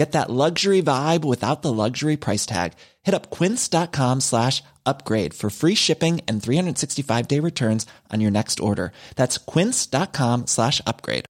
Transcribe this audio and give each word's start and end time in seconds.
Get 0.00 0.12
that 0.12 0.30
luxury 0.30 0.80
vibe 0.80 1.26
without 1.26 1.60
the 1.60 1.74
luxury 1.74 2.16
price 2.16 2.46
tag. 2.46 2.72
Hit 3.02 3.14
up 3.14 3.28
quince.com 3.28 4.20
slash 4.20 4.62
upgrade 4.86 5.34
for 5.34 5.50
free 5.50 5.74
shipping 5.74 6.22
and 6.26 6.42
365 6.42 7.28
day 7.28 7.38
returns 7.38 7.84
on 8.10 8.22
your 8.22 8.30
next 8.30 8.60
order. 8.60 8.92
That's 9.16 9.36
quince.com 9.36 10.46
slash 10.46 10.80
upgrade. 10.86 11.26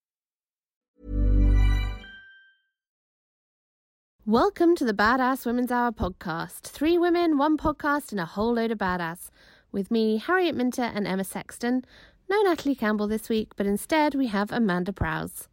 Welcome 4.24 4.76
to 4.76 4.84
the 4.84 4.94
Badass 4.94 5.44
Women's 5.44 5.72
Hour 5.72 5.90
podcast. 5.90 6.60
Three 6.60 6.96
women, 6.96 7.38
one 7.38 7.58
podcast, 7.58 8.12
and 8.12 8.20
a 8.20 8.24
whole 8.24 8.54
load 8.54 8.70
of 8.70 8.78
badass. 8.78 9.30
With 9.72 9.90
me, 9.90 10.18
Harriet 10.18 10.54
Minter 10.54 10.92
and 10.94 11.08
Emma 11.08 11.24
Sexton. 11.24 11.84
No 12.28 12.40
Natalie 12.42 12.76
Campbell 12.76 13.08
this 13.08 13.28
week, 13.28 13.48
but 13.56 13.66
instead 13.66 14.14
we 14.14 14.28
have 14.28 14.52
Amanda 14.52 14.92
Prowse. 14.92 15.48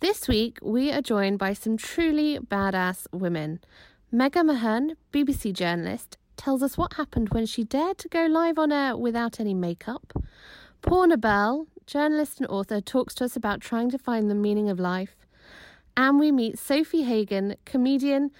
This 0.00 0.28
week, 0.28 0.58
we 0.62 0.90
are 0.90 1.02
joined 1.02 1.38
by 1.38 1.52
some 1.52 1.76
truly 1.76 2.38
badass 2.38 3.06
women. 3.12 3.60
Megha 4.10 4.42
Mohan, 4.42 4.96
BBC 5.12 5.52
journalist, 5.52 6.16
tells 6.38 6.62
us 6.62 6.78
what 6.78 6.94
happened 6.94 7.28
when 7.34 7.44
she 7.44 7.64
dared 7.64 7.98
to 7.98 8.08
go 8.08 8.24
live 8.24 8.58
on 8.58 8.72
air 8.72 8.96
without 8.96 9.38
any 9.38 9.52
makeup. 9.52 10.14
Poorna 10.80 11.20
Bell, 11.20 11.66
journalist 11.86 12.38
and 12.38 12.48
author, 12.48 12.80
talks 12.80 13.14
to 13.16 13.26
us 13.26 13.36
about 13.36 13.60
trying 13.60 13.90
to 13.90 13.98
find 13.98 14.30
the 14.30 14.34
meaning 14.34 14.70
of 14.70 14.80
life. 14.80 15.16
And 15.98 16.18
we 16.18 16.32
meet 16.32 16.56
Sofie 16.56 17.04
Hagen, 17.04 17.56
comedian 17.66 18.30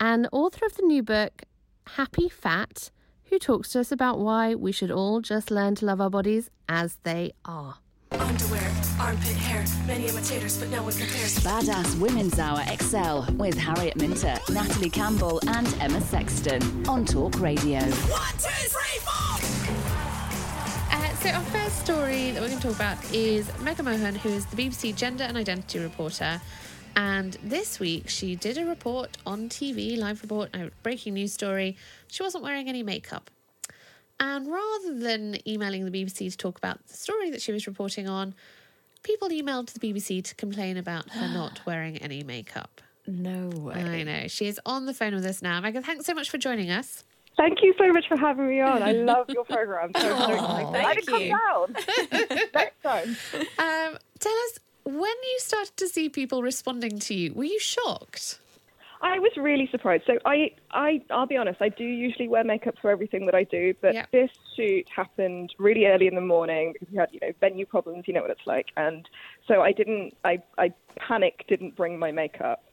and 0.00 0.26
author 0.32 0.64
of 0.64 0.74
the 0.76 0.86
new 0.86 1.02
book, 1.02 1.42
Happy 1.86 2.30
Fat, 2.30 2.90
who 3.24 3.38
talks 3.38 3.72
to 3.72 3.80
us 3.80 3.92
about 3.92 4.20
why 4.20 4.54
we 4.54 4.72
should 4.72 4.90
all 4.90 5.20
just 5.20 5.50
learn 5.50 5.74
to 5.74 5.84
love 5.84 6.00
our 6.00 6.08
bodies 6.08 6.48
as 6.66 6.96
they 7.02 7.32
are. 7.44 7.76
Underwear, 8.12 8.72
armpit 8.98 9.36
hair, 9.36 9.64
many 9.86 10.08
imitators, 10.08 10.58
but 10.58 10.68
no 10.70 10.82
one 10.82 10.92
compares. 10.92 11.38
Badass 11.40 11.98
Women's 12.00 12.38
Hour 12.40 12.60
XL 12.64 13.32
with 13.34 13.56
Harriet 13.56 13.96
Minter, 13.96 14.36
Natalie 14.50 14.90
Campbell, 14.90 15.40
and 15.46 15.72
Emma 15.80 16.00
Sexton 16.00 16.60
on 16.88 17.04
Talk 17.04 17.38
Radio. 17.40 17.78
One, 17.78 18.32
two, 18.32 18.48
three, 18.68 18.98
four! 19.00 19.38
Uh, 20.92 21.14
so, 21.16 21.30
our 21.30 21.44
first 21.44 21.84
story 21.84 22.32
that 22.32 22.40
we're 22.42 22.48
going 22.48 22.60
to 22.60 22.66
talk 22.66 22.74
about 22.74 23.14
is 23.14 23.46
Megha 23.62 23.84
Mohan, 23.84 24.16
who 24.16 24.30
is 24.30 24.44
the 24.46 24.56
BBC 24.56 24.96
gender 24.96 25.24
and 25.24 25.36
identity 25.36 25.78
reporter. 25.78 26.40
And 26.96 27.38
this 27.44 27.78
week, 27.78 28.08
she 28.08 28.34
did 28.34 28.58
a 28.58 28.66
report 28.66 29.18
on 29.24 29.48
TV, 29.48 29.96
live 29.96 30.20
report, 30.22 30.50
a 30.54 30.70
breaking 30.82 31.14
news 31.14 31.32
story. 31.32 31.76
She 32.08 32.24
wasn't 32.24 32.42
wearing 32.42 32.68
any 32.68 32.82
makeup. 32.82 33.30
And 34.20 34.46
rather 34.46 34.98
than 34.98 35.36
emailing 35.48 35.86
the 35.86 35.90
BBC 35.90 36.30
to 36.30 36.36
talk 36.36 36.58
about 36.58 36.86
the 36.86 36.94
story 36.94 37.30
that 37.30 37.40
she 37.40 37.52
was 37.52 37.66
reporting 37.66 38.08
on, 38.08 38.34
people 39.02 39.30
emailed 39.30 39.72
the 39.72 39.80
BBC 39.80 40.22
to 40.24 40.34
complain 40.34 40.76
about 40.76 41.08
her 41.10 41.26
not 41.34 41.60
wearing 41.66 41.96
any 41.96 42.22
makeup. 42.22 42.82
No 43.06 43.48
way. 43.48 43.74
I 43.74 44.02
know. 44.02 44.28
She 44.28 44.46
is 44.46 44.60
on 44.66 44.84
the 44.86 44.94
phone 44.94 45.14
with 45.14 45.24
us 45.24 45.40
now. 45.40 45.60
Megha, 45.60 45.82
thanks 45.82 46.04
so 46.04 46.14
much 46.14 46.30
for 46.30 46.36
joining 46.38 46.70
us. 46.70 47.02
Thank 47.36 47.62
you 47.62 47.72
so 47.78 47.90
much 47.92 48.06
for 48.06 48.18
having 48.18 48.48
me 48.48 48.60
on. 48.60 48.82
I 48.82 48.92
love 48.92 49.30
your 49.30 49.44
program. 49.44 49.92
So, 49.96 50.00
so 50.02 50.32
excited. 50.32 50.76
I 50.76 50.94
didn't 50.94 51.20
you. 51.20 51.30
come 51.30 51.72
down. 51.72 52.38
Next 52.54 52.82
time. 52.82 53.16
Um, 53.58 53.98
tell 54.18 54.32
us, 54.32 54.58
when 54.84 54.96
you 55.00 55.36
started 55.38 55.76
to 55.78 55.88
see 55.88 56.10
people 56.10 56.42
responding 56.42 56.98
to 56.98 57.14
you, 57.14 57.32
were 57.32 57.44
you 57.44 57.58
shocked? 57.58 58.38
I 59.02 59.18
was 59.18 59.32
really 59.36 59.68
surprised. 59.70 60.04
So 60.06 60.18
I, 60.24 60.50
I, 60.72 61.00
I'll 61.10 61.26
be 61.26 61.36
honest. 61.36 61.62
I 61.62 61.70
do 61.70 61.84
usually 61.84 62.28
wear 62.28 62.44
makeup 62.44 62.74
for 62.82 62.90
everything 62.90 63.24
that 63.26 63.34
I 63.34 63.44
do, 63.44 63.74
but 63.80 63.94
Yeah. 63.94 64.06
this 64.12 64.30
shoot 64.56 64.86
happened 64.94 65.54
really 65.58 65.86
early 65.86 66.06
in 66.06 66.14
the 66.14 66.20
morning 66.20 66.72
because 66.74 66.88
we 66.92 66.98
had, 66.98 67.08
you 67.12 67.20
know, 67.22 67.32
venue 67.40 67.64
problems. 67.64 68.04
You 68.06 68.14
know 68.14 68.22
what 68.22 68.30
it's 68.30 68.46
like, 68.46 68.66
and 68.76 69.08
so 69.48 69.62
I 69.62 69.72
didn't. 69.72 70.14
I, 70.24 70.42
I 70.58 70.72
panicked. 70.96 71.48
Didn't 71.48 71.76
bring 71.76 71.98
my 71.98 72.12
makeup. 72.12 72.64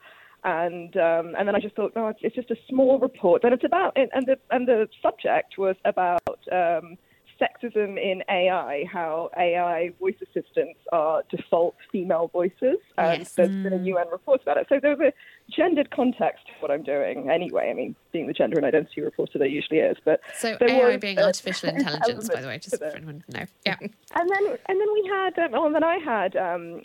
And 0.44 0.96
um, 0.98 1.34
and 1.38 1.48
then 1.48 1.56
I 1.56 1.60
just 1.60 1.76
thought, 1.76 1.94
no, 1.96 2.08
it's, 2.08 2.20
it's 2.22 2.36
just 2.36 2.52
a 2.52 2.58
small 2.70 3.00
report. 3.00 3.44
And 3.44 3.54
it's 3.54 3.64
about 3.64 3.98
and 3.98 4.26
the 4.26 4.38
and 4.52 4.68
the 4.68 4.88
subject 5.02 5.58
was 5.58 5.76
about 5.86 6.22
um, 6.52 6.98
sexism 7.40 7.98
in 7.98 8.24
AI, 8.30 8.86
how 8.92 9.30
AI 9.38 9.92
voice 10.00 10.16
assistants 10.22 10.80
are 10.92 11.24
default 11.30 11.76
female 11.92 12.30
voices, 12.34 12.78
and 12.98 13.20
Yes. 13.20 13.34
there's 13.34 13.50
been 13.50 13.74
a 13.74 13.84
UN 13.84 14.08
report 14.12 14.42
about 14.42 14.58
it. 14.58 14.68
So 14.70 14.80
there's 14.82 15.00
a 15.00 15.14
gendered 15.50 15.92
context 15.92 16.48
to 16.48 16.54
what 16.60 16.72
I'm 16.72 16.84
doing 16.84 17.30
anyway. 17.30 17.70
I 17.70 17.74
mean, 17.74 17.96
being 18.12 18.28
the 18.28 18.34
gender 18.34 18.58
and 18.58 18.66
identity 18.66 19.02
reporter, 19.02 19.40
there 19.40 19.48
usually 19.48 19.80
is, 19.80 19.98
but 20.04 20.22
So 20.36 20.58
AI 20.62 20.86
was 20.86 20.98
being 20.98 21.20
artificial 21.20 21.70
intelligence, 21.76 22.30
by 22.30 22.42
the 22.42 22.48
way, 22.48 22.60
just 22.60 22.78
for 22.78 22.86
anyone 22.86 23.24
to 23.30 23.40
know. 23.40 23.46
Yeah. 23.66 23.78
And 24.16 24.30
then 24.30 24.58
and 24.68 24.82
then 24.82 24.88
we 24.94 25.10
had 25.10 25.38
um, 25.40 25.52
oh, 25.54 25.66
and 25.68 25.76
then 25.76 25.84
I 25.84 25.98
had 25.98 26.36
um, 26.36 26.82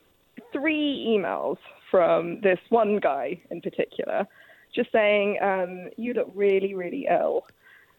three 0.53 1.07
emails 1.09 1.57
from 1.91 2.41
this 2.43 2.59
one 2.69 2.99
guy 2.99 3.41
in 3.51 3.61
particular, 3.63 4.27
just 4.75 4.93
saying 4.93 5.39
um, 5.43 5.89
you 5.97 6.13
look 6.13 6.31
really 6.35 6.75
really 6.75 7.07
ill. 7.11 7.47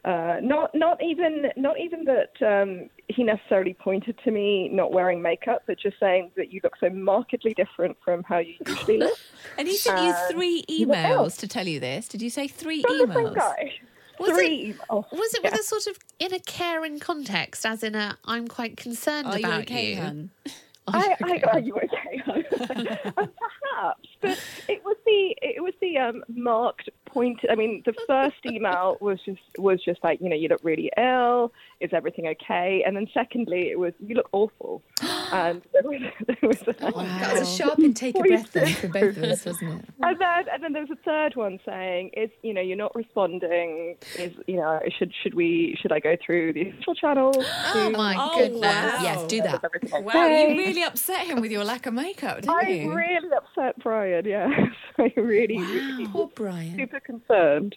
Uh, 0.05 0.37
not 0.41 0.69
not 0.75 1.01
even 1.01 1.45
not 1.55 1.79
even 1.79 2.03
that 2.03 2.31
um, 2.45 2.89
he 3.07 3.23
necessarily 3.23 3.73
pointed 3.73 4.17
to 4.23 4.31
me 4.31 4.67
not 4.67 4.91
wearing 4.91 5.21
makeup, 5.21 5.63
but 5.65 5.79
just 5.79 5.97
saying 5.97 6.29
that 6.35 6.51
you 6.51 6.59
look 6.61 6.73
so 6.77 6.89
markedly 6.89 7.53
different 7.53 7.95
from 8.03 8.21
how 8.23 8.37
you 8.39 8.53
usually 8.65 8.97
look. 8.97 9.17
And 9.57 9.67
he 9.67 9.77
sent 9.77 9.97
you 9.99 10.09
Um, 10.09 10.15
three 10.31 10.63
you 10.67 10.87
look 10.87 10.95
emails 10.97 11.37
to 11.39 11.47
tell 11.47 11.67
you 11.67 11.79
this. 11.79 12.07
Did 12.07 12.21
you 12.21 12.29
say 12.29 12.47
three 12.47 12.81
From 12.81 12.97
the 12.97 13.13
same 13.13 13.25
emails? 13.27 13.35
guy. 13.35 13.73
Was 14.19 14.31
three 14.31 14.73
emails. 14.73 15.05
Was 15.11 15.33
it 15.35 15.43
with 15.43 15.53
Yeah. 15.53 15.59
a 15.59 15.63
sort 15.63 15.87
of 15.87 15.97
in 16.19 16.33
a 16.33 16.39
caring 16.39 16.99
context, 16.99 17.65
as 17.65 17.81
in 17.83 17.95
a 17.95 18.17
I'm 18.25 18.47
quite 18.47 18.75
concerned 18.77 19.27
Are 19.27 19.39
you 19.39 19.45
about 19.45 19.61
okay, 19.61 19.91
you? 19.91 20.01
hun? 20.01 20.31
Are 20.87 20.99
you 20.99 21.15
I, 21.21 21.33
okay, 21.33 21.41
I, 21.45 21.49
are 21.51 21.59
you 21.59 21.75
okay? 21.75 22.42
And 22.59 22.87
Perhaps, 23.15 24.09
but 24.21 24.39
it 24.67 24.83
was 24.85 24.97
the 25.05 25.35
it 25.41 25.63
was 25.63 25.73
the 25.81 25.97
um, 25.97 26.23
marked 26.29 26.89
point. 27.05 27.39
I 27.49 27.55
mean, 27.55 27.83
the 27.85 27.93
first 28.07 28.37
email 28.45 28.97
was 29.01 29.19
just 29.25 29.41
was 29.57 29.83
just 29.83 30.03
like 30.03 30.19
you 30.21 30.29
know 30.29 30.35
you 30.35 30.47
look 30.47 30.61
really 30.63 30.91
ill. 30.97 31.51
Is 31.79 31.91
everything 31.93 32.27
okay? 32.27 32.83
And 32.85 32.95
then 32.95 33.07
secondly, 33.13 33.69
it 33.69 33.79
was 33.79 33.93
you 33.99 34.15
look 34.15 34.29
awful. 34.31 34.81
and 35.33 35.61
there 35.73 35.81
was, 35.83 36.01
there 36.27 36.37
was 36.41 36.59
That 36.59 37.33
was 37.33 37.41
a 37.41 37.45
sharp 37.45 37.79
intake 37.79 38.15
of 38.15 38.21
breath 38.21 38.51
then 38.53 38.67
for 38.67 38.87
both 38.87 39.17
of 39.17 39.23
us, 39.23 39.45
wasn't 39.45 39.81
it? 39.81 39.85
and 40.01 40.19
then 40.19 40.45
and 40.53 40.63
then 40.63 40.73
there 40.73 40.81
was 40.83 40.91
a 40.91 41.03
third 41.03 41.35
one 41.35 41.59
saying, 41.65 42.11
"Is 42.15 42.29
you 42.41 42.53
know 42.53 42.61
you're 42.61 42.77
not 42.77 42.95
responding? 42.95 43.97
Is 44.17 44.33
you 44.47 44.57
know 44.57 44.79
should 44.97 45.11
should 45.21 45.33
we 45.33 45.77
should 45.81 45.91
I 45.91 45.99
go 45.99 46.15
through 46.23 46.53
the 46.53 46.69
official 46.69 46.95
channels? 46.95 47.37
Oh 47.75 47.89
my 47.89 48.31
goodness. 48.37 48.61
Yes, 48.61 49.23
do 49.27 49.41
that. 49.41 49.63
everything 49.63 50.03
Wow, 50.03 50.25
you 50.27 50.57
really 50.57 50.83
upset 50.83 51.25
him 51.25 51.41
with 51.41 51.51
your 51.51 51.63
lack 51.63 51.85
of 51.85 51.93
makeup, 51.93 52.42
didn't 52.43 52.55
I 52.65 52.69
you? 52.69 52.93
really 52.93 53.29
upset 53.35 53.81
Brian. 53.81 54.25
Yeah, 54.25 54.49
I 54.97 55.11
really, 55.17 55.57
really 55.57 56.07
Poor 56.07 56.29
Brian. 56.35 56.77
super 56.77 56.99
concerned 56.99 57.75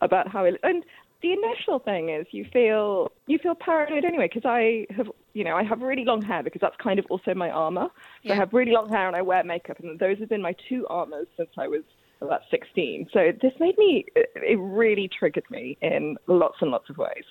about 0.00 0.28
how 0.28 0.44
it. 0.44 0.58
And 0.62 0.84
the 1.22 1.32
initial 1.32 1.80
thing 1.80 2.10
is 2.10 2.26
you 2.30 2.46
feel 2.52 3.10
you 3.26 3.38
feel 3.38 3.54
paranoid 3.54 4.04
anyway 4.04 4.28
because 4.32 4.44
I 4.48 4.86
have 4.96 5.10
you 5.32 5.44
know 5.44 5.56
I 5.56 5.64
have 5.64 5.80
really 5.80 6.04
long 6.04 6.22
hair 6.22 6.42
because 6.42 6.60
that's 6.60 6.76
kind 6.76 6.98
of 6.98 7.06
also 7.10 7.34
my 7.34 7.50
armor. 7.50 7.88
So 7.88 7.94
Yeah. 8.22 8.34
I 8.34 8.36
have 8.36 8.52
really 8.52 8.72
long 8.72 8.88
hair 8.88 9.06
and 9.08 9.16
I 9.16 9.22
wear 9.22 9.42
makeup, 9.44 9.78
and 9.80 9.98
those 9.98 10.18
have 10.18 10.28
been 10.28 10.42
my 10.42 10.54
two 10.68 10.86
armors 10.88 11.26
since 11.36 11.50
I 11.58 11.66
was 11.68 11.82
about 12.20 12.40
16. 12.50 13.08
So 13.12 13.32
this 13.40 13.52
made 13.60 13.78
me 13.78 14.04
it 14.16 14.30
it 14.36 14.56
really 14.60 15.08
triggered 15.08 15.48
me 15.50 15.76
in 15.82 16.16
lots 16.26 16.56
and 16.60 16.70
lots 16.70 16.88
of 16.90 16.98
ways. 16.98 17.24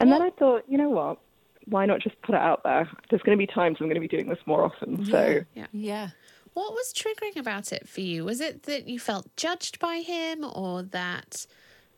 And 0.00 0.12
then 0.12 0.22
I 0.22 0.30
thought, 0.30 0.62
you 0.68 0.78
know 0.78 0.90
what? 0.90 1.18
Why 1.68 1.86
not 1.86 2.00
just 2.00 2.20
put 2.22 2.34
it 2.34 2.40
out 2.40 2.62
there? 2.64 2.88
There's 3.10 3.22
going 3.22 3.36
to 3.36 3.40
be 3.40 3.46
times 3.46 3.76
I'm 3.80 3.86
going 3.86 3.94
to 3.94 4.00
be 4.00 4.08
doing 4.08 4.28
this 4.28 4.38
more 4.46 4.64
often. 4.64 5.04
So 5.06 5.40
Yeah. 5.54 5.66
yeah. 5.72 6.10
What 6.54 6.72
was 6.72 6.92
triggering 6.92 7.36
about 7.38 7.72
it 7.72 7.88
for 7.88 8.00
you? 8.00 8.24
Was 8.24 8.40
it 8.40 8.64
that 8.64 8.88
you 8.88 8.98
felt 8.98 9.26
judged 9.36 9.78
by 9.78 9.98
him, 9.98 10.44
or 10.44 10.82
that 10.82 11.46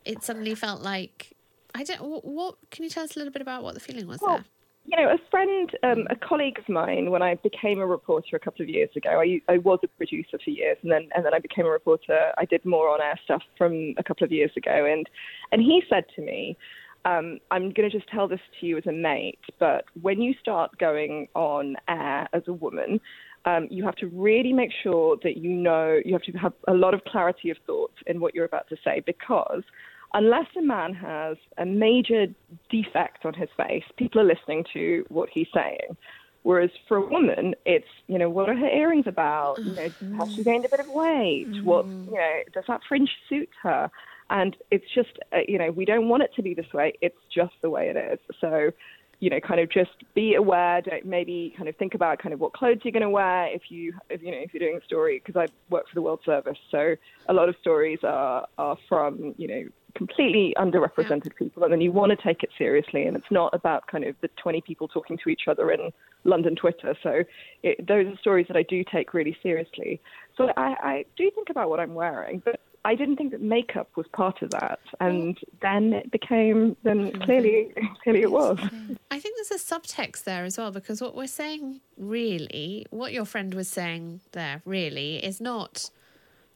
it 0.05 0.23
suddenly 0.23 0.53
felt 0.55 0.81
like 0.81 1.33
I 1.73 1.83
don't? 1.83 2.01
What, 2.03 2.25
what 2.25 2.55
can 2.69 2.83
you 2.83 2.89
tell 2.89 3.03
us 3.03 3.15
a 3.15 3.19
little 3.19 3.33
bit 3.33 3.41
about 3.41 3.63
what 3.63 3.73
the 3.73 3.79
feeling 3.79 4.05
was 4.07 4.21
Well, 4.21 4.35
there? 4.37 4.45
you 4.85 4.97
know, 4.97 5.09
a 5.11 5.17
friend, 5.29 5.71
um, 5.83 6.05
a 6.09 6.15
colleague 6.15 6.59
of 6.59 6.67
mine, 6.67 7.11
when 7.11 7.21
I 7.21 7.35
became 7.35 7.79
a 7.79 7.85
reporter 7.85 8.35
a 8.35 8.39
couple 8.39 8.63
of 8.63 8.69
years 8.69 8.89
ago, 8.95 9.21
I, 9.21 9.41
I 9.47 9.57
was 9.59 9.79
a 9.83 9.87
producer 9.87 10.37
for 10.43 10.49
years, 10.49 10.77
and 10.83 10.91
then 10.91 11.07
and 11.15 11.25
then 11.25 11.33
I 11.33 11.39
became 11.39 11.65
a 11.65 11.69
reporter. 11.69 12.31
I 12.37 12.45
did 12.45 12.63
more 12.65 12.89
on 12.89 13.01
air 13.01 13.19
stuff 13.23 13.41
from 13.57 13.93
a 13.97 14.03
couple 14.03 14.25
of 14.25 14.31
years 14.31 14.51
ago, 14.57 14.85
and 14.85 15.07
and 15.51 15.61
he 15.61 15.81
said 15.89 16.05
to 16.15 16.21
me, 16.21 16.57
um, 17.05 17.39
"I'm 17.49 17.71
going 17.71 17.89
to 17.89 17.97
just 17.97 18.09
tell 18.09 18.27
this 18.27 18.39
to 18.59 18.65
you 18.65 18.77
as 18.77 18.85
a 18.85 18.91
mate, 18.91 19.39
but 19.59 19.85
when 20.01 20.21
you 20.21 20.33
start 20.39 20.77
going 20.77 21.27
on 21.35 21.75
air 21.87 22.27
as 22.33 22.43
a 22.47 22.53
woman." 22.53 22.99
Um, 23.43 23.67
you 23.71 23.83
have 23.85 23.95
to 23.95 24.05
really 24.09 24.53
make 24.53 24.69
sure 24.83 25.17
that 25.23 25.37
you 25.37 25.49
know 25.49 25.99
you 26.05 26.13
have 26.13 26.21
to 26.21 26.31
have 26.33 26.53
a 26.67 26.75
lot 26.75 26.93
of 26.93 27.03
clarity 27.05 27.49
of 27.49 27.57
thought 27.65 27.91
in 28.05 28.19
what 28.19 28.35
you're 28.35 28.45
about 28.45 28.69
to 28.69 28.77
say 28.83 29.01
because 29.03 29.63
unless 30.13 30.45
a 30.57 30.61
man 30.61 30.93
has 30.93 31.37
a 31.57 31.65
major 31.65 32.27
defect 32.69 33.25
on 33.25 33.33
his 33.33 33.49
face, 33.57 33.83
people 33.97 34.21
are 34.21 34.25
listening 34.25 34.63
to 34.73 35.05
what 35.09 35.29
he's 35.33 35.47
saying. 35.53 35.97
Whereas 36.43 36.71
for 36.87 36.97
a 36.97 37.07
woman, 37.07 37.53
it's 37.65 37.85
you 38.07 38.17
know 38.17 38.29
what 38.29 38.49
are 38.49 38.55
her 38.55 38.67
earrings 38.67 39.05
about? 39.07 39.59
You 39.63 39.75
know, 39.75 39.87
has 40.17 40.27
she 40.35 40.43
gained 40.43 40.65
a 40.65 40.69
bit 40.69 40.79
of 40.79 40.87
weight? 40.87 41.49
What 41.63 41.85
you 42.07 42.13
know 42.13 42.39
does 42.53 42.63
that 42.67 42.81
fringe 42.87 43.09
suit 43.29 43.49
her? 43.61 43.91
And 44.31 44.57
it's 44.71 44.85
just 44.95 45.19
uh, 45.31 45.39
you 45.47 45.59
know 45.59 45.69
we 45.71 45.85
don't 45.85 46.09
want 46.09 46.23
it 46.23 46.31
to 46.35 46.41
be 46.41 46.55
this 46.55 46.73
way. 46.73 46.93
It's 47.01 47.19
just 47.33 47.53
the 47.61 47.69
way 47.69 47.89
it 47.89 47.97
is. 47.97 48.19
So 48.39 48.71
you 49.21 49.29
know, 49.29 49.39
kind 49.39 49.59
of 49.59 49.69
just 49.69 49.91
be 50.15 50.33
aware. 50.33 50.81
Don't 50.81 51.05
maybe 51.05 51.53
kind 51.55 51.69
of 51.69 51.75
think 51.77 51.93
about 51.93 52.17
kind 52.17 52.33
of 52.33 52.39
what 52.39 52.53
clothes 52.53 52.79
you're 52.83 52.91
going 52.91 53.03
to 53.03 53.09
wear 53.09 53.53
if 53.53 53.61
you, 53.69 53.93
if, 54.09 54.21
you 54.23 54.31
know, 54.31 54.39
if 54.39 54.51
you're 54.51 54.67
doing 54.67 54.79
a 54.81 54.85
story. 54.85 55.21
Because 55.23 55.39
I 55.39 55.71
work 55.71 55.87
for 55.87 55.93
the 55.93 56.01
World 56.01 56.21
Service, 56.25 56.57
so 56.71 56.95
a 57.29 57.33
lot 57.33 57.47
of 57.47 57.55
stories 57.61 57.99
are 58.03 58.47
are 58.57 58.77
from 58.89 59.35
you 59.37 59.47
know 59.47 59.63
completely 59.93 60.55
underrepresented 60.57 61.35
people, 61.35 61.63
and 61.63 61.71
then 61.71 61.81
you 61.81 61.91
want 61.91 62.09
to 62.09 62.15
take 62.15 62.41
it 62.41 62.49
seriously. 62.57 63.05
And 63.05 63.15
it's 63.15 63.29
not 63.29 63.53
about 63.53 63.85
kind 63.87 64.03
of 64.05 64.15
the 64.21 64.29
20 64.41 64.61
people 64.61 64.87
talking 64.87 65.19
to 65.23 65.29
each 65.29 65.43
other 65.47 65.71
in 65.71 65.91
London 66.23 66.55
Twitter. 66.55 66.95
So 67.03 67.23
it, 67.61 67.85
those 67.85 68.07
are 68.07 68.17
stories 68.17 68.47
that 68.47 68.57
I 68.57 68.63
do 68.63 68.83
take 68.91 69.13
really 69.13 69.37
seriously. 69.43 70.01
So 70.35 70.49
I, 70.57 70.75
I 70.81 71.05
do 71.17 71.29
think 71.35 71.49
about 71.49 71.69
what 71.69 71.79
I'm 71.79 71.93
wearing, 71.93 72.41
but 72.43 72.59
I 72.83 72.95
didn't 72.95 73.17
think 73.17 73.31
that 73.31 73.41
makeup 73.41 73.89
was 73.95 74.07
part 74.07 74.41
of 74.41 74.49
that, 74.51 74.79
mm. 74.99 75.07
and 75.07 75.39
then 75.61 75.93
it 75.93 76.09
became. 76.11 76.75
Then 76.83 77.11
mm. 77.11 77.23
clearly, 77.23 77.73
clearly 78.03 78.21
it 78.21 78.31
was. 78.31 78.57
Mm. 78.57 78.97
I 79.11 79.19
think 79.19 79.35
there's 79.37 79.61
a 79.61 79.63
subtext 79.63 80.23
there 80.23 80.45
as 80.45 80.57
well 80.57 80.71
because 80.71 81.01
what 81.01 81.15
we're 81.15 81.27
saying 81.27 81.81
really, 81.97 82.85
what 82.89 83.13
your 83.13 83.25
friend 83.25 83.53
was 83.53 83.67
saying 83.67 84.21
there 84.31 84.61
really 84.65 85.23
is 85.23 85.39
not. 85.39 85.89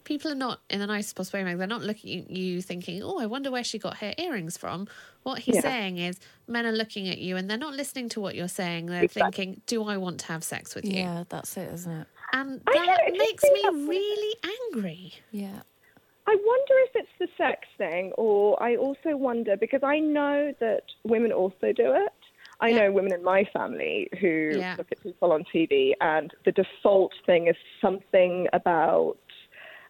People 0.03 0.31
are 0.31 0.35
not, 0.35 0.61
in 0.69 0.79
the 0.79 0.85
nicest 0.85 1.15
possible 1.15 1.43
way, 1.43 1.55
they're 1.55 1.65
not 1.65 1.81
looking 1.81 2.21
at 2.21 2.29
you 2.29 2.61
thinking, 2.61 3.01
oh, 3.01 3.19
I 3.19 3.25
wonder 3.25 3.49
where 3.49 3.63
she 3.63 3.79
got 3.79 3.97
her 3.97 4.13
earrings 4.19 4.55
from. 4.55 4.87
What 5.23 5.39
he's 5.39 5.55
Yeah. 5.55 5.61
saying 5.61 5.97
is 5.97 6.19
men 6.47 6.67
are 6.67 6.71
looking 6.71 7.09
at 7.09 7.17
you 7.17 7.37
and 7.37 7.49
they're 7.49 7.57
not 7.57 7.73
listening 7.73 8.09
to 8.09 8.21
what 8.21 8.35
you're 8.35 8.47
saying. 8.47 8.85
They're 8.85 9.05
Exactly. 9.05 9.45
thinking, 9.45 9.61
do 9.65 9.83
I 9.85 9.97
want 9.97 10.19
to 10.19 10.27
have 10.27 10.43
sex 10.43 10.75
with 10.75 10.85
you? 10.85 10.97
Yeah, 10.97 11.23
that's 11.27 11.57
it, 11.57 11.73
isn't 11.73 11.91
it? 11.91 12.07
And 12.33 12.61
that 12.71 13.13
makes 13.17 13.43
me 13.43 13.63
really 13.87 14.35
angry. 14.71 15.13
Yeah. 15.31 15.61
I 16.27 16.35
wonder 16.35 16.73
if 16.85 16.91
it's 16.95 17.09
the 17.19 17.27
sex 17.37 17.59
thing, 17.77 18.11
or 18.17 18.61
I 18.61 18.75
also 18.75 19.15
wonder 19.15 19.55
because 19.57 19.81
I 19.83 19.99
know 19.99 20.53
that 20.59 20.83
women 21.03 21.31
also 21.31 21.71
do 21.71 21.93
it. 21.93 22.13
I 22.61 22.69
Yeah. 22.69 22.75
know 22.77 22.91
women 22.93 23.13
in 23.13 23.23
my 23.23 23.43
family 23.45 24.07
who 24.19 24.57
Yeah. 24.59 24.75
look 24.77 24.91
at 24.91 25.01
people 25.01 25.31
on 25.31 25.43
TV, 25.45 25.93
and 26.01 26.33
the 26.45 26.51
default 26.51 27.13
thing 27.25 27.47
is 27.47 27.57
something 27.81 28.47
about, 28.53 29.17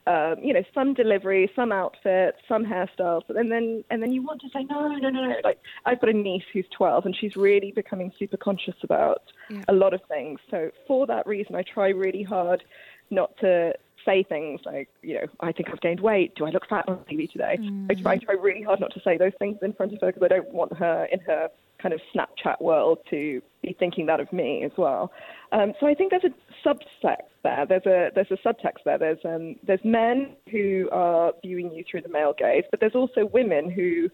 um, 0.08 0.40
you 0.44 0.54
know, 0.54 0.64
some 0.74 0.94
delivery, 0.94 1.50
some 1.56 1.72
outfit, 1.72 2.36
some 2.48 2.66
hairstyles, 2.66 3.30
and 3.30 3.52
then 3.52 3.84
and 3.92 4.02
then 4.02 4.12
you 4.12 4.22
want 4.24 4.42
to 4.42 4.50
say 4.50 4.64
no, 4.64 4.88
no, 4.88 5.10
no, 5.10 5.28
no. 5.30 5.36
Like 5.44 5.60
I've 5.86 6.02
got 6.02 6.10
a 6.10 6.14
niece 6.14 6.44
who's 6.52 6.68
12, 6.70 7.06
and 7.06 7.16
she's 7.16 7.36
really 7.36 7.72
becoming 7.72 8.12
super 8.20 8.38
conscious 8.38 8.76
about 8.84 9.22
Yeah. 9.50 9.64
a 9.68 9.74
lot 9.74 9.94
of 9.94 10.02
things. 10.10 10.40
So 10.50 10.72
for 10.88 11.06
that 11.08 11.26
reason, 11.28 11.56
I 11.56 11.62
try 11.62 11.90
really 11.90 12.24
hard 12.24 12.64
not 13.10 13.38
to 13.38 13.74
say 14.06 14.24
things 14.24 14.62
like, 14.66 14.90
you 15.02 15.16
know, 15.16 15.28
I 15.40 15.52
think 15.52 15.69
I've 15.69 15.81
gained 15.81 16.00
weight. 16.00 16.36
Do 16.36 16.46
I 16.46 16.52
look 16.52 16.68
fat 16.68 16.88
on 16.88 16.98
TV 17.12 17.31
today? 17.31 17.57
I 17.90 17.94
try, 17.96 18.18
try 18.18 18.36
really 18.36 18.62
hard 18.62 18.80
not 18.80 18.94
to 18.94 19.02
say 19.02 19.18
those 19.18 19.34
things 19.40 19.57
in 19.62 19.74
front 19.74 19.94
of 19.94 20.02
her 20.02 20.07
because 20.07 20.24
I 20.24 20.28
don't 20.28 20.54
want 20.54 20.75
her 20.78 21.07
in 21.12 21.19
her 21.22 21.50
kind 21.81 21.94
of 21.94 22.02
Snapchat 22.16 22.62
world 22.62 23.00
to 23.10 23.42
be 23.62 23.75
thinking 23.78 24.06
that 24.06 24.19
of 24.19 24.31
me 24.31 24.63
as 24.63 24.72
well. 24.78 25.12
Um, 25.52 25.74
so 25.80 25.88
I 25.88 25.94
think 25.94 26.12
there's 26.12 26.24
a 26.24 26.68
subtext 26.68 27.30
there. 27.44 27.66
There's 27.68 27.86
a 27.86 28.10
there's 28.16 28.31
a 28.31 28.48
subtext 28.48 28.84
there. 28.86 28.98
There's 28.98 29.19
um, 29.25 29.56
there's 29.66 29.84
men 29.84 30.36
who 30.50 30.90
are 30.92 31.34
viewing 31.44 31.72
you 31.72 31.84
through 31.90 32.01
the 32.01 32.10
male 32.10 32.34
gaze, 32.38 32.63
but 32.72 32.80
there's 32.80 32.96
also 32.96 33.25
women 33.25 33.69
who 33.69 34.10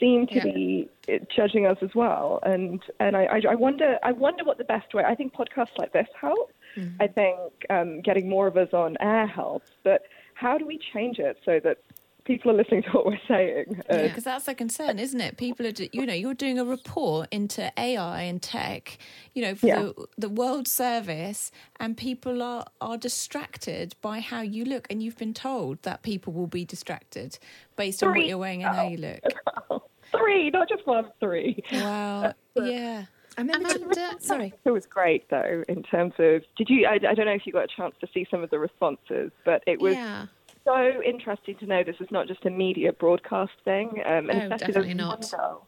seem 0.00 0.26
to 0.28 0.34
Yeah. 0.36 0.44
be 0.44 0.88
uh, 1.08 1.18
judging 1.34 1.66
us 1.66 1.78
as 1.82 1.94
well. 1.94 2.40
And 2.42 2.82
and 3.00 3.16
I, 3.16 3.24
I, 3.24 3.40
I 3.50 3.54
wonder 3.54 3.98
I 4.02 4.12
wonder 4.12 4.44
what 4.44 4.58
the 4.58 4.64
best 4.64 4.92
way. 4.94 5.04
I 5.04 5.14
think 5.14 5.34
podcasts 5.34 5.76
like 5.78 5.92
this 5.92 6.08
help. 6.20 6.50
I 6.98 7.06
think 7.06 7.38
um, 7.70 8.00
getting 8.00 8.28
more 8.28 8.48
of 8.48 8.56
us 8.56 8.72
on 8.72 8.96
air 9.00 9.28
helps. 9.28 9.70
But 9.84 10.02
how 10.34 10.58
do 10.58 10.66
we 10.66 10.80
change 10.92 11.20
it 11.20 11.36
so 11.44 11.60
that 11.62 11.78
people 12.24 12.50
are 12.50 12.54
listening 12.54 12.82
to 12.82 12.88
what 12.90 13.06
we're 13.06 13.20
saying? 13.28 13.66
Uh, 13.88 13.94
Yeah, 13.96 14.02
because 14.08 14.24
that's 14.24 14.48
a 14.48 14.54
concern, 14.56 14.98
isn't 14.98 15.20
it? 15.20 15.36
People 15.36 15.66
are, 15.68 15.70
do- 15.70 15.88
you 15.92 16.04
know, 16.04 16.14
you're 16.14 16.34
doing 16.34 16.58
a 16.58 16.64
report 16.64 17.28
into 17.30 17.70
AI 17.78 18.22
and 18.22 18.42
tech, 18.42 18.98
you 19.34 19.42
know, 19.42 19.54
for 19.54 19.66
Yeah. 19.68 19.82
the, 19.82 20.06
the 20.18 20.28
world 20.28 20.66
service, 20.66 21.52
and 21.78 21.96
people 21.96 22.42
are, 22.42 22.64
are 22.80 22.96
distracted 22.96 23.94
by 24.02 24.18
how 24.18 24.40
you 24.40 24.64
look. 24.64 24.88
And 24.90 25.00
you've 25.00 25.18
been 25.18 25.34
told 25.34 25.80
that 25.82 26.02
people 26.02 26.32
will 26.32 26.48
be 26.48 26.64
distracted 26.64 27.38
based 27.76 28.02
on 28.02 28.10
what 28.16 28.26
you're 28.26 28.38
wearing 28.38 28.64
and 28.64 28.74
how 28.74 28.88
you 28.88 28.96
look. 28.96 29.83
Three, 30.18 30.50
not 30.50 30.68
just 30.68 30.86
one, 30.86 31.10
three. 31.20 31.62
Wow. 31.72 32.34
Yeah. 32.56 33.04
I 33.36 33.40
remember. 33.40 33.68
Amanda, 33.68 34.16
sorry. 34.20 34.54
It 34.64 34.70
was 34.70 34.86
great 34.86 35.28
though 35.28 35.64
in 35.68 35.82
terms 35.82 36.12
of. 36.18 36.42
Did 36.56 36.68
you? 36.68 36.86
I, 36.86 36.94
I 36.94 37.14
don't 37.14 37.26
know 37.26 37.32
if 37.32 37.46
you 37.46 37.52
got 37.52 37.64
a 37.64 37.76
chance 37.76 37.94
to 38.00 38.06
see 38.14 38.26
some 38.30 38.42
of 38.42 38.50
the 38.50 38.58
responses, 38.58 39.32
but 39.44 39.62
it 39.66 39.80
was 39.80 39.94
yeah. 39.94 40.26
so 40.64 41.02
interesting 41.02 41.56
to 41.58 41.66
know 41.66 41.82
this 41.82 41.96
is 42.00 42.10
not 42.10 42.28
just 42.28 42.44
a 42.46 42.50
media 42.50 42.92
broadcast 42.92 43.52
thing. 43.64 44.02
Um, 44.06 44.30
and 44.30 44.52
Oh, 44.52 44.56
definitely 44.56 44.94
not. 44.94 45.28
girl 45.30 45.66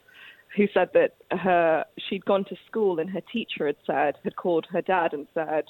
Who 0.57 0.69
said 0.73 0.91
that 0.95 1.17
her 1.37 1.85
she'd 2.09 2.25
gone 2.25 2.45
to 2.45 2.57
school 2.67 3.01
and 3.01 3.11
her 3.11 3.23
teacher 3.33 3.67
had 3.67 3.77
said 3.85 4.15
had 4.23 4.37
called 4.37 4.67
her 4.71 4.83
dad 4.83 5.13
and 5.13 5.27
said, 5.35 5.65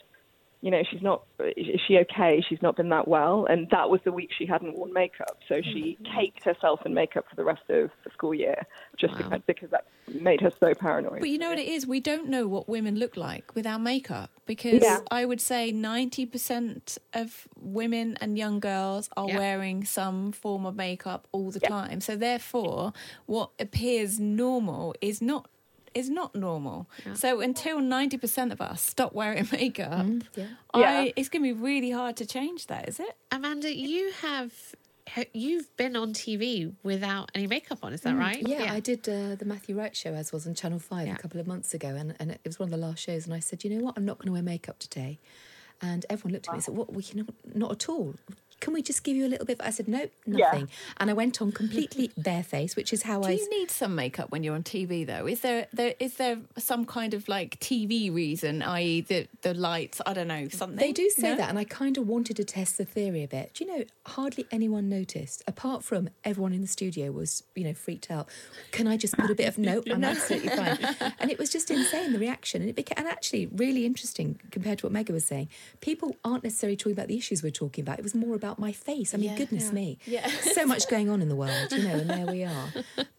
you 0.62 0.70
know, 0.70 0.82
she's 0.90 1.02
not. 1.02 1.24
Is 1.38 1.80
she 1.86 1.98
okay? 1.98 2.42
She's 2.48 2.62
not 2.62 2.76
been 2.76 2.88
that 2.88 3.06
well, 3.06 3.46
and 3.46 3.68
that 3.70 3.90
was 3.90 4.00
the 4.04 4.12
week 4.12 4.30
she 4.36 4.46
hadn't 4.46 4.76
worn 4.76 4.92
makeup, 4.92 5.38
so 5.48 5.60
she 5.62 5.98
mm. 6.00 6.14
caked 6.14 6.44
herself 6.44 6.80
in 6.86 6.94
makeup 6.94 7.26
for 7.28 7.36
the 7.36 7.44
rest 7.44 7.62
of 7.68 7.90
the 8.04 8.10
school 8.12 8.34
year, 8.34 8.66
just 8.96 9.12
Wow. 9.14 9.18
because, 9.28 9.42
because 9.46 9.70
that 9.70 9.84
made 10.08 10.40
her 10.40 10.50
so 10.58 10.74
paranoid. 10.74 11.20
But 11.20 11.28
you 11.28 11.38
know 11.38 11.50
what 11.50 11.58
it 11.58 11.68
is? 11.68 11.86
We 11.86 12.00
don't 12.00 12.28
know 12.28 12.48
what 12.48 12.68
women 12.68 12.96
look 12.96 13.16
like 13.16 13.54
without 13.54 13.80
makeup 13.80 14.30
because 14.46 14.82
Yeah. 14.82 15.00
I 15.10 15.24
would 15.24 15.40
say 15.40 15.72
90% 15.72 16.98
of 17.12 17.48
women 17.60 18.16
and 18.20 18.38
young 18.38 18.60
girls 18.60 19.10
are 19.16 19.28
Yeah. 19.28 19.38
wearing 19.38 19.84
some 19.84 20.32
form 20.32 20.64
of 20.64 20.76
makeup 20.76 21.26
all 21.32 21.50
the 21.50 21.60
Yeah. 21.60 21.68
time. 21.68 22.00
So 22.00 22.16
therefore, 22.16 22.92
what 23.26 23.50
appears 23.58 24.18
normal 24.20 24.94
is 25.00 25.20
not 25.20 25.48
is 25.96 26.08
not 26.10 26.34
normal. 26.34 26.88
So 27.14 27.40
until 27.40 27.78
90% 27.80 28.52
of 28.52 28.60
us 28.60 28.82
stop 28.82 29.12
wearing 29.14 29.48
makeup, 29.52 30.06
yeah. 30.36 30.46
I, 30.74 31.12
it's 31.16 31.28
going 31.28 31.42
to 31.42 31.54
be 31.54 31.60
really 31.60 31.90
hard 31.90 32.16
to 32.18 32.26
change 32.26 32.66
that, 32.66 32.88
is 32.88 33.00
it? 33.00 33.16
Amanda, 33.32 33.74
you 33.74 34.12
have 34.20 34.52
you've 35.32 35.74
been 35.76 35.94
on 35.94 36.12
TV 36.12 36.74
without 36.82 37.30
any 37.34 37.46
makeup 37.46 37.78
on, 37.82 37.92
is 37.92 38.00
that 38.00 38.16
right? 38.16 38.42
Mm, 38.44 38.48
Yeah, 38.48 38.72
I 38.72 38.80
did 38.80 39.08
uh, 39.08 39.36
the 39.36 39.44
Matthew 39.44 39.78
Wright 39.78 39.94
show 39.96 40.12
as 40.12 40.32
was 40.32 40.46
on 40.48 40.54
Channel 40.54 40.80
5 40.80 41.06
Yeah. 41.06 41.14
a 41.14 41.16
couple 41.16 41.38
of 41.40 41.46
months 41.46 41.72
ago, 41.74 41.88
and, 41.88 42.14
and 42.18 42.32
it 42.32 42.40
was 42.44 42.58
one 42.58 42.66
of 42.72 42.72
the 42.80 42.84
last 42.86 43.00
shows. 43.04 43.24
And 43.24 43.32
I 43.32 43.38
said, 43.38 43.62
you 43.62 43.70
know 43.70 43.84
what, 43.84 43.94
I'm 43.96 44.04
not 44.04 44.18
going 44.18 44.26
to 44.26 44.32
wear 44.32 44.42
makeup 44.42 44.78
today. 44.80 45.18
And 45.80 46.04
everyone 46.10 46.32
looked 46.32 46.48
at 46.48 46.52
me 46.52 46.56
and 46.56 46.64
said, 46.64 46.74
what, 46.76 46.92
we 46.92 47.02
can, 47.04 47.28
not 47.54 47.70
at 47.70 47.88
all. 47.88 48.14
Can 48.60 48.72
we 48.72 48.82
just 48.82 49.04
give 49.04 49.16
you 49.16 49.26
a 49.26 49.28
little 49.28 49.44
bit? 49.46 49.60
I 49.62 49.70
said, 49.70 49.86
no, 49.86 50.08
nothing. 50.26 50.68
And 50.96 51.10
I 51.10 51.12
went 51.12 51.40
on 51.42 51.52
completely 51.52 52.10
barefaced, 52.16 52.76
which 52.76 52.92
is 52.92 53.02
how 53.02 53.20
Do 53.20 53.28
I. 53.28 53.36
Do 53.36 53.42
you 53.42 53.50
need 53.50 53.70
some 53.70 53.94
makeup 53.94 54.30
when 54.30 54.42
you're 54.42 54.54
on 54.54 54.62
TV 54.62 55.06
though? 55.06 55.26
Is 55.26 55.40
there 55.40 55.66
there 55.72 55.94
is 56.00 56.14
there 56.14 56.38
some 56.56 56.84
kind 56.86 57.14
of 57.14 57.28
like 57.28 57.60
TV 57.60 58.12
reason, 58.12 58.62
i.e. 58.62 59.02
the 59.02 59.28
the 59.42 59.54
lights, 59.54 60.00
I 60.06 60.14
don't 60.14 60.28
know, 60.28 60.48
something? 60.48 60.78
They 60.78 60.92
do 60.92 61.08
say 61.10 61.30
No? 61.30 61.36
that, 61.36 61.48
and 61.50 61.58
I 61.58 61.64
kind 61.64 61.98
of 61.98 62.08
wanted 62.08 62.36
to 62.36 62.44
test 62.44 62.78
the 62.78 62.84
theory 62.84 63.22
a 63.22 63.28
bit. 63.28 63.52
Do 63.54 63.64
you 63.64 63.76
know, 63.78 63.84
hardly 64.06 64.46
anyone 64.50 64.88
noticed, 64.88 65.42
apart 65.46 65.84
from 65.84 66.08
everyone 66.24 66.52
in 66.52 66.60
the 66.62 66.66
studio 66.66 67.10
was, 67.10 67.42
you 67.54 67.64
know, 67.64 67.74
freaked 67.74 68.10
out. 68.10 68.28
Can 68.72 68.86
I 68.86 68.96
just 68.96 69.16
put 69.18 69.30
a 69.30 69.34
bit 69.34 69.48
of 69.48 69.58
no? 69.68 69.82
I'm 69.90 70.04
absolutely 70.04 70.48
fine. 70.48 70.78
And 71.18 71.30
it 71.30 71.38
was 71.38 71.50
just 71.50 71.70
insane 71.70 72.12
the 72.12 72.18
reaction, 72.18 72.62
and 72.62 72.70
it 72.70 72.76
became 72.76 72.96
and 72.96 73.06
actually 73.08 73.46
really 73.46 73.84
interesting 73.84 74.40
compared 74.50 74.78
to 74.78 74.86
what 74.86 74.92
Megha 74.94 75.10
was 75.10 75.26
saying. 75.26 75.48
People 75.80 76.16
aren't 76.24 76.42
necessarily 76.44 76.76
talking 76.76 76.92
about 76.92 77.08
the 77.08 77.18
issues 77.18 77.42
we're 77.42 77.50
talking 77.50 77.82
about. 77.82 77.98
It 77.98 78.02
was 78.02 78.14
more 78.14 78.34
about 78.34 78.45
my 78.54 78.72
face. 78.72 79.12
I 79.14 79.18
mean, 79.18 79.30
Yeah. 79.30 79.36
goodness 79.36 79.66
Yeah. 79.66 79.72
me, 79.72 79.98
Yeah. 80.06 80.26
so 80.28 80.64
much 80.66 80.88
going 80.94 81.08
on 81.10 81.20
in 81.20 81.28
the 81.28 81.36
world, 81.36 81.72
you 81.72 81.82
know, 81.82 81.94
and 81.94 82.08
there 82.10 82.26
we 82.26 82.44
are. 82.44 82.68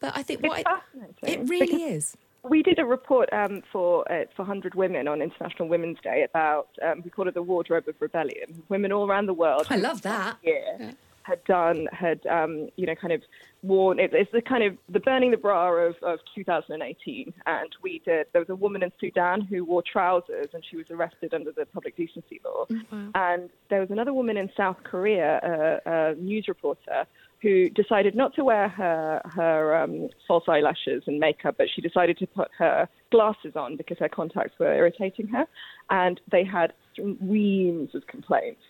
But 0.00 0.12
I 0.16 0.22
think 0.22 0.42
what 0.42 0.58
It's 0.60 0.68
I, 0.68 0.80
fascinating 0.80 1.42
it 1.44 1.48
really 1.50 1.82
is. 1.84 2.16
We 2.44 2.62
did 2.62 2.78
a 2.78 2.84
report 2.84 3.28
um, 3.32 3.62
for 3.72 4.10
uh, 4.10 4.24
for 4.34 4.42
100 4.42 4.74
Women 4.74 5.08
on 5.08 5.20
International 5.20 5.68
Women's 5.68 5.98
Day 6.00 6.22
about 6.22 6.68
um, 6.86 7.02
we 7.04 7.10
call 7.10 7.26
it 7.28 7.34
the 7.34 7.42
wardrobe 7.42 7.88
of 7.88 7.96
rebellion. 8.00 8.62
Women 8.68 8.92
all 8.92 9.06
around 9.06 9.26
the 9.26 9.34
world. 9.34 9.66
I 9.70 9.76
love 9.76 10.02
that. 10.02 10.36
Yeah. 10.42 10.92
Had 11.28 11.44
done 11.44 11.86
had 11.92 12.24
um, 12.26 12.68
you 12.76 12.86
know 12.86 12.94
kind 12.94 13.12
of 13.12 13.22
worn 13.62 13.98
it, 13.98 14.10
it's 14.12 14.30
the 14.32 14.40
kind 14.40 14.62
of 14.62 14.76
the 14.88 15.00
burning 15.00 15.30
the 15.30 15.36
bra 15.36 15.70
of, 15.72 15.94
of 16.02 16.18
2018 16.34 17.32
and 17.46 17.76
we 17.82 18.00
did 18.04 18.26
there 18.32 18.40
was 18.40 18.48
a 18.48 18.54
woman 18.54 18.82
in 18.82 18.92
Sudan 19.00 19.40
who 19.42 19.64
wore 19.64 19.82
trousers 19.82 20.48
and 20.54 20.62
she 20.70 20.76
was 20.76 20.86
arrested 20.90 21.34
under 21.34 21.52
the 21.52 21.66
public 21.66 21.96
decency 21.96 22.40
law. 22.44 22.66
And 23.14 23.50
there 23.70 23.80
was 23.80 23.90
another 23.90 24.14
woman 24.14 24.36
in 24.36 24.50
South 24.56 24.76
Korea 24.84 25.80
a, 25.86 25.90
a 25.90 26.14
news 26.14 26.46
reporter 26.48 27.04
who 27.40 27.68
decided 27.70 28.14
not 28.16 28.34
to 28.34 28.44
wear 28.44 28.68
her 28.68 29.20
her 29.24 29.76
um, 29.76 30.08
false 30.26 30.44
eyelashes 30.48 31.04
and 31.06 31.18
makeup, 31.20 31.54
but 31.56 31.68
she 31.74 31.80
decided 31.80 32.18
to 32.18 32.26
put 32.26 32.48
her 32.58 32.88
glasses 33.12 33.54
on 33.54 33.76
because 33.76 33.98
her 33.98 34.08
contacts 34.08 34.58
were 34.58 34.74
irritating 34.74 35.28
her, 35.28 35.46
and 35.90 36.20
they 36.30 36.44
had 36.44 36.72
reams 37.20 37.94
of 37.94 38.06
complaints. 38.06 38.60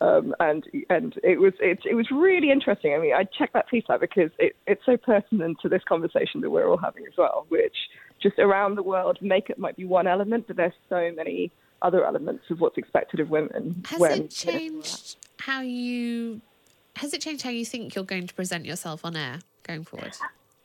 Um, 0.00 0.34
and 0.40 0.64
and 0.90 1.14
it 1.22 1.40
was 1.40 1.54
it, 1.58 1.78
it 1.88 1.94
was 1.94 2.10
really 2.10 2.50
interesting. 2.50 2.92
I 2.92 2.98
mean, 2.98 3.14
I 3.14 3.24
checked 3.24 3.54
that 3.54 3.68
piece 3.68 3.84
out 3.88 4.00
because 4.00 4.30
it, 4.38 4.54
it's 4.66 4.84
so 4.84 4.96
pertinent 4.96 5.58
to 5.62 5.70
this 5.70 5.82
conversation 5.88 6.42
that 6.42 6.50
we're 6.50 6.68
all 6.68 6.76
having 6.76 7.06
as 7.06 7.14
well. 7.16 7.46
Which 7.48 7.76
just 8.22 8.38
around 8.38 8.74
the 8.74 8.82
world, 8.82 9.18
makeup 9.22 9.58
might 9.58 9.76
be 9.76 9.84
one 9.84 10.06
element, 10.06 10.46
but 10.48 10.56
there's 10.56 10.74
so 10.90 11.10
many 11.16 11.50
other 11.80 12.04
elements 12.04 12.44
of 12.50 12.60
what's 12.60 12.76
expected 12.76 13.20
of 13.20 13.30
women. 13.30 13.84
Has 13.86 14.00
when, 14.00 14.22
it 14.22 14.30
changed 14.30 15.16
how 15.38 15.60
you? 15.62 16.42
Has 16.96 17.14
it 17.14 17.20
changed 17.20 17.42
how 17.42 17.50
you 17.50 17.64
think 17.64 17.94
you're 17.94 18.04
going 18.04 18.26
to 18.26 18.34
present 18.34 18.66
yourself 18.66 19.04
on 19.04 19.16
air 19.16 19.38
going 19.62 19.84
forward? 19.84 20.12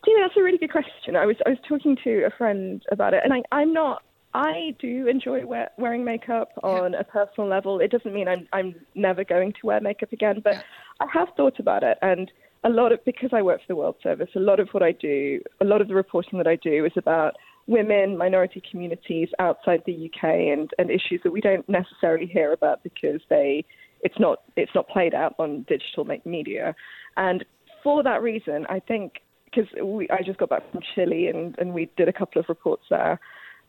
Do 0.04 0.12
you 0.12 0.20
know, 0.20 0.28
that's 0.28 0.38
a 0.38 0.42
really 0.42 0.58
good 0.58 0.72
question. 0.72 1.16
I 1.16 1.26
was 1.26 1.38
I 1.46 1.52
was 1.52 1.60
talking 1.68 1.98
to 2.04 2.24
a 2.24 2.32
friend 2.32 2.84
about 2.92 3.14
it, 3.14 3.22
and 3.24 3.34
I, 3.34 3.44
I'm 3.52 3.72
not. 3.72 4.04
I 4.34 4.76
do 4.80 5.08
enjoy 5.08 5.46
wear, 5.46 5.70
wearing 5.78 6.04
makeup 6.04 6.52
on 6.64 6.96
a 6.96 7.04
personal 7.04 7.50
level. 7.50 7.80
It 7.80 7.92
doesn't 7.92 8.14
mean 8.14 8.28
I'm 8.28 8.48
I'm 8.54 8.76
never 8.96 9.24
going 9.24 9.54
to 9.54 9.68
wear 9.68 9.82
makeup 9.82 10.12
again, 10.12 10.42
but 10.44 10.54
Yeah. 10.54 10.62
I 11.02 11.08
have 11.14 11.30
thought 11.36 11.60
about 11.60 11.84
it, 11.84 11.98
and 12.02 12.32
a 12.64 12.70
lot 12.70 12.92
of 12.92 13.04
because 13.04 13.32
I 13.34 13.42
work 13.42 13.60
for 13.62 13.68
the 13.68 13.76
World 13.76 13.96
Service, 14.02 14.30
a 14.36 14.40
lot 14.40 14.60
of 14.60 14.70
what 14.72 14.84
I 14.84 14.92
do, 14.94 15.42
a 15.60 15.66
lot 15.66 15.82
of 15.82 15.88
the 15.88 15.96
reporting 15.96 16.38
that 16.38 16.48
I 16.48 16.56
do 16.56 16.86
is 16.86 16.94
about 16.96 17.36
women, 17.68 18.18
minority 18.18 18.62
communities 18.70 19.30
outside 19.40 19.84
the 19.86 20.06
UK, 20.06 20.24
and 20.24 20.70
and 20.78 20.90
issues 20.90 21.22
that 21.24 21.32
we 21.32 21.42
don't 21.42 21.68
necessarily 21.68 22.26
hear 22.26 22.54
about 22.54 22.84
because 22.84 23.22
they 23.30 23.66
it's 24.02 24.20
not 24.20 24.44
it's 24.56 24.74
not 24.74 24.88
played 24.88 25.14
out 25.14 25.36
on 25.40 25.66
digital 25.68 26.06
me- 26.06 26.22
media, 26.26 26.76
and 27.18 27.44
for 27.84 28.04
that 28.04 28.22
reason, 28.22 28.66
I 28.70 28.80
think 28.80 29.22
because 29.46 29.70
I 30.10 30.24
just 30.24 30.40
got 30.40 30.50
back 30.50 30.72
from 30.72 30.82
Chile 30.96 31.28
and 31.28 31.56
and 31.58 31.74
we 31.74 31.90
did 31.98 32.08
a 32.08 32.14
couple 32.14 32.40
of 32.40 32.48
reports 32.48 32.84
there, 32.90 33.20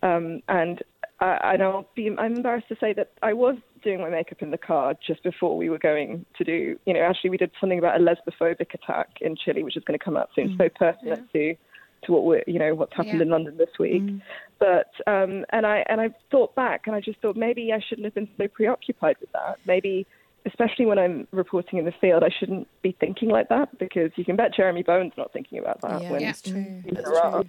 um, 0.02 0.40
and 0.48 0.82
uh, 1.20 1.38
and 1.44 1.62
I'll 1.62 1.88
be 1.94 2.08
I'm 2.18 2.36
embarrassed 2.36 2.68
to 2.68 2.76
say 2.80 2.92
that 2.94 3.12
I 3.22 3.32
was 3.32 3.56
doing 3.82 4.00
my 4.00 4.10
makeup 4.10 4.42
in 4.42 4.50
the 4.50 4.58
car 4.58 4.94
just 5.06 5.22
before 5.22 5.56
we 5.56 5.68
were 5.68 5.78
going 5.78 6.24
to 6.38 6.44
do 6.44 6.78
you 6.86 6.94
know 6.94 7.00
actually 7.00 7.30
we 7.30 7.36
did 7.36 7.50
something 7.60 7.78
about 7.78 8.00
a 8.00 8.04
lesbophobic 8.04 8.74
attack 8.74 9.08
in 9.20 9.36
Chile 9.36 9.62
which 9.62 9.76
is 9.76 9.84
going 9.84 9.98
to 9.98 10.04
come 10.04 10.16
out 10.16 10.30
soon. 10.34 10.54
So 10.58 10.68
pertinent 10.68 11.30
to 11.32 11.54
to 12.04 12.12
what 12.12 12.24
we're 12.24 12.42
you 12.46 12.58
know 12.58 12.74
what's 12.74 12.92
happened 12.92 13.18
Yeah. 13.18 13.22
in 13.22 13.30
London 13.30 13.56
this 13.56 13.70
week. 13.78 14.02
But 14.58 14.90
um 15.06 15.44
and 15.50 15.66
I 15.66 15.84
and 15.88 16.00
I 16.00 16.10
thought 16.30 16.54
back 16.54 16.82
and 16.86 16.96
I 16.96 17.00
just 17.00 17.20
thought 17.20 17.36
maybe 17.36 17.72
I 17.72 17.80
shouldn't 17.80 18.04
have 18.04 18.14
been 18.14 18.28
so 18.36 18.48
preoccupied 18.48 19.16
with 19.20 19.30
that. 19.32 19.58
Maybe 19.66 20.06
especially 20.46 20.86
when 20.86 20.98
I'm 20.98 21.26
reporting 21.30 21.78
in 21.78 21.84
the 21.84 21.92
field 22.00 22.22
I 22.22 22.30
shouldn't 22.38 22.66
be 22.82 22.96
thinking 22.98 23.28
like 23.28 23.48
that 23.48 23.78
because 23.78 24.10
you 24.16 24.24
can 24.24 24.36
bet 24.36 24.54
Jeremy 24.54 24.82
Bowen's 24.82 25.12
not 25.16 25.32
thinking 25.32 25.58
about 25.58 25.80
that 25.82 26.02
Yeah, 26.02 26.10
when 26.10 26.22
it's 26.22 26.42
true. 26.42 26.82
he's 26.84 26.98
in 26.98 27.04
Iraq. 27.04 27.46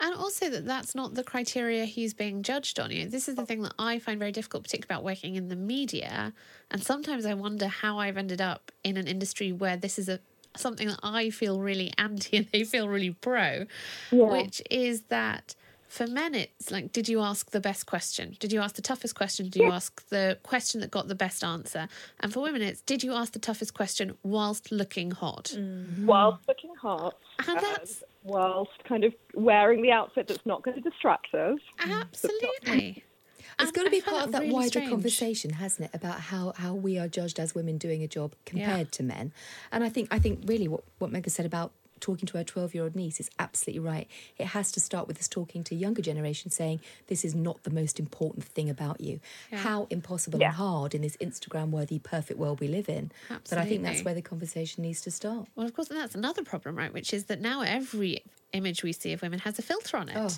And 0.00 0.14
also 0.16 0.50
that 0.50 0.66
that's 0.66 0.94
not 0.94 1.14
the 1.14 1.22
criteria 1.22 1.84
he's 1.84 2.12
being 2.12 2.42
judged 2.42 2.78
on. 2.78 2.90
You 2.90 3.04
know, 3.04 3.10
this 3.10 3.28
is 3.28 3.36
the 3.36 3.46
thing 3.46 3.62
that 3.62 3.74
I 3.78 3.98
find 3.98 4.18
very 4.18 4.32
difficult, 4.32 4.64
particularly 4.64 4.98
about 4.98 5.04
working 5.04 5.36
in 5.36 5.48
the 5.48 5.56
media. 5.56 6.32
And 6.70 6.82
sometimes 6.82 7.24
I 7.24 7.34
wonder 7.34 7.68
how 7.68 7.98
I've 7.98 8.16
ended 8.16 8.40
up 8.40 8.72
in 8.82 8.96
an 8.96 9.06
industry 9.06 9.52
where 9.52 9.76
this 9.76 9.98
is 9.98 10.08
a 10.08 10.20
something 10.56 10.88
that 10.88 11.00
I 11.02 11.30
feel 11.30 11.60
really 11.60 11.92
anti 11.98 12.36
and 12.38 12.46
they 12.52 12.64
feel 12.64 12.88
really 12.88 13.10
pro, 13.10 13.66
which 14.10 14.62
is 14.70 15.02
that 15.08 15.54
for 15.94 16.06
men 16.08 16.34
it's 16.34 16.70
like, 16.70 16.92
did 16.92 17.08
you 17.08 17.20
ask 17.20 17.50
the 17.52 17.60
best 17.60 17.86
question? 17.86 18.36
Did 18.40 18.52
you 18.52 18.60
ask 18.60 18.74
the 18.74 18.82
toughest 18.82 19.14
question? 19.14 19.48
Did 19.48 19.62
you 19.62 19.70
ask 19.70 20.06
the 20.08 20.38
question 20.42 20.80
that 20.80 20.90
got 20.90 21.06
the 21.08 21.14
best 21.14 21.44
answer? 21.44 21.88
And 22.20 22.32
for 22.32 22.40
women 22.40 22.62
it's 22.62 22.80
did 22.80 23.04
you 23.04 23.12
ask 23.14 23.32
the 23.32 23.38
toughest 23.38 23.74
question 23.74 24.16
whilst 24.22 24.72
looking 24.72 25.10
hot? 25.12 25.52
Mm-hmm. 25.54 25.82
Mm-hmm. 25.84 26.06
whilst 26.06 26.48
looking 26.48 26.74
hot 26.74 27.14
And 27.46 27.58
that's 27.60 28.02
whilst 28.24 28.72
kind 28.88 29.04
of 29.04 29.12
wearing 29.34 29.82
the 29.82 29.92
outfit 29.92 30.26
that's 30.28 30.44
not 30.46 30.62
going 30.64 30.76
to 30.82 30.88
distract 30.90 31.32
us. 31.34 31.58
absolutely. 31.78 33.04
It's 33.60 33.68
And 33.68 33.74
got 33.76 33.84
to 33.84 33.90
be 33.90 34.00
part 34.00 34.24
of 34.24 34.32
that 34.32 34.38
that 34.38 34.40
really 34.40 34.52
wider 34.52 34.68
strange. 34.68 34.90
conversation, 34.90 35.50
hasn't 35.52 35.88
it, 35.88 35.96
about 35.96 36.18
how, 36.18 36.54
how 36.56 36.74
we 36.74 36.98
are 36.98 37.06
judged 37.06 37.38
as 37.38 37.54
women 37.54 37.78
doing 37.78 38.02
a 38.02 38.08
job 38.08 38.34
compared 38.44 38.90
to 38.92 39.04
men. 39.04 39.32
And 39.70 39.84
I 39.84 39.88
think 39.90 40.08
I 40.10 40.18
think 40.18 40.40
really 40.46 40.66
what, 40.66 40.82
what 40.98 41.12
Megha 41.12 41.30
said 41.30 41.46
about 41.46 41.70
talking 42.00 42.26
to 42.26 42.36
her 42.38 42.44
12 42.44 42.74
year 42.74 42.84
old 42.84 42.94
niece 42.96 43.20
is 43.20 43.30
absolutely 43.38 43.80
right. 43.80 44.08
It 44.38 44.46
has 44.46 44.70
to 44.72 44.80
start 44.80 45.06
with 45.08 45.18
us 45.18 45.28
talking 45.28 45.64
to 45.64 45.74
younger 45.74 46.02
generation 46.02 46.50
saying 46.50 46.80
this 47.06 47.24
is 47.24 47.34
not 47.34 47.62
the 47.62 47.70
most 47.70 47.98
important 47.98 48.44
thing 48.44 48.68
about 48.68 49.00
you. 49.00 49.20
How 49.52 49.86
impossible 49.90 50.38
Yeah. 50.40 50.48
and 50.48 50.56
hard 50.56 50.94
in 50.94 51.02
this 51.02 51.16
Instagram 51.18 51.70
worthy 51.70 51.98
perfect 51.98 52.38
world 52.38 52.60
we 52.60 52.68
live 52.68 52.88
in. 52.88 53.10
But 53.28 53.58
I 53.58 53.64
think 53.64 53.82
that's 53.82 54.02
where 54.04 54.14
the 54.14 54.22
conversation 54.22 54.82
needs 54.82 55.00
to 55.02 55.10
start. 55.10 55.48
Well, 55.54 55.66
of 55.66 55.74
course, 55.74 55.88
and 55.88 55.98
that's 55.98 56.14
another 56.14 56.42
problem, 56.44 56.76
right? 56.76 56.92
Which 56.92 57.14
is 57.14 57.24
that 57.24 57.40
now 57.40 57.62
every 57.62 58.22
image 58.52 58.82
we 58.82 58.92
see 58.92 59.12
of 59.12 59.22
women 59.22 59.38
has 59.40 59.58
a 59.58 59.62
filter 59.62 59.96
on 59.96 60.08
it. 60.08 60.16
Oh. 60.16 60.28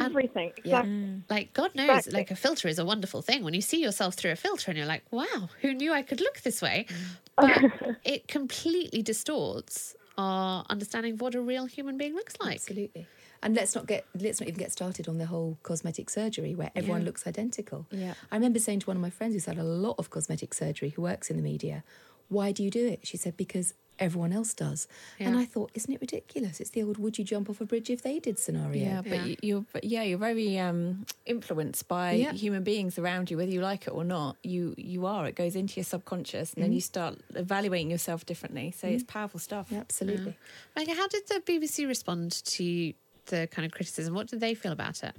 Everything. 0.00 0.52
Yeah. 0.64 0.80
Exactly. 0.80 0.90
Mm. 0.92 1.22
Like, 1.30 1.52
God 1.54 1.74
knows, 1.74 1.88
Exactly. 1.88 2.12
like 2.12 2.30
a 2.30 2.36
filter 2.36 2.68
is 2.68 2.78
a 2.78 2.84
wonderful 2.84 3.22
thing. 3.22 3.42
When 3.42 3.54
you 3.54 3.62
see 3.62 3.80
yourself 3.80 4.14
through 4.16 4.32
a 4.32 4.36
filter 4.36 4.70
and 4.70 4.76
you're 4.76 4.86
like, 4.86 5.02
wow, 5.10 5.48
who 5.62 5.72
knew 5.72 5.92
I 5.92 6.02
could 6.02 6.20
look 6.20 6.40
this 6.42 6.60
way? 6.60 6.86
But 7.36 7.96
it 8.04 8.26
completely 8.26 9.00
distorts 9.00 9.94
our 10.18 10.66
understanding 10.68 11.14
of 11.14 11.20
what 11.20 11.34
a 11.34 11.40
real 11.40 11.66
human 11.66 11.96
being 11.96 12.14
looks 12.14 12.34
like. 12.40 12.56
Absolutely. 12.56 13.06
And 13.40 13.54
let's 13.54 13.74
not 13.74 13.86
get 13.86 14.04
let's 14.20 14.40
not 14.40 14.48
even 14.48 14.58
get 14.58 14.72
started 14.72 15.08
on 15.08 15.18
the 15.18 15.26
whole 15.26 15.58
cosmetic 15.62 16.10
surgery 16.10 16.56
where 16.56 16.72
everyone 16.74 17.04
looks 17.04 17.24
identical. 17.26 17.86
Yeah. 17.90 18.14
I 18.32 18.36
remember 18.36 18.58
saying 18.58 18.80
to 18.80 18.86
one 18.86 18.96
of 18.96 19.00
my 19.00 19.10
friends 19.10 19.34
who's 19.34 19.44
had 19.44 19.58
a 19.58 19.62
lot 19.62 19.94
of 19.98 20.10
cosmetic 20.10 20.52
surgery 20.52 20.90
who 20.90 21.02
works 21.02 21.30
in 21.30 21.36
the 21.36 21.42
media, 21.42 21.84
why 22.28 22.50
do 22.50 22.64
you 22.64 22.70
do 22.70 22.86
it? 22.86 23.06
She 23.06 23.16
said, 23.16 23.36
because 23.36 23.74
everyone 23.98 24.32
else 24.32 24.54
does. 24.54 24.86
And 25.18 25.36
I 25.38 25.44
thought, 25.44 25.70
isn't 25.74 25.92
it 25.92 26.00
ridiculous? 26.00 26.60
It's 26.60 26.70
the 26.70 26.82
old 26.82 26.98
would 26.98 27.18
you 27.18 27.24
jump 27.24 27.50
off 27.50 27.60
a 27.60 27.64
bridge 27.64 27.90
if 27.90 28.02
they 28.02 28.18
did 28.18 28.38
scenario. 28.38 28.84
Yeah, 28.84 29.02
but 29.02 29.12
Yeah. 29.12 29.24
you- 29.24 29.36
you're 29.42 29.64
but 29.72 29.84
yeah, 29.84 30.02
you're 30.02 30.18
very 30.18 30.58
um, 30.58 31.06
influenced 31.26 31.88
by 31.88 32.12
Yeah. 32.12 32.32
human 32.32 32.62
beings 32.64 32.98
around 32.98 33.30
you, 33.30 33.36
whether 33.36 33.50
you 33.50 33.60
like 33.60 33.86
it 33.86 33.90
or 33.90 34.04
not. 34.04 34.36
You 34.42 34.74
you 34.76 35.06
are. 35.06 35.26
It 35.26 35.34
goes 35.34 35.56
into 35.56 35.76
your 35.76 35.84
subconscious, 35.84 36.54
and 36.54 36.62
then 36.62 36.70
Mm-hmm. 36.70 36.74
you 36.74 36.80
start 36.80 37.18
evaluating 37.34 37.90
yourself 37.90 38.24
differently. 38.26 38.70
So 38.70 38.86
it's 38.88 39.04
powerful 39.04 39.40
stuff. 39.40 39.68
Yeah, 39.70 39.80
absolutely. 39.80 40.36
Like, 40.76 40.88
how 40.88 41.06
did 41.08 41.26
the 41.28 41.40
BBC 41.40 41.86
respond 41.86 42.32
to 42.44 42.92
the 43.26 43.46
kind 43.50 43.66
of 43.66 43.72
criticism? 43.72 44.14
What 44.14 44.28
did 44.28 44.40
they 44.40 44.54
feel 44.54 44.72
about 44.72 45.02
it? 45.02 45.14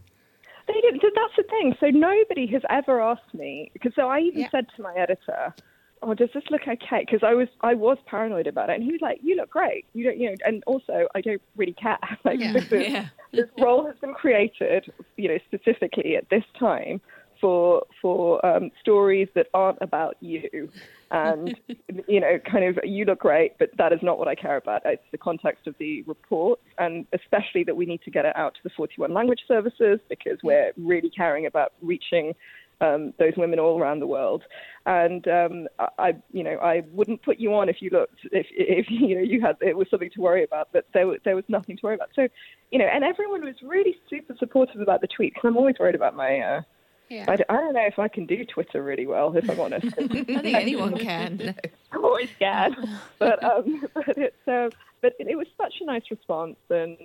They 0.67 0.74
didn't. 0.81 1.01
that's 1.15 1.36
the 1.36 1.43
thing. 1.43 1.75
So 1.79 1.88
nobody 1.89 2.45
has 2.48 2.62
ever 2.69 3.01
asked 3.01 3.33
me 3.33 3.71
because 3.74 3.93
so 3.95 4.07
I 4.07 4.19
even 4.19 4.41
Yeah. 4.41 4.50
said 4.51 4.67
to 4.75 4.81
my 4.83 4.93
editor, 4.95 5.53
"Oh, 6.01 6.13
does 6.13 6.29
this 6.34 6.44
look 6.50 6.62
okay?" 6.68 7.01
Because 7.06 7.24
I 7.24 7.34
was 7.34 7.48
I 7.62 7.74
was 7.74 7.98
paranoid 8.06 8.48
about 8.48 8.70
it, 8.70 8.75
and 8.75 8.84
he 8.84 8.91
was 8.91 9.01
like, 9.01 9.20
"You 9.22 9.36
look 9.36 9.50
great. 9.50 9.86
You 9.94 10.06
don't, 10.06 10.18
you 10.20 10.29
know." 10.29 10.36
And 10.46 10.63
also, 10.68 11.08
I 11.15 11.22
don't 11.22 11.41
really 11.58 11.74
care. 11.74 11.98
Like 12.24 12.39
Yeah. 12.39 12.53
this, 12.53 12.65
is- 12.72 12.88
Yeah. 12.89 13.08
this 13.32 13.50
role 13.60 13.86
has 13.86 13.96
been 14.01 14.13
created, 14.13 14.91
you 15.18 15.27
know, 15.29 15.38
specifically 15.48 16.15
at 16.15 16.29
this 16.29 16.44
time 16.60 17.01
for 17.41 17.84
for 18.01 18.46
um, 18.46 18.70
stories 18.82 19.29
that 19.36 19.48
aren't 19.53 19.77
about 19.82 20.15
you. 20.22 20.70
And 21.12 21.56
you 22.08 22.20
know, 22.20 22.38
kind 22.51 22.65
of, 22.65 22.77
you 22.84 23.06
look 23.06 23.20
great, 23.20 23.53
but 23.58 23.70
that 23.77 23.91
is 23.94 24.00
not 24.03 24.20
what 24.20 24.27
I 24.27 24.36
care 24.36 24.58
about. 24.58 24.82
It's 24.86 25.01
the 25.12 25.18
context 25.18 25.65
of 25.65 25.75
the 25.79 26.03
report, 26.03 26.60
and 26.77 27.06
especially 27.13 27.63
that 27.63 27.75
we 27.75 27.86
need 27.88 28.01
to 28.03 28.12
get 28.12 28.25
it 28.25 28.36
out 28.36 28.53
to 28.56 28.60
the 28.63 28.70
41 28.77 29.12
language 29.13 29.41
services 29.48 30.00
because 30.08 30.38
we're 30.44 30.72
really 30.77 31.10
caring 31.10 31.46
about 31.48 31.74
reaching 31.82 32.34
um, 32.81 33.13
those 33.19 33.33
women 33.38 33.59
all 33.59 33.79
around 33.79 34.00
the 34.00 34.07
world. 34.07 34.43
And 34.86 35.27
um, 35.27 35.67
I, 35.79 35.88
I, 36.00 36.13
you 36.31 36.43
know, 36.43 36.57
I 36.57 36.83
wouldn't 36.91 37.21
put 37.24 37.38
you 37.38 37.53
on 37.53 37.69
if 37.69 37.81
you 37.81 37.89
looked, 37.91 38.19
if, 38.31 38.48
if 38.51 38.88
you 38.89 39.15
know, 39.15 39.21
you 39.21 39.41
had 39.41 39.57
it 39.62 39.77
was 39.77 39.88
something 39.89 40.09
to 40.15 40.21
worry 40.21 40.43
about. 40.43 40.69
But 40.71 40.86
there, 40.93 41.07
wa- 41.07 41.17
there 41.25 41.36
was 41.36 41.45
nothing 41.48 41.77
to 41.77 41.81
worry 41.83 41.95
about. 41.95 42.09
So, 42.15 42.27
you 42.71 42.79
know, 42.79 42.86
and 42.86 43.03
everyone 43.03 43.43
was 43.43 43.55
really 43.63 43.95
super 44.09 44.36
supportive 44.39 44.81
about 44.81 45.01
the 45.01 45.07
tweet 45.07 45.33
because 45.33 45.48
I'm 45.48 45.57
always 45.57 45.75
worried 45.79 45.95
about 45.95 46.15
my. 46.15 46.39
Uh, 46.39 46.62
Yeah. 47.09 47.25
I, 47.27 47.36
d- 47.38 47.43
I 47.50 47.55
don't 47.55 47.74
know 47.74 47.86
if 47.88 47.98
I 47.98 48.07
can 48.07 48.25
do 48.27 48.45
Twitter 48.45 48.83
really 48.83 49.07
well, 49.07 49.36
if 49.36 49.50
I'm 49.50 49.59
honest. 49.59 49.88
I 49.98 50.07
think 50.07 50.29
anyone 50.55 50.95
can. 50.98 51.55
I'm 51.91 52.05
always 52.05 52.29
scared, 52.36 52.75
but 53.17 53.43
um, 53.43 53.83
but 53.95 54.15
it's 54.15 54.48
uh, 54.48 54.69
but 55.01 55.13
it, 55.17 55.27
it 55.27 55.36
was 55.36 55.48
such 55.59 55.74
a 55.81 55.86
nice 55.86 56.03
response, 56.12 56.57
and 56.69 56.98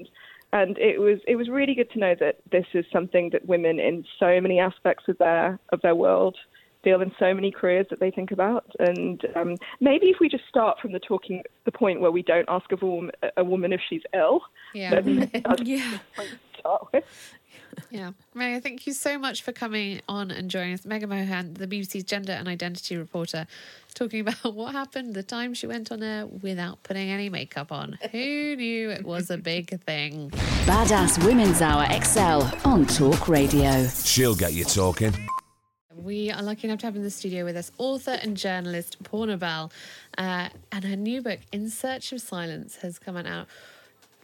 and 0.55 0.79
it 0.79 0.99
was 1.01 1.19
it 1.27 1.37
was 1.37 1.49
really 1.51 1.75
good 1.75 1.91
to 1.91 1.99
know 1.99 2.15
that 2.21 2.37
this 2.51 2.65
is 2.73 2.85
something 2.93 3.29
that 3.33 3.45
women 3.47 3.79
in 3.79 4.05
so 4.19 4.41
many 4.41 4.59
aspects 4.61 5.05
of 5.09 5.19
their 5.19 5.59
of 5.73 5.81
their 5.83 5.95
world 5.97 6.37
deal 6.85 7.01
in 7.01 7.11
so 7.19 7.33
many 7.35 7.51
careers 7.51 7.87
that 7.91 7.99
they 7.99 8.11
think 8.11 8.31
about, 8.31 8.67
and 8.79 9.23
um, 9.37 9.57
maybe 9.81 10.07
if 10.07 10.17
we 10.21 10.29
just 10.29 10.45
start 10.49 10.79
from 10.81 10.93
the 10.93 11.01
talking 11.01 11.43
the 11.65 11.73
point 11.73 11.99
where 12.01 12.11
we 12.11 12.23
don't 12.23 12.49
ask 12.49 12.67
a 12.73 12.77
woman 12.87 13.11
a 13.37 13.45
woman 13.45 13.73
if 13.73 13.81
she's 13.89 14.03
ill, 14.15 14.41
Yeah. 14.75 14.91
then 14.91 15.31
that's 15.33 15.63
Yeah. 15.65 15.91
the 15.93 16.01
point 16.17 16.31
to 16.31 16.61
start 16.61 16.87
with. 16.93 17.05
Yeah. 17.91 18.13
Maya, 18.35 18.61
thank 18.61 18.87
you 18.87 18.93
so 18.93 19.19
much 19.19 19.43
for 19.43 19.53
coming 19.53 20.01
on 20.09 20.31
and 20.31 20.51
joining 20.51 20.75
us. 20.75 20.83
Megha 20.83 21.09
Mohan, 21.09 21.55
the 21.55 21.67
BBC's 21.67 22.05
gender 22.05 22.33
and 22.33 22.49
identity 22.49 22.97
reporter, 22.97 23.47
talking 23.95 24.21
about 24.21 24.43
what 24.55 24.73
happened 24.73 25.15
the 25.15 25.23
time 25.23 25.55
she 25.55 25.67
went 25.67 25.91
on 25.93 26.03
air 26.03 26.27
without 26.27 26.83
putting 26.83 27.11
any 27.11 27.29
makeup 27.29 27.73
on. 27.73 27.99
Who 28.13 28.57
knew 28.57 28.91
it 28.91 29.05
was 29.05 29.31
a 29.31 29.39
big 29.39 29.81
thing? 29.83 30.31
Badass 30.67 31.25
Women's 31.25 31.61
Hour 31.63 31.87
XL 32.03 32.69
on 32.69 32.87
Talk 32.87 33.29
Radio. 33.29 33.87
She'll 33.89 34.35
get 34.35 34.53
you 34.53 34.65
talking. 34.65 35.13
We 35.97 36.31
are 36.31 36.43
lucky 36.43 36.67
enough 36.69 36.81
to 36.81 36.87
have 36.87 36.97
in 36.97 37.03
the 37.03 37.11
studio 37.11 37.45
with 37.45 37.57
us 37.57 37.73
author 37.79 38.19
and 38.23 38.37
journalist 38.37 39.03
Poorna 39.05 39.39
Bell, 39.39 39.73
uh, 40.19 40.49
and 40.71 40.85
her 40.85 40.97
new 40.97 41.23
book, 41.23 41.39
In 41.53 41.71
Search 41.71 42.13
of 42.13 42.21
Silence, 42.21 42.77
has 42.83 42.99
come 42.99 43.17
out. 43.17 43.47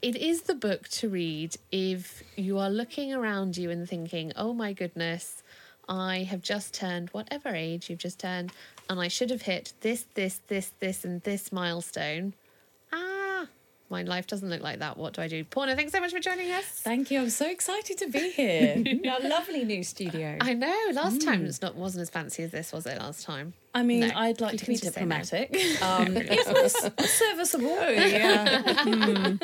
It 0.02 0.16
is 0.16 0.42
the 0.42 0.54
book 0.54 0.88
to 0.88 1.10
read 1.10 1.56
if 1.70 2.22
you 2.34 2.56
are 2.58 2.70
looking 2.70 3.12
around 3.12 3.58
you 3.58 3.70
and 3.70 3.86
thinking, 3.86 4.32
oh 4.34 4.54
my 4.54 4.72
goodness, 4.72 5.42
I 5.90 6.20
have 6.22 6.40
just 6.40 6.72
turned 6.72 7.10
whatever 7.10 7.50
age 7.50 7.90
you've 7.90 7.98
just 7.98 8.18
turned, 8.18 8.50
and 8.88 8.98
I 8.98 9.08
should 9.08 9.28
have 9.28 9.42
hit 9.42 9.74
this, 9.82 10.06
this, 10.14 10.40
this, 10.46 10.72
this, 10.80 11.04
and 11.04 11.22
this 11.24 11.52
milestone. 11.52 12.32
My 13.90 14.02
life 14.02 14.28
doesn't 14.28 14.48
look 14.48 14.62
like 14.62 14.78
that. 14.78 14.96
What 14.96 15.14
do 15.14 15.22
I 15.22 15.26
do? 15.26 15.42
Poorna, 15.44 15.74
thanks 15.74 15.90
so 15.92 15.98
much 15.98 16.12
for 16.12 16.20
joining 16.20 16.50
us. 16.52 16.64
Thank 16.64 17.10
you. 17.10 17.20
I'm 17.20 17.28
so 17.28 17.50
excited 17.50 17.98
to 17.98 18.08
be 18.08 18.30
here. 18.30 18.82
Our 19.10 19.28
lovely 19.28 19.64
new 19.64 19.82
studio. 19.82 20.36
I 20.40 20.54
know. 20.54 20.76
Last 20.92 21.20
time 21.22 21.44
it's 21.44 21.60
not 21.60 21.74
wasn't 21.74 22.02
as 22.02 22.10
fancy 22.10 22.44
as 22.44 22.52
this, 22.52 22.72
was 22.72 22.86
it? 22.86 22.98
Last 22.98 23.24
time. 23.24 23.52
I 23.74 23.82
mean, 23.82 24.00
No, 24.00 24.10
I'd 24.14 24.40
like 24.40 24.58
to 24.58 24.66
be 24.66 24.74
no. 24.74 24.78
diplomatic. 24.80 25.56
Um, 25.82 26.16
serviceable. 27.04 27.76
Yeah. 27.92 28.62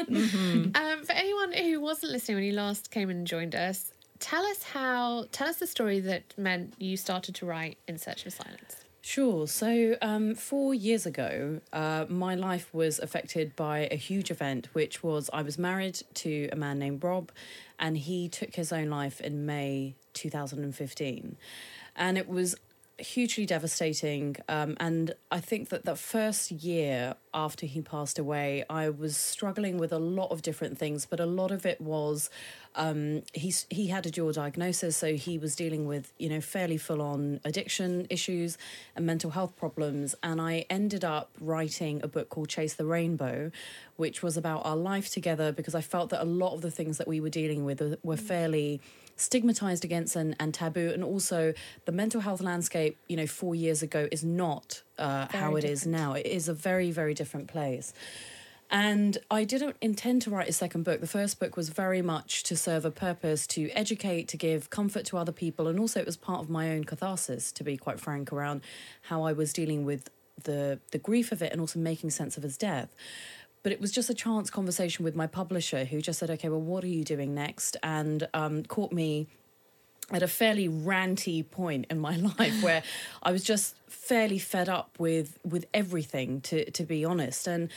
Um, 0.08 1.04
for 1.04 1.12
anyone 1.12 1.52
who 1.52 1.80
wasn't 1.80 2.12
listening 2.12 2.36
when 2.36 2.44
you 2.44 2.52
last 2.52 2.90
came 2.90 3.10
and 3.10 3.26
joined 3.26 3.54
us, 3.54 3.90
tell 4.20 4.44
us 4.46 4.62
how. 4.62 5.26
Tell 5.32 5.48
us 5.48 5.56
the 5.56 5.66
story 5.66 6.00
that 6.00 6.34
meant 6.38 6.74
you 6.78 6.96
started 6.96 7.34
to 7.36 7.46
write 7.46 7.78
in 7.88 7.98
Search 7.98 8.26
of 8.26 8.32
Silence. 8.32 8.76
Sure. 9.06 9.46
So, 9.46 9.96
um, 10.02 10.34
four 10.34 10.74
years 10.74 11.06
ago, 11.06 11.60
uh, 11.72 12.06
my 12.08 12.34
life 12.34 12.74
was 12.74 12.98
affected 12.98 13.54
by 13.54 13.86
a 13.92 13.94
huge 13.94 14.32
event, 14.32 14.66
which 14.72 15.04
was 15.04 15.30
I 15.32 15.42
was 15.42 15.56
married 15.56 16.02
to 16.14 16.48
a 16.50 16.56
man 16.56 16.80
named 16.80 17.04
Rob, 17.04 17.30
and 17.78 17.96
he 17.96 18.28
took 18.28 18.56
his 18.56 18.72
own 18.72 18.90
life 18.90 19.20
in 19.20 19.46
May 19.46 19.94
2015. 20.14 21.36
And 21.94 22.18
it 22.18 22.28
was 22.28 22.56
hugely 22.98 23.46
devastating. 23.46 24.38
Um, 24.48 24.76
and 24.80 25.14
I 25.30 25.38
think 25.38 25.68
that 25.68 25.84
the 25.84 25.94
first 25.94 26.50
year 26.50 27.14
after 27.36 27.66
he 27.66 27.82
passed 27.82 28.18
away, 28.18 28.64
I 28.70 28.88
was 28.88 29.14
struggling 29.14 29.76
with 29.76 29.92
a 29.92 29.98
lot 29.98 30.30
of 30.30 30.40
different 30.40 30.78
things, 30.78 31.04
but 31.04 31.20
a 31.20 31.26
lot 31.26 31.50
of 31.50 31.66
it 31.66 31.78
was 31.80 32.30
um, 32.74 33.22
he's, 33.34 33.66
he 33.68 33.88
had 33.88 34.06
a 34.06 34.10
dual 34.10 34.32
diagnosis, 34.32 34.96
so 34.96 35.14
he 35.14 35.36
was 35.36 35.54
dealing 35.54 35.86
with, 35.86 36.14
you 36.18 36.30
know, 36.30 36.40
fairly 36.40 36.78
full 36.78 37.02
on 37.02 37.40
addiction 37.44 38.06
issues 38.08 38.56
and 38.96 39.04
mental 39.04 39.30
health 39.30 39.54
problems. 39.54 40.14
And 40.22 40.40
I 40.40 40.64
ended 40.70 41.04
up 41.04 41.30
writing 41.38 42.00
a 42.02 42.08
book 42.08 42.30
called 42.30 42.48
Chase 42.48 42.72
the 42.72 42.86
Rainbow, 42.86 43.52
which 43.96 44.22
was 44.22 44.38
about 44.38 44.64
our 44.64 44.76
life 44.76 45.10
together 45.10 45.52
because 45.52 45.74
I 45.74 45.82
felt 45.82 46.08
that 46.10 46.22
a 46.22 46.24
lot 46.24 46.54
of 46.54 46.62
the 46.62 46.70
things 46.70 46.96
that 46.96 47.06
we 47.06 47.20
were 47.20 47.30
dealing 47.30 47.66
with 47.66 47.80
were- 47.82 47.98
were 48.02 48.16
fairly 48.16 48.80
stigmatized 49.16 49.84
against 49.84 50.16
and, 50.16 50.36
and 50.40 50.52
taboo 50.52 50.90
and 50.92 51.02
also 51.02 51.54
the 51.86 51.92
mental 51.92 52.20
health 52.20 52.42
landscape 52.42 52.98
you 53.08 53.16
know 53.16 53.26
four 53.26 53.54
years 53.54 53.82
ago 53.82 54.06
is 54.12 54.22
not 54.22 54.82
uh, 54.98 55.26
how 55.30 55.56
it 55.56 55.64
is 55.64 55.86
now 55.86 56.12
it 56.14 56.26
is 56.26 56.48
a 56.48 56.54
very 56.54 56.90
very 56.90 57.14
different 57.14 57.48
place 57.48 57.92
and 58.70 59.18
I 59.30 59.44
didn't 59.44 59.76
intend 59.80 60.22
to 60.22 60.30
write 60.30 60.48
a 60.48 60.52
second 60.52 60.82
book. 60.82 61.00
The 61.00 61.06
first 61.06 61.38
book 61.38 61.56
was 61.56 61.68
very 61.68 62.02
much 62.02 62.42
to 62.44 62.56
serve 62.56 62.84
a 62.84 62.90
purpose 62.90 63.46
to 63.48 63.70
educate, 63.70 64.26
to 64.28 64.36
give 64.36 64.70
comfort 64.70 65.04
to 65.06 65.18
other 65.18 65.32
people, 65.32 65.68
and 65.68 65.78
also 65.78 66.00
it 66.00 66.06
was 66.06 66.16
part 66.16 66.40
of 66.40 66.50
my 66.50 66.70
own 66.70 66.84
catharsis, 66.84 67.52
to 67.52 67.64
be 67.64 67.76
quite 67.76 68.00
frank, 68.00 68.32
around 68.32 68.62
how 69.02 69.22
I 69.22 69.32
was 69.32 69.52
dealing 69.52 69.84
with 69.84 70.10
the 70.42 70.80
the 70.90 70.98
grief 70.98 71.32
of 71.32 71.42
it 71.42 71.52
and 71.52 71.60
also 71.60 71.78
making 71.78 72.10
sense 72.10 72.36
of 72.36 72.42
his 72.42 72.56
death. 72.56 72.94
But 73.62 73.72
it 73.72 73.80
was 73.80 73.90
just 73.90 74.10
a 74.10 74.14
chance 74.14 74.50
conversation 74.50 75.04
with 75.04 75.16
my 75.16 75.26
publisher 75.26 75.84
who 75.84 76.00
just 76.00 76.18
said, 76.18 76.30
okay, 76.30 76.48
well, 76.48 76.60
what 76.60 76.84
are 76.84 76.88
you 76.88 77.02
doing 77.04 77.34
next? 77.34 77.76
And 77.82 78.28
um, 78.32 78.62
caught 78.64 78.92
me 78.92 79.26
at 80.12 80.22
a 80.22 80.28
fairly 80.28 80.68
ranty 80.68 81.48
point 81.48 81.86
in 81.90 81.98
my 81.98 82.16
life 82.38 82.62
where 82.62 82.82
I 83.22 83.32
was 83.32 83.42
just 83.42 83.76
fairly 83.88 84.38
fed 84.38 84.68
up 84.68 84.98
with 84.98 85.38
with 85.44 85.66
everything 85.74 86.40
to 86.42 86.70
to 86.70 86.84
be 86.84 87.04
honest. 87.04 87.46
And 87.46 87.70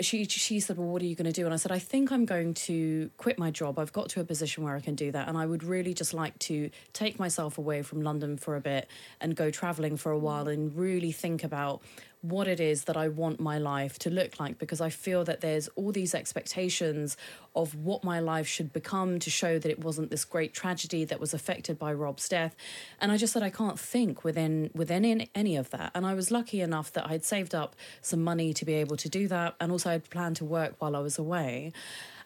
she 0.00 0.24
she 0.24 0.60
said 0.60 0.76
well 0.76 0.88
what 0.88 1.02
are 1.02 1.06
you 1.06 1.14
going 1.14 1.26
to 1.26 1.32
do? 1.32 1.44
And 1.44 1.52
I 1.52 1.56
said 1.56 1.72
I 1.72 1.78
think 1.78 2.10
I'm 2.10 2.24
going 2.24 2.54
to 2.54 3.10
quit 3.18 3.38
my 3.38 3.50
job. 3.50 3.78
I've 3.78 3.92
got 3.92 4.08
to 4.10 4.20
a 4.20 4.24
position 4.24 4.64
where 4.64 4.76
I 4.76 4.80
can 4.80 4.94
do 4.94 5.10
that 5.12 5.28
and 5.28 5.36
I 5.36 5.46
would 5.46 5.62
really 5.62 5.94
just 5.94 6.14
like 6.14 6.38
to 6.40 6.70
take 6.92 7.18
myself 7.18 7.58
away 7.58 7.82
from 7.82 8.02
London 8.02 8.36
for 8.36 8.56
a 8.56 8.60
bit 8.60 8.88
and 9.20 9.36
go 9.36 9.50
traveling 9.50 9.96
for 9.96 10.12
a 10.12 10.18
while 10.18 10.48
and 10.48 10.76
really 10.76 11.12
think 11.12 11.44
about 11.44 11.82
what 12.22 12.48
it 12.48 12.58
is 12.58 12.84
that 12.84 12.96
I 12.96 13.08
want 13.08 13.38
my 13.38 13.58
life 13.58 13.98
to 14.00 14.10
look 14.10 14.40
like 14.40 14.58
because 14.58 14.80
I 14.80 14.90
feel 14.90 15.24
that 15.24 15.40
there's 15.40 15.68
all 15.76 15.92
these 15.92 16.14
expectations 16.14 17.16
of 17.54 17.74
what 17.74 18.02
my 18.02 18.20
life 18.20 18.46
should 18.46 18.72
become 18.72 19.18
to 19.20 19.30
show 19.30 19.58
that 19.58 19.70
it 19.70 19.78
wasn't 19.78 20.10
this 20.10 20.24
great 20.24 20.52
tragedy 20.52 21.04
that 21.04 21.20
was 21.20 21.32
affected 21.32 21.78
by 21.78 21.92
Rob's 21.92 22.28
death. 22.28 22.56
And 23.00 23.12
I 23.12 23.16
just 23.16 23.32
said 23.32 23.42
I 23.42 23.50
can't 23.50 23.78
think 23.78 24.24
within 24.24 24.70
within 24.74 25.28
any 25.34 25.56
of 25.56 25.70
that. 25.70 25.92
And 25.94 26.04
I 26.06 26.14
was 26.14 26.30
lucky 26.30 26.60
enough 26.60 26.92
that 26.92 27.06
I'd 27.08 27.24
saved 27.24 27.54
up 27.54 27.76
some 28.00 28.24
money 28.24 28.52
to 28.54 28.64
be 28.64 28.74
able 28.74 28.96
to 28.96 29.08
do 29.08 29.28
that. 29.28 29.54
And 29.60 29.70
also 29.70 29.90
I'd 29.90 30.10
planned 30.10 30.36
to 30.36 30.44
work 30.44 30.74
while 30.78 30.96
I 30.96 31.00
was 31.00 31.18
away. 31.18 31.72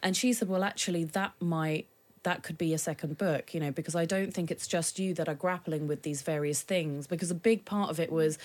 And 0.03 0.17
she 0.17 0.33
said 0.33 0.49
well 0.49 0.65
actually 0.65 1.05
that 1.05 1.33
might 1.41 1.87
that 2.23 2.43
could 2.43 2.59
be 2.59 2.75
a 2.75 2.79
second 2.79 3.17
book, 3.17 3.55
you 3.55 3.61
know, 3.61 3.71
because 3.71 3.95
I 3.95 4.05
don't 4.05 4.33
think 4.33 4.51
it's 4.51 4.67
just 4.67 4.99
you 4.99 5.15
that 5.15 5.29
are 5.29 5.35
grappling 5.35 5.87
with 5.87 6.03
these 6.03 6.23
various 6.23 6.63
things. 6.63 7.07
Because 7.07 7.31
a 7.31 7.35
big 7.35 7.65
part 7.65 7.91
of 7.91 7.99
it 7.99 8.13
was 8.13 8.39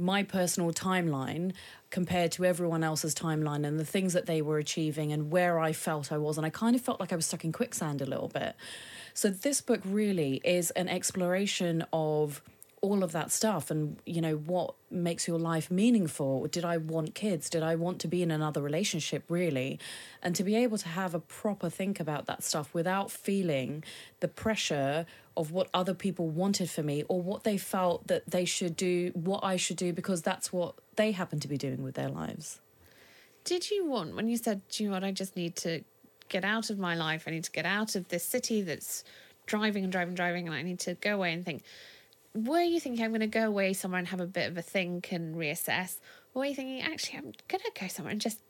my 0.00 0.22
personal 0.22 0.72
timeline 0.72 1.52
compared 1.90 2.32
to 2.32 2.44
everyone 2.44 2.82
else's 2.82 3.14
timeline 3.14 3.66
and 3.66 3.78
the 3.78 3.84
things 3.84 4.12
that 4.12 4.26
they 4.26 4.42
were 4.42 4.58
achieving 4.58 5.12
and 5.12 5.30
where 5.30 5.58
I 5.58 5.72
felt 5.72 6.10
I 6.10 6.18
was. 6.18 6.36
And 6.38 6.46
I 6.46 6.50
kind 6.50 6.74
of 6.74 6.82
felt 6.82 7.00
like 7.00 7.12
I 7.12 7.16
was 7.16 7.26
stuck 7.26 7.44
in 7.44 7.52
quicksand 7.52 8.00
a 8.00 8.06
little 8.06 8.28
bit. 8.28 8.56
So 9.14 9.28
this 9.28 9.60
book 9.60 9.80
really 9.84 10.40
is 10.44 10.70
an 10.72 10.88
exploration 10.88 11.84
of 11.92 12.42
all 12.82 13.04
of 13.04 13.12
that 13.12 13.30
stuff 13.30 13.70
and 13.70 13.98
you 14.06 14.22
know 14.22 14.36
what 14.36 14.74
makes 14.90 15.28
your 15.28 15.38
life 15.38 15.70
meaningful 15.70 16.46
did 16.46 16.64
i 16.64 16.78
want 16.78 17.14
kids 17.14 17.50
did 17.50 17.62
i 17.62 17.74
want 17.74 17.98
to 17.98 18.08
be 18.08 18.22
in 18.22 18.30
another 18.30 18.62
relationship 18.62 19.22
really 19.28 19.78
and 20.22 20.34
to 20.34 20.42
be 20.42 20.56
able 20.56 20.78
to 20.78 20.88
have 20.88 21.14
a 21.14 21.20
proper 21.20 21.68
think 21.68 22.00
about 22.00 22.24
that 22.24 22.42
stuff 22.42 22.72
without 22.72 23.10
feeling 23.10 23.84
the 24.20 24.28
pressure 24.28 25.04
of 25.36 25.50
what 25.50 25.68
other 25.74 25.92
people 25.92 26.28
wanted 26.28 26.70
for 26.70 26.82
me 26.82 27.04
or 27.08 27.20
what 27.20 27.44
they 27.44 27.58
felt 27.58 28.06
that 28.06 28.22
they 28.30 28.46
should 28.46 28.74
do 28.76 29.10
what 29.14 29.44
i 29.44 29.56
should 29.56 29.76
do 29.76 29.92
because 29.92 30.22
that's 30.22 30.50
what 30.50 30.74
they 30.96 31.12
happen 31.12 31.38
to 31.38 31.48
be 31.48 31.58
doing 31.58 31.82
with 31.82 31.94
their 31.94 32.08
lives 32.08 32.60
Did 33.44 33.70
you 33.70 33.86
want 33.86 34.14
when 34.16 34.28
you 34.28 34.36
said, 34.36 34.60
"Do 34.68 34.84
you 34.84 34.90
know 34.90 34.96
what? 34.96 35.04
I 35.04 35.12
just 35.12 35.34
need 35.34 35.56
to 35.56 35.82
get 36.28 36.44
out 36.44 36.70
of 36.70 36.78
my 36.78 36.94
life. 36.94 37.24
I 37.26 37.30
need 37.30 37.44
to 37.44 37.50
get 37.50 37.66
out 37.66 37.96
of 37.96 38.08
this 38.08 38.24
city 38.24 38.62
that's 38.62 39.02
driving 39.46 39.82
and 39.82 39.92
driving, 39.92 40.10
and 40.10 40.16
driving, 40.16 40.46
and 40.46 40.54
I 40.54 40.62
need 40.62 40.78
to 40.80 40.94
go 40.94 41.14
away 41.14 41.32
and 41.32 41.44
think." 41.44 41.62
Were 42.34 42.62
you 42.62 42.78
thinking 42.78 43.04
I'm 43.04 43.10
going 43.10 43.20
to 43.20 43.26
go 43.26 43.46
away 43.46 43.72
somewhere 43.72 43.98
and 43.98 44.08
have 44.08 44.20
a 44.20 44.26
bit 44.26 44.50
of 44.50 44.56
a 44.56 44.62
think 44.62 45.12
and 45.12 45.34
reassess, 45.34 45.98
or 46.34 46.40
were 46.40 46.46
you 46.46 46.54
thinking 46.54 46.80
actually 46.80 47.18
I'm 47.18 47.32
going 47.48 47.62
to 47.64 47.80
go 47.80 47.88
somewhere 47.88 48.12
and 48.12 48.20
just 48.20 48.40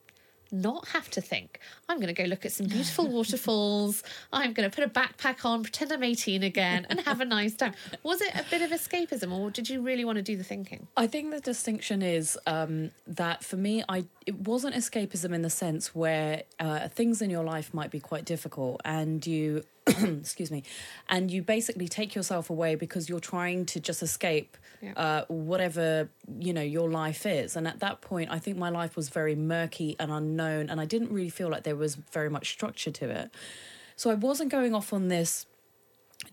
not 0.52 0.88
have 0.88 1.10
to 1.10 1.20
think. 1.20 1.60
I'm 1.88 1.98
going 1.98 2.14
to 2.14 2.22
go 2.22 2.24
look 2.24 2.44
at 2.44 2.52
some 2.52 2.66
beautiful 2.66 3.06
waterfalls. 3.10 4.02
I'm 4.32 4.52
going 4.52 4.68
to 4.68 4.74
put 4.74 4.84
a 4.84 4.90
backpack 4.90 5.44
on, 5.44 5.62
pretend 5.62 5.92
I'm 5.92 6.02
18 6.02 6.42
again, 6.42 6.86
and 6.88 7.00
have 7.00 7.20
a 7.20 7.24
nice 7.24 7.54
time. 7.54 7.74
Was 8.02 8.20
it 8.20 8.34
a 8.34 8.44
bit 8.50 8.62
of 8.62 8.70
escapism, 8.70 9.32
or 9.32 9.50
did 9.50 9.68
you 9.68 9.82
really 9.82 10.04
want 10.04 10.16
to 10.16 10.22
do 10.22 10.36
the 10.36 10.44
thinking? 10.44 10.86
I 10.96 11.06
think 11.06 11.30
the 11.30 11.40
distinction 11.40 12.02
is 12.02 12.38
um, 12.46 12.90
that 13.06 13.44
for 13.44 13.56
me, 13.56 13.84
I 13.88 14.04
it 14.26 14.40
wasn't 14.40 14.74
escapism 14.74 15.32
in 15.32 15.42
the 15.42 15.50
sense 15.50 15.94
where 15.94 16.42
uh, 16.58 16.88
things 16.88 17.22
in 17.22 17.30
your 17.30 17.44
life 17.44 17.72
might 17.72 17.90
be 17.90 18.00
quite 18.00 18.24
difficult, 18.24 18.80
and 18.84 19.26
you, 19.26 19.64
excuse 20.20 20.50
me, 20.50 20.62
and 21.08 21.30
you 21.30 21.42
basically 21.42 21.88
take 21.88 22.14
yourself 22.14 22.50
away 22.50 22.74
because 22.74 23.08
you're 23.08 23.20
trying 23.20 23.66
to 23.66 23.80
just 23.80 24.02
escape 24.02 24.56
Yeah. 24.82 24.92
uh, 24.96 25.24
whatever 25.28 26.08
you 26.38 26.52
know 26.52 26.62
your 26.62 26.88
life 26.90 27.26
is. 27.26 27.56
And 27.56 27.66
at 27.68 27.80
that 27.80 28.00
point, 28.00 28.30
I 28.30 28.38
think 28.38 28.56
my 28.56 28.70
life 28.70 28.96
was 28.96 29.08
very 29.10 29.34
murky 29.34 29.96
and 29.98 30.10
unknown, 30.10 30.70
and 30.70 30.80
I 30.80 30.86
didn't 30.86 31.12
really 31.12 31.30
feel 31.30 31.48
like 31.50 31.64
there 31.64 31.76
was 31.76 31.96
very 31.96 32.30
much 32.30 32.50
structure 32.50 32.90
to 32.90 33.10
it. 33.10 33.30
So 33.96 34.10
I 34.10 34.14
wasn't 34.14 34.50
going 34.50 34.74
off 34.74 34.92
on 34.92 35.08
this 35.08 35.46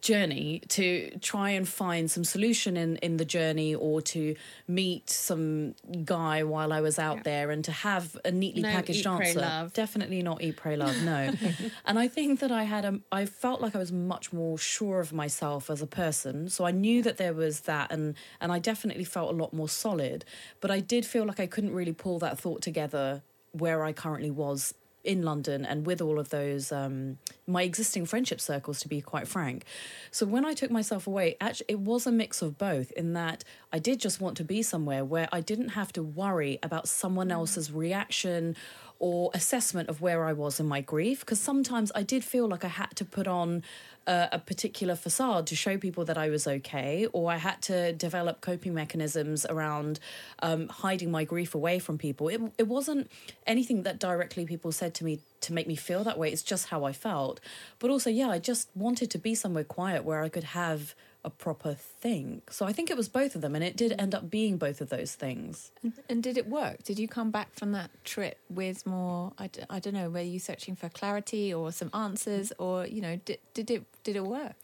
journey 0.01 0.61
to 0.69 1.09
try 1.21 1.49
and 1.51 1.67
find 1.67 2.09
some 2.11 2.23
solution 2.23 2.77
in 2.77 2.97
in 2.97 3.17
the 3.17 3.25
journey 3.25 3.73
or 3.73 4.01
to 4.01 4.35
meet 4.67 5.09
some 5.09 5.73
guy 6.03 6.43
while 6.43 6.71
I 6.71 6.81
was 6.81 6.99
out 6.99 7.23
there 7.23 7.51
and 7.51 7.63
to 7.65 7.71
have 7.71 8.17
a 8.25 8.31
neatly 8.31 8.61
No 8.61 8.69
packaged 8.69 8.99
eat, 8.99 9.17
pray, 9.17 9.27
answer. 9.29 9.39
love. 9.39 9.73
definitely 9.73 10.21
not 10.21 10.41
eat 10.41 10.57
pray 10.57 10.75
love 10.75 10.95
no. 11.03 11.31
And 11.85 11.97
I 11.97 12.07
think 12.07 12.39
that 12.41 12.51
I 12.51 12.63
had 12.63 12.85
a 12.85 12.99
I 13.11 13.25
felt 13.25 13.61
like 13.61 13.75
I 13.75 13.79
was 13.79 13.91
much 13.91 14.31
more 14.33 14.57
sure 14.57 14.99
of 14.99 15.13
myself 15.13 15.69
as 15.69 15.81
a 15.81 15.87
person. 15.87 16.49
So 16.49 16.65
I 16.65 16.71
knew 16.71 17.01
that 17.03 17.17
there 17.17 17.33
was 17.33 17.61
that 17.61 17.91
and 17.91 18.15
and 18.41 18.51
I 18.51 18.59
definitely 18.59 19.05
felt 19.05 19.31
a 19.33 19.37
lot 19.37 19.53
more 19.53 19.69
solid. 19.69 20.25
But 20.61 20.69
I 20.69 20.79
did 20.79 21.05
feel 21.05 21.25
like 21.25 21.39
I 21.39 21.47
couldn't 21.47 21.73
really 21.73 21.93
pull 21.93 22.19
that 22.19 22.39
thought 22.39 22.61
together 22.61 23.23
where 23.51 23.83
I 23.83 23.93
currently 23.93 24.31
was 24.31 24.73
in 25.07 25.23
London 25.23 25.65
and 25.65 25.85
with 25.85 26.01
all 26.01 26.19
of 26.19 26.29
those 26.29 26.71
um, 26.71 27.17
my 27.47 27.63
existing 27.63 28.05
friendship 28.05 28.41
circles, 28.41 28.79
to 28.81 28.87
be 28.87 29.01
quite 29.01 29.27
frank. 29.27 29.63
So 30.11 30.25
when 30.25 30.45
I 30.45 30.53
took 30.53 30.69
myself 30.69 31.07
away, 31.07 31.37
actually, 31.39 31.67
it 31.69 31.79
was 31.79 32.05
a 32.05 32.11
mix 32.11 32.41
of 32.41 32.57
both. 32.57 32.91
In 32.91 33.13
that 33.13 33.43
I 33.71 33.79
did 33.79 33.99
just 33.99 34.19
want 34.19 34.37
to 34.37 34.43
be 34.43 34.61
somewhere 34.61 35.05
where 35.05 35.29
I 35.31 35.41
didn't 35.41 35.69
have 35.69 35.93
to 35.93 36.03
worry 36.03 36.59
about 36.61 36.87
someone 36.87 37.31
else's 37.31 37.71
reaction 37.71 38.55
or 38.99 39.31
assessment 39.33 39.87
of 39.89 40.01
where 40.01 40.25
I 40.25 40.33
was 40.33 40.59
in 40.59 40.65
my 40.65 40.81
grief. 40.81 41.21
Because 41.21 41.39
sometimes 41.39 41.91
I 41.95 42.03
did 42.03 42.23
feel 42.23 42.47
like 42.47 42.65
I 42.65 42.69
had 42.69 42.95
to 42.95 43.05
put 43.05 43.27
on 43.27 43.63
a, 44.07 44.29
a 44.33 44.39
particular 44.39 44.95
facade 44.95 45.45
to 45.47 45.55
show 45.55 45.77
people 45.77 46.05
that 46.05 46.17
I 46.17 46.29
was 46.29 46.47
okay, 46.47 47.07
or 47.13 47.31
I 47.31 47.37
had 47.37 47.61
to 47.63 47.93
develop 47.93 48.41
coping 48.41 48.73
mechanisms 48.73 49.45
around 49.45 49.99
um, 50.39 50.69
hiding 50.69 51.11
my 51.11 51.23
grief 51.25 51.53
away 51.53 51.77
from 51.79 51.97
people. 51.97 52.29
It, 52.29 52.41
it 52.57 52.67
wasn't 52.67 53.11
anything 53.45 53.83
that 53.83 53.99
directly 53.99 54.45
people 54.45 54.71
said 54.71 54.93
to 54.95 55.03
me 55.03 55.19
to 55.41 55.53
make 55.53 55.67
me 55.67 55.75
feel 55.75 56.03
that 56.05 56.17
way. 56.17 56.31
It's 56.31 56.41
just 56.41 56.67
how 56.67 56.85
I 56.85 56.93
felt. 56.93 57.39
But 57.79 57.91
also, 57.91 58.09
yeah, 58.09 58.29
I 58.29 58.39
just 58.39 58.69
wanted 58.75 59.11
to 59.11 59.17
be 59.17 59.35
somewhere 59.35 59.63
quiet 59.63 60.03
where 60.03 60.23
I 60.23 60.29
could 60.29 60.45
have 60.45 60.95
a 61.27 61.29
proper 61.29 61.73
thing. 61.73 62.41
So 62.49 62.65
I 62.65 62.71
think 62.71 62.89
it 62.89 62.95
was 62.95 63.09
both 63.09 63.35
of 63.35 63.41
them, 63.41 63.53
and 63.53 63.63
it 63.63 63.75
did 63.75 63.93
end 63.99 64.15
up 64.15 64.29
being 64.29 64.57
both 64.57 64.79
of 64.79 64.87
those 64.89 65.13
things. 65.13 65.71
And, 65.83 65.93
and 66.09 66.23
did 66.23 66.37
it 66.37 66.47
work? 66.47 66.83
Did 66.83 66.97
you 66.97 67.07
come 67.07 67.31
back 67.31 67.53
from 67.53 67.73
that 67.73 67.91
trip 68.05 68.37
with 68.49 68.85
more? 68.85 69.33
I, 69.37 69.47
d- 69.47 69.61
I 69.69 69.79
don't 69.79 69.93
know. 69.93 70.09
Were 70.09 70.21
you 70.21 70.39
searching 70.39 70.75
for 70.77 70.87
clarity 70.89 71.53
or 71.53 71.71
some 71.73 71.89
answers, 71.93 72.53
or 72.57 72.87
you 72.87 73.01
know, 73.01 73.17
did 73.25 73.39
did 73.53 73.69
it 73.69 73.83
did 74.03 74.15
it 74.15 74.23
work? 74.23 74.55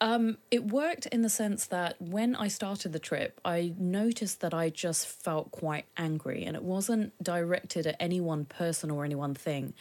Um, 0.00 0.36
it 0.50 0.64
worked 0.64 1.06
in 1.06 1.22
the 1.22 1.30
sense 1.30 1.66
that 1.66 2.00
when 2.00 2.36
I 2.36 2.48
started 2.48 2.92
the 2.92 2.98
trip, 2.98 3.40
I 3.44 3.72
noticed 3.78 4.40
that 4.42 4.52
I 4.52 4.68
just 4.68 5.06
felt 5.06 5.50
quite 5.50 5.86
angry, 5.96 6.44
and 6.44 6.54
it 6.54 6.62
wasn't 6.62 7.12
directed 7.22 7.86
at 7.86 7.96
any 7.98 8.20
one 8.20 8.44
person 8.44 8.90
or 8.90 9.04
any 9.04 9.14
one 9.14 9.34
thing. 9.34 9.72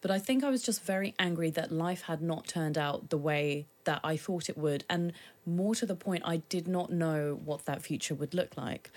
But 0.00 0.10
I 0.12 0.20
think 0.20 0.44
I 0.44 0.50
was 0.50 0.62
just 0.62 0.84
very 0.84 1.14
angry 1.18 1.50
that 1.50 1.72
life 1.72 2.02
had 2.02 2.22
not 2.22 2.46
turned 2.46 2.78
out 2.78 3.10
the 3.10 3.18
way 3.18 3.66
that 3.82 4.00
I 4.04 4.16
thought 4.16 4.48
it 4.48 4.56
would. 4.56 4.84
And 4.88 5.12
more 5.44 5.74
to 5.74 5.86
the 5.86 5.96
point, 5.96 6.22
I 6.24 6.38
did 6.38 6.68
not 6.68 6.92
know 6.92 7.40
what 7.44 7.64
that 7.66 7.82
future 7.82 8.14
would 8.14 8.32
look 8.32 8.56
like. 8.56 8.90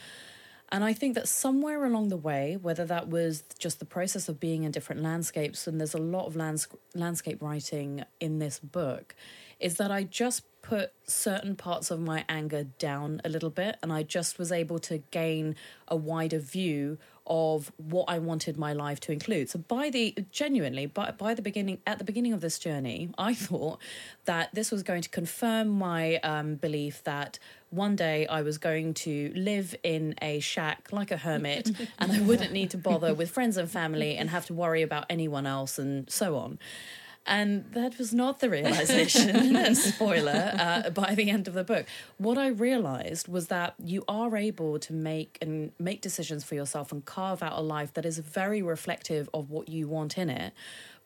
And 0.70 0.84
I 0.84 0.92
think 0.94 1.16
that 1.16 1.28
somewhere 1.30 1.86
along 1.86 2.10
the 2.10 2.18
way, 2.18 2.58
whether 2.62 2.86
that 2.86 3.08
was 3.08 3.44
just 3.58 3.80
the 3.80 3.86
process 3.86 4.28
of 4.28 4.40
being 4.40 4.64
in 4.64 4.72
different 4.72 5.02
landscapes, 5.02 5.66
and 5.66 5.80
there's 5.80 5.94
a 5.94 6.00
lot 6.00 6.26
of 6.26 6.36
lands- 6.36 6.68
landscape 6.94 7.42
writing 7.42 8.04
in 8.20 8.40
this 8.40 8.60
book, 8.60 9.16
is 9.60 9.76
that 9.78 9.92
I 9.92 10.04
just 10.04 10.44
put 10.62 10.92
certain 11.06 11.56
parts 11.56 11.90
of 11.90 12.00
my 12.00 12.26
anger 12.28 12.66
down 12.78 13.22
a 13.24 13.30
little 13.30 13.50
bit 13.50 13.78
and 13.82 13.94
I 13.94 14.04
just 14.04 14.38
was 14.38 14.52
able 14.52 14.80
to 14.80 14.98
gain 15.12 15.56
a 15.88 15.96
wider 15.96 16.40
view 16.40 16.98
of 17.28 17.72
what 17.78 18.06
I 18.08 18.20
wanted 18.20 18.58
my 18.58 18.74
life 18.74 19.00
to 19.02 19.12
include. 19.12 19.50
So 19.50 19.60
by 19.60 19.90
the 19.90 20.16
genuinely 20.32 20.86
by 20.86 21.12
by 21.12 21.34
the 21.34 21.42
beginning 21.42 21.80
at 21.86 21.98
the 21.98 22.04
beginning 22.04 22.34
of 22.34 22.42
this 22.42 22.60
journey, 22.60 23.10
I 23.18 23.34
thought 23.34 23.80
that 24.26 24.54
this 24.54 24.72
was 24.72 24.84
going 24.84 25.02
to 25.04 25.10
confirm 25.10 25.70
my 25.70 26.18
um, 26.18 26.56
belief 26.56 27.04
that 27.04 27.40
one 27.70 27.96
day 27.96 28.26
I 28.28 28.42
was 28.42 28.58
going 28.58 28.94
to 28.96 29.32
live 29.36 29.76
in 29.84 30.16
a 30.22 30.40
shack 30.40 30.90
like 30.92 31.12
a 31.12 31.18
hermit 31.18 31.72
and 32.00 32.12
I 32.12 32.22
wouldn't 32.22 32.54
need 32.54 32.72
to 32.72 32.78
bother 32.78 33.14
with 33.14 33.30
friends 33.30 33.58
and 33.58 33.70
family 33.70 34.16
and 34.16 34.30
have 34.30 34.46
to 34.48 34.54
worry 34.54 34.82
about 34.82 35.06
anyone 35.10 35.46
else 35.46 35.78
and 35.78 36.10
so 36.10 36.38
on. 36.38 36.60
And 37.28 37.66
that 37.74 37.98
was 37.98 38.14
not 38.14 38.40
the 38.40 38.50
realization, 38.50 39.76
spoiler, 39.76 40.54
uh, 40.58 40.90
by 40.92 41.14
the 41.14 41.30
end 41.30 41.50
of 41.50 41.54
the 41.54 41.66
book. 41.66 41.86
What 42.18 42.38
I 42.38 42.48
realized 42.48 43.28
was 43.28 43.48
that 43.48 43.76
you 43.84 44.06
are 44.08 44.38
able 44.38 44.80
to 44.80 44.94
make 44.94 45.38
and 45.42 45.74
make 45.78 46.00
decisions 46.00 46.46
for 46.46 46.56
yourself 46.56 46.94
and 46.94 47.04
carve 47.04 47.44
out 47.44 47.60
a 47.60 47.62
life 47.62 47.94
that 47.96 48.06
is 48.06 48.20
very 48.20 48.62
reflective 48.62 49.30
of 49.34 49.50
what 49.50 49.68
you 49.68 49.90
want 49.90 50.18
in 50.18 50.30
it. 50.30 50.54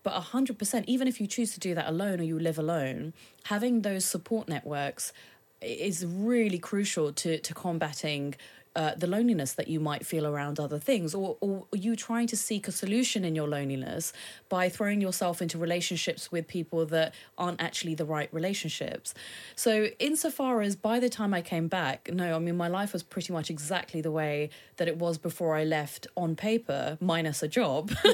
But 0.04 0.14
100%, 0.14 0.84
even 0.86 1.08
if 1.08 1.20
you 1.20 1.26
choose 1.26 1.54
to 1.54 1.60
do 1.60 1.74
that 1.74 1.90
alone 1.90 2.20
or 2.20 2.24
you 2.24 2.38
live 2.38 2.60
alone, 2.60 3.14
having 3.46 3.82
those 3.82 4.06
support 4.06 4.48
networks 4.48 5.14
is 5.62 6.06
really 6.06 6.60
crucial 6.60 7.14
to, 7.14 7.40
to 7.40 7.54
combating 7.54 8.36
uh, 8.76 8.96
the 8.96 9.08
loneliness 9.08 9.54
that 9.54 9.68
you 9.68 9.80
might 9.80 10.06
feel 10.06 10.26
around 10.26 10.60
other 10.60 10.80
things, 10.80 11.14
or, 11.14 11.38
or 11.42 11.68
you 11.74 11.96
trying 11.96 12.28
to 12.28 12.38
seek 12.38 12.68
a 12.68 12.72
solution 12.72 13.26
in 13.26 13.36
your 13.36 13.48
loneliness 13.48 14.14
by 14.48 14.70
throwing 14.70 15.02
yourself 15.02 15.42
into 15.42 15.58
relationships 15.58 16.32
with 16.32 16.48
people 16.48 16.86
that 16.86 17.14
aren't 17.38 17.62
actually 17.62 17.96
the 17.96 18.06
right 18.06 18.30
relationships. 18.34 19.14
So, 19.56 19.88
insofar 20.00 20.62
as 20.62 20.76
by 20.76 21.00
the 21.00 21.10
time 21.10 21.34
I 21.34 21.42
came 21.42 21.68
back, 21.68 22.10
no, 22.14 22.36
I 22.36 22.40
mean, 22.40 22.56
my 22.56 22.68
life 22.70 22.94
was 22.94 23.04
pretty 23.04 23.34
much 23.34 23.50
exactly 23.50 24.02
the 24.02 24.12
way 24.12 24.50
that 24.78 24.88
it 24.88 24.98
was 24.98 25.18
before 25.18 25.56
I 25.56 25.64
left 25.64 26.08
on 26.16 26.36
paper, 26.36 26.98
minus 27.02 27.44
a 27.44 27.48
job 27.48 27.92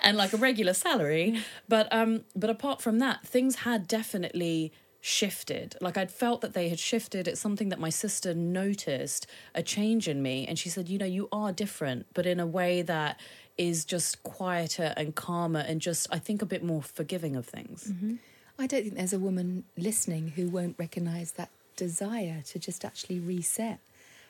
and 0.00 0.16
like 0.16 0.32
a 0.32 0.36
regular 0.36 0.74
salary. 0.74 1.40
But, 1.68 1.92
um, 1.92 2.24
but 2.36 2.50
apart 2.50 2.80
from 2.80 2.98
that, 3.00 3.26
things 3.26 3.56
had 3.56 3.88
definitely 3.88 4.72
shifted. 5.04 5.74
Like 5.80 5.98
I'd 5.98 6.12
felt 6.12 6.40
that 6.42 6.54
they 6.54 6.68
had 6.68 6.78
shifted. 6.78 7.26
It's 7.26 7.40
something 7.40 7.70
that 7.70 7.80
my 7.80 7.90
sister 7.90 8.34
noticed 8.34 9.26
a 9.52 9.62
change 9.62 10.06
in 10.06 10.22
me. 10.22 10.46
And 10.46 10.56
she 10.56 10.68
said, 10.68 10.88
You 10.88 10.96
know, 10.96 11.04
you 11.06 11.28
are 11.32 11.52
different, 11.52 12.06
but 12.14 12.24
in 12.24 12.38
a 12.38 12.46
way 12.46 12.82
that 12.82 13.20
is 13.58 13.84
just 13.84 14.22
quieter 14.22 14.94
and 14.96 15.14
calmer 15.14 15.58
and 15.58 15.80
just, 15.80 16.06
I 16.12 16.20
think, 16.20 16.40
a 16.40 16.46
bit 16.46 16.62
more 16.62 16.82
forgiving 16.82 17.34
of 17.34 17.44
things. 17.46 17.88
Mm-hmm. 17.90 18.14
I 18.58 18.66
don't 18.68 18.82
think 18.82 18.94
there's 18.94 19.12
a 19.12 19.18
woman 19.18 19.64
listening 19.76 20.28
who 20.36 20.48
won't 20.48 20.76
recognise 20.78 21.32
that 21.32 21.50
desire 21.74 22.42
to 22.46 22.58
just 22.60 22.84
actually 22.84 23.18
reset. 23.18 23.80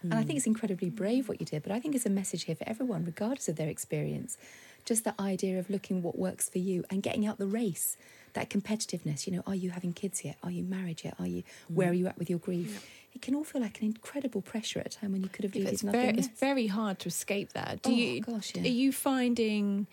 Mm. 0.01 0.11
And 0.11 0.15
I 0.15 0.23
think 0.23 0.39
it's 0.39 0.47
incredibly 0.47 0.89
brave 0.89 1.29
what 1.29 1.39
you 1.39 1.45
did, 1.45 1.63
but 1.63 1.71
I 1.71 1.81
think 1.81 1.95
it's 1.95 2.07
a 2.07 2.11
message 2.11 2.45
here 2.45 2.57
for 2.57 2.67
everyone, 2.67 3.05
regardless 3.05 3.49
of 3.49 3.57
their 3.57 3.69
experience. 3.69 4.39
Just 4.87 5.05
the 5.05 5.15
idea 5.21 5.59
of 5.59 5.69
looking 5.69 6.03
what 6.03 6.19
works 6.19 6.49
for 6.49 6.59
you 6.59 6.85
and 6.89 7.03
getting 7.03 7.27
out 7.27 7.39
the 7.39 7.47
race 7.47 7.99
that 8.35 8.51
competitiveness, 8.51 9.27
you 9.27 9.33
know, 9.35 9.43
are 9.47 9.55
you 9.55 9.71
having 9.71 9.93
kids 9.93 10.25
yet? 10.25 10.37
Are 10.43 10.51
you 10.51 10.63
married 10.63 11.03
yet? 11.05 11.15
Are 11.19 11.27
you 11.27 11.43
mm. 11.43 11.47
where 11.69 11.91
are 11.91 11.95
you 11.95 12.07
at 12.07 12.19
with 12.19 12.31
your 12.31 12.39
grief? 12.39 12.89
It 13.15 13.21
can 13.21 13.35
all 13.35 13.45
feel 13.45 13.61
like 13.61 13.81
an 13.81 13.87
incredible 13.87 14.41
pressure 14.41 14.81
at 14.81 14.87
a 14.87 14.99
time 14.99 15.13
when 15.13 15.23
you 15.23 15.29
could 15.29 15.45
have 15.45 15.55
needed 15.55 15.73
it's 15.73 15.83
nothing. 15.83 16.01
Very, 16.01 16.19
it's 16.19 16.29
very 16.41 16.67
hard 16.67 16.99
to 17.01 17.09
escape 17.09 17.53
that. 17.53 17.83
Do 17.83 17.91
oh, 17.91 17.95
you 17.95 18.21
gosh, 18.23 18.53
yeah. 18.55 18.63
are 18.63 18.67
you 18.67 18.91
finding 18.91 19.87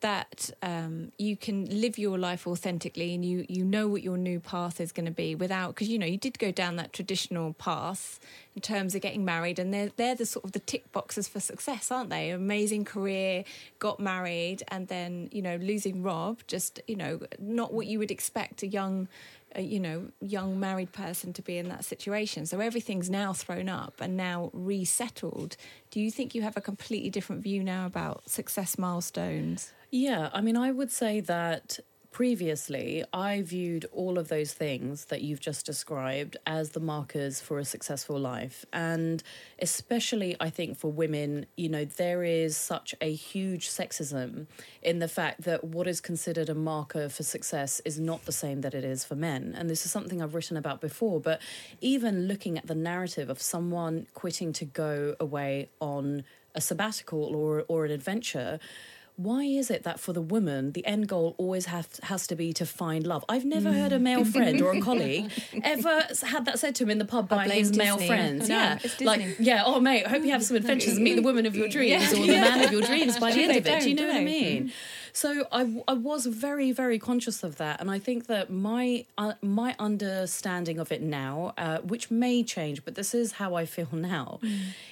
that 0.00 0.50
um, 0.62 1.12
you 1.18 1.36
can 1.36 1.66
live 1.80 1.98
your 1.98 2.18
life 2.18 2.46
authentically 2.46 3.14
and 3.14 3.24
you 3.24 3.46
you 3.48 3.64
know 3.64 3.88
what 3.88 4.02
your 4.02 4.16
new 4.16 4.38
path 4.38 4.80
is 4.80 4.92
going 4.92 5.06
to 5.06 5.12
be 5.12 5.34
without 5.34 5.74
because 5.74 5.88
you 5.88 5.98
know 5.98 6.06
you 6.06 6.18
did 6.18 6.38
go 6.38 6.50
down 6.50 6.76
that 6.76 6.92
traditional 6.92 7.54
path 7.54 8.20
in 8.54 8.60
terms 8.60 8.94
of 8.94 9.00
getting 9.00 9.24
married 9.24 9.58
and 9.58 9.72
they're 9.72 9.90
they're 9.96 10.14
the 10.14 10.26
sort 10.26 10.44
of 10.44 10.52
the 10.52 10.58
tick 10.60 10.90
boxes 10.92 11.28
for 11.28 11.40
success 11.40 11.90
aren't 11.90 12.10
they? 12.10 12.30
Amazing 12.30 12.84
career 12.84 13.44
got 13.78 13.98
married 13.98 14.62
and 14.68 14.88
then 14.88 15.28
you 15.32 15.42
know 15.42 15.56
losing 15.56 16.02
rob 16.02 16.40
just 16.46 16.80
you 16.86 16.96
know 16.96 17.20
not 17.38 17.72
what 17.72 17.86
you 17.86 17.98
would 17.98 18.10
expect 18.10 18.62
a 18.62 18.66
young 18.66 19.08
a, 19.56 19.62
you 19.62 19.80
know 19.80 20.08
young 20.20 20.60
married 20.60 20.92
person 20.92 21.32
to 21.32 21.42
be 21.42 21.58
in 21.58 21.68
that 21.68 21.84
situation. 21.84 22.46
So 22.46 22.60
everything's 22.60 23.10
now 23.10 23.32
thrown 23.32 23.68
up 23.68 24.00
and 24.00 24.16
now 24.16 24.50
resettled. 24.52 25.56
Do 25.90 26.00
you 26.00 26.10
think 26.10 26.34
you 26.34 26.42
have 26.42 26.56
a 26.56 26.60
completely 26.60 27.10
different 27.10 27.42
view 27.42 27.62
now 27.62 27.86
about 27.86 28.28
success 28.30 28.78
milestones? 28.78 29.72
Yeah, 29.90 30.30
I 30.32 30.40
mean, 30.40 30.56
I 30.56 30.70
would 30.70 30.90
say 30.90 31.20
that 31.20 31.78
previously 32.16 33.04
I 33.12 33.42
viewed 33.42 33.84
all 33.92 34.18
of 34.18 34.28
those 34.28 34.54
things 34.54 35.04
that 35.10 35.20
you've 35.20 35.38
just 35.38 35.66
described 35.66 36.38
as 36.46 36.70
the 36.70 36.80
markers 36.80 37.42
for 37.42 37.58
a 37.58 37.64
successful 37.66 38.18
life. 38.18 38.64
And 38.72 39.22
especially, 39.58 40.34
I 40.40 40.48
think, 40.48 40.78
for 40.78 40.90
women, 40.90 41.44
you 41.58 41.68
know, 41.68 41.84
there 41.84 42.24
is 42.24 42.56
such 42.56 42.94
a 43.02 43.12
huge 43.12 43.68
sexism 43.68 44.46
in 44.80 44.98
the 44.98 45.08
fact 45.08 45.42
that 45.42 45.62
what 45.62 45.86
is 45.86 46.00
considered 46.00 46.48
a 46.48 46.54
marker 46.54 47.10
for 47.10 47.22
success 47.22 47.82
is 47.84 48.00
not 48.00 48.24
the 48.24 48.32
same 48.32 48.62
that 48.62 48.72
it 48.72 48.82
is 48.82 49.04
for 49.04 49.14
men. 49.14 49.54
And 49.54 49.68
this 49.68 49.84
is 49.84 49.92
something 49.92 50.22
I've 50.22 50.34
written 50.34 50.56
about 50.56 50.80
before. 50.80 51.20
But 51.20 51.42
even 51.82 52.28
looking 52.28 52.56
at 52.56 52.66
the 52.66 52.74
narrative 52.74 53.28
of 53.28 53.42
someone 53.42 54.06
quitting 54.14 54.54
to 54.54 54.64
go 54.64 55.16
away 55.20 55.68
on 55.80 56.24
a 56.54 56.62
sabbatical 56.62 57.36
or, 57.36 57.66
or 57.68 57.84
an 57.84 57.90
adventure 57.90 58.58
why 59.16 59.44
is 59.44 59.70
it 59.70 59.82
that 59.84 59.98
for 59.98 60.12
the 60.12 60.20
woman 60.20 60.72
the 60.72 60.84
end 60.86 61.08
goal 61.08 61.34
always 61.38 61.66
has 61.66 61.88
has 62.02 62.26
to 62.26 62.36
be 62.36 62.52
to 62.52 62.66
find 62.66 63.06
love? 63.06 63.24
I've 63.28 63.46
never 63.46 63.72
heard 63.72 63.92
a 63.92 63.98
male 63.98 64.26
friend 64.26 64.60
or 64.60 64.74
a 64.74 64.80
colleague 64.80 65.30
ever 65.64 66.02
had 66.22 66.44
that 66.44 66.58
said 66.58 66.74
to 66.76 66.84
him 66.84 66.90
in 66.90 66.98
the 66.98 67.06
pub 67.06 67.28
by 67.28 67.48
his 67.48 67.70
Disney. 67.70 67.84
male 67.84 67.98
friends. 67.98 68.48
No, 68.48 68.54
yeah, 68.54 68.78
like 69.00 69.36
yeah. 69.38 69.62
Oh 69.64 69.80
mate, 69.80 70.04
I 70.04 70.10
hope 70.10 70.22
you 70.22 70.32
have 70.32 70.44
some 70.44 70.56
adventures 70.56 70.96
and 70.96 71.04
meet 71.04 71.16
the 71.16 71.22
woman 71.22 71.46
of 71.46 71.56
your 71.56 71.68
dreams 71.68 72.12
or 72.12 72.26
the 72.26 72.26
man 72.28 72.62
of 72.62 72.70
your 72.70 72.82
dreams 72.82 73.18
by 73.18 73.32
the 73.32 73.42
end 73.42 73.56
of 73.56 73.66
it. 73.66 73.80
Do 73.80 73.88
you 73.88 73.94
know 73.94 74.02
do 74.02 74.08
what 74.08 74.16
I 74.16 74.24
mean? 74.24 74.72
So 75.14 75.46
I, 75.50 75.82
I 75.88 75.94
was 75.94 76.26
very 76.26 76.72
very 76.72 76.98
conscious 76.98 77.42
of 77.42 77.56
that, 77.56 77.80
and 77.80 77.90
I 77.90 77.98
think 77.98 78.26
that 78.26 78.50
my 78.50 79.06
uh, 79.16 79.32
my 79.40 79.74
understanding 79.78 80.78
of 80.78 80.92
it 80.92 81.00
now, 81.00 81.54
uh, 81.56 81.78
which 81.78 82.10
may 82.10 82.42
change, 82.42 82.84
but 82.84 82.96
this 82.96 83.14
is 83.14 83.32
how 83.32 83.54
I 83.54 83.64
feel 83.64 83.88
now, 83.92 84.40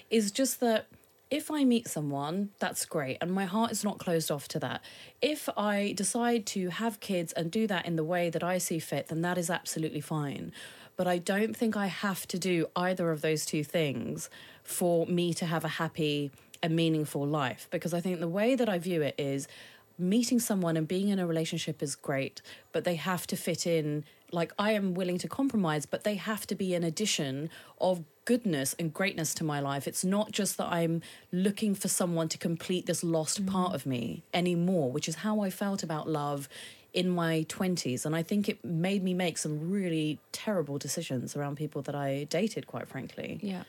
is 0.08 0.30
just 0.30 0.60
that 0.60 0.86
if 1.34 1.50
I 1.50 1.64
meet 1.64 1.88
someone, 1.88 2.50
that's 2.60 2.86
great, 2.86 3.18
and 3.20 3.32
my 3.32 3.44
heart 3.44 3.72
is 3.72 3.82
not 3.82 3.98
closed 3.98 4.30
off 4.30 4.46
to 4.46 4.60
that. 4.60 4.80
If 5.20 5.48
I 5.56 5.92
decide 5.96 6.46
to 6.46 6.68
have 6.68 7.00
kids 7.00 7.32
and 7.32 7.50
do 7.50 7.66
that 7.66 7.86
in 7.86 7.96
the 7.96 8.04
way 8.04 8.30
that 8.30 8.44
I 8.44 8.58
see 8.58 8.78
fit, 8.78 9.08
then 9.08 9.22
that 9.22 9.36
is 9.36 9.50
absolutely 9.50 10.00
fine. 10.00 10.52
But 10.94 11.08
I 11.08 11.18
don't 11.18 11.56
think 11.56 11.76
I 11.76 11.88
have 11.88 12.28
to 12.28 12.38
do 12.38 12.66
either 12.76 13.10
of 13.10 13.20
those 13.20 13.44
two 13.44 13.64
things 13.64 14.30
for 14.62 15.06
me 15.06 15.34
to 15.34 15.46
have 15.46 15.64
a 15.64 15.74
happy 15.82 16.30
and 16.62 16.76
meaningful 16.76 17.26
life 17.26 17.66
because 17.72 17.92
I 17.92 18.00
think 18.00 18.20
the 18.20 18.28
way 18.28 18.54
that 18.54 18.68
I 18.68 18.78
view 18.78 19.02
it 19.02 19.16
is 19.18 19.48
meeting 19.98 20.40
someone 20.40 20.76
and 20.76 20.86
being 20.88 21.08
in 21.08 21.18
a 21.18 21.26
relationship 21.26 21.82
is 21.82 21.94
great, 21.94 22.42
but 22.72 22.84
they 22.84 22.96
have 22.96 23.26
to 23.28 23.36
fit 23.36 23.66
in. 23.66 24.04
Like, 24.32 24.52
I 24.58 24.72
am 24.72 24.94
willing 24.94 25.18
to 25.18 25.28
compromise, 25.28 25.86
but 25.86 26.04
they 26.04 26.16
have 26.16 26.46
to 26.48 26.54
be 26.54 26.74
an 26.74 26.82
addition 26.82 27.50
of 27.80 28.02
goodness 28.24 28.74
and 28.78 28.92
greatness 28.92 29.34
to 29.34 29.44
my 29.44 29.60
life. 29.60 29.86
It's 29.86 30.04
not 30.04 30.32
just 30.32 30.56
that 30.56 30.66
I'm 30.66 31.02
looking 31.30 31.74
for 31.74 31.88
someone 31.88 32.28
to 32.30 32.38
complete 32.38 32.86
this 32.86 33.04
lost 33.04 33.42
mm-hmm. 33.42 33.52
part 33.52 33.74
of 33.74 33.86
me 33.86 34.22
anymore, 34.32 34.90
which 34.90 35.08
is 35.08 35.16
how 35.16 35.40
I 35.40 35.50
felt 35.50 35.82
about 35.82 36.08
love 36.08 36.48
in 36.92 37.08
my 37.08 37.44
20s. 37.48 38.06
And 38.06 38.16
I 38.16 38.22
think 38.22 38.48
it 38.48 38.64
made 38.64 39.02
me 39.02 39.14
make 39.14 39.36
some 39.36 39.70
really 39.70 40.18
terrible 40.32 40.78
decisions 40.78 41.36
around 41.36 41.56
people 41.56 41.82
that 41.82 41.94
I 41.94 42.24
dated, 42.24 42.66
quite 42.66 42.88
frankly. 42.88 43.40
Yeah. 43.42 43.64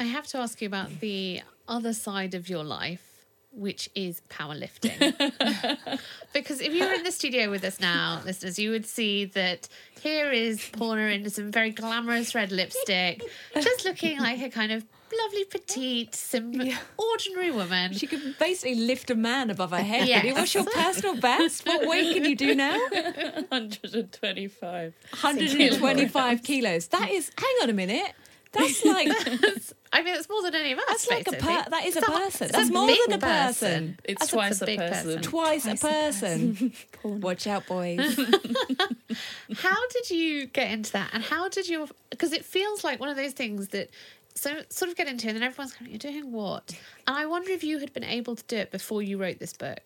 I 0.00 0.04
have 0.04 0.26
to 0.28 0.38
ask 0.38 0.62
you 0.62 0.66
about 0.66 1.00
the 1.00 1.42
other 1.68 1.92
side 1.92 2.34
of 2.34 2.48
your 2.48 2.64
life, 2.64 3.09
which 3.52 3.90
is 3.94 4.22
powerlifting. 4.28 5.00
because 6.32 6.60
if 6.60 6.72
you 6.72 6.84
were 6.84 6.92
in 6.92 7.02
the 7.02 7.12
studio 7.12 7.50
with 7.50 7.64
us 7.64 7.80
now, 7.80 8.20
listeners, 8.24 8.58
you 8.58 8.70
would 8.70 8.86
see 8.86 9.24
that 9.26 9.68
here 10.00 10.30
is 10.30 10.60
Poorna 10.72 11.12
in 11.14 11.28
some 11.30 11.50
very 11.50 11.70
glamorous 11.70 12.34
red 12.34 12.52
lipstick, 12.52 13.22
just 13.54 13.84
looking 13.84 14.18
like 14.18 14.40
a 14.40 14.50
kind 14.50 14.72
of 14.72 14.84
lovely, 15.24 15.44
petite, 15.44 16.14
sim- 16.14 16.60
ordinary 16.96 17.50
woman. 17.50 17.92
She 17.92 18.06
could 18.06 18.38
basically 18.38 18.76
lift 18.76 19.10
a 19.10 19.16
man 19.16 19.50
above 19.50 19.72
her 19.72 19.78
head. 19.78 20.06
Yes. 20.06 20.34
What's 20.34 20.54
your 20.54 20.64
personal 20.64 21.16
best? 21.16 21.66
What 21.66 21.88
weight 21.88 22.14
can 22.14 22.24
you 22.24 22.36
do 22.36 22.54
now? 22.54 22.78
125. 23.48 24.94
125 25.20 26.42
kilos. 26.42 26.86
That 26.88 27.10
is, 27.10 27.30
hang 27.36 27.56
on 27.62 27.70
a 27.70 27.74
minute. 27.74 28.12
That's 28.52 28.84
like, 28.84 29.08
I 29.92 30.02
mean, 30.02 30.14
it's 30.14 30.28
more 30.28 30.42
than 30.42 30.54
any 30.54 30.72
of 30.72 30.78
us. 30.78 30.84
that's 30.88 31.10
like 31.10 31.28
a 31.28 31.30
basically. 31.32 31.54
per- 31.54 31.70
that 31.70 31.84
is 31.84 31.96
a 31.96 32.00
person. 32.02 32.46
it's 32.48 32.56
That's 32.56 32.70
more 32.70 32.86
than 33.06 33.12
a 33.12 33.18
person. 33.18 33.98
It's 34.04 34.20
That's 34.20 34.32
twice 34.32 34.60
a, 34.62 34.66
big 34.66 34.78
person. 34.78 35.22
Twice, 35.22 35.66
a 35.66 35.76
person. 35.76 36.72
Watch 37.04 37.46
out, 37.46 37.66
boys. 37.66 37.98
How 39.56 39.88
did 39.90 40.10
you 40.10 40.46
get 40.46 40.70
into 40.70 40.92
that? 40.92 41.10
And 41.12 41.22
how 41.22 41.48
did 41.48 41.68
you? 41.68 41.88
Because 42.10 42.32
it 42.32 42.44
feels 42.44 42.82
like 42.84 43.00
one 43.00 43.08
of 43.08 43.16
those 43.16 43.32
things 43.32 43.68
that 43.68 43.90
so 44.34 44.62
sort 44.68 44.90
of 44.90 44.96
get 44.96 45.06
into, 45.08 45.28
and 45.28 45.36
then 45.36 45.42
everyone's 45.42 45.72
going, 45.72 45.90
"You're 45.90 45.98
doing 45.98 46.32
what?" 46.32 46.72
And 47.06 47.16
I 47.16 47.26
wonder 47.26 47.50
if 47.50 47.64
you 47.64 47.78
had 47.78 47.92
been 47.92 48.04
able 48.04 48.36
to 48.36 48.44
do 48.44 48.56
it 48.56 48.70
before 48.70 49.02
you 49.02 49.18
wrote 49.18 49.38
this 49.38 49.52
book. 49.52 49.80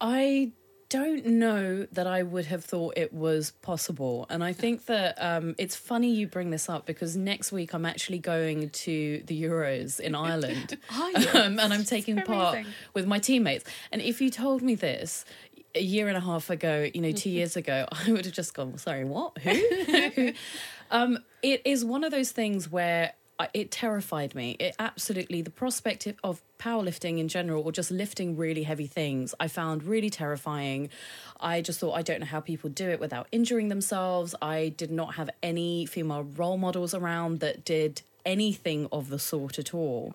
I 0.00 0.52
don't 0.92 1.24
know 1.24 1.86
that 1.92 2.06
I 2.06 2.22
would 2.22 2.44
have 2.46 2.62
thought 2.62 2.92
it 2.98 3.14
was 3.14 3.52
possible. 3.62 4.26
And 4.28 4.44
I 4.44 4.52
think 4.52 4.84
that 4.86 5.16
um, 5.16 5.54
it's 5.56 5.74
funny 5.74 6.12
you 6.12 6.26
bring 6.26 6.50
this 6.50 6.68
up 6.68 6.84
because 6.84 7.16
next 7.16 7.50
week 7.50 7.72
I'm 7.72 7.86
actually 7.86 8.18
going 8.18 8.68
to 8.68 9.22
the 9.24 9.42
Euros 9.42 9.98
in 9.98 10.14
Ireland. 10.28 10.76
um, 11.34 11.58
and 11.58 11.72
I'm 11.72 11.84
taking 11.84 12.20
part 12.20 12.56
amazing. 12.56 12.74
with 12.92 13.06
my 13.06 13.18
teammates. 13.18 13.64
And 13.90 14.02
if 14.02 14.20
you 14.20 14.28
told 14.28 14.60
me 14.60 14.74
this, 14.74 15.24
a 15.74 15.80
year 15.80 16.08
and 16.08 16.16
a 16.18 16.20
half 16.20 16.50
ago, 16.50 16.90
you 16.92 17.00
know, 17.00 17.12
two 17.12 17.30
years 17.38 17.56
ago, 17.56 17.86
I 17.90 18.12
would 18.12 18.26
have 18.26 18.34
just 18.34 18.52
gone, 18.52 18.76
sorry, 18.76 19.06
what? 19.06 19.38
Who? 19.38 20.32
um, 20.90 21.18
it 21.42 21.62
is 21.64 21.86
one 21.86 22.04
of 22.04 22.10
those 22.10 22.32
things 22.32 22.70
where 22.70 23.14
it 23.54 23.70
terrified 23.70 24.34
me. 24.34 24.56
It 24.58 24.74
absolutely, 24.78 25.42
the 25.42 25.50
prospect 25.50 26.06
of- 26.22 26.42
powerlifting 26.58 27.18
in 27.18 27.28
general 27.28 27.64
or 27.64 27.72
just 27.72 27.90
lifting 27.90 28.36
really 28.36 28.62
heavy 28.62 28.86
things, 28.86 29.34
I 29.40 29.48
found 29.48 29.82
really 29.82 30.10
terrifying. 30.10 30.90
I 31.40 31.60
just 31.60 31.80
thought, 31.80 31.92
I 31.92 32.02
don't 32.02 32.20
know 32.20 32.26
how 32.26 32.40
people 32.40 32.70
do 32.70 32.88
it 32.88 33.00
without 33.00 33.26
injuring 33.32 33.68
themselves. 33.68 34.34
I 34.40 34.68
did 34.76 34.90
not 34.90 35.14
have 35.16 35.30
any 35.42 35.86
female 35.86 36.22
role 36.22 36.56
models 36.58 36.94
around 36.94 37.40
that 37.40 37.64
did 37.64 38.02
anything 38.24 38.88
of 38.92 39.08
the 39.08 39.18
sort 39.18 39.58
at 39.58 39.74
all. 39.74 40.14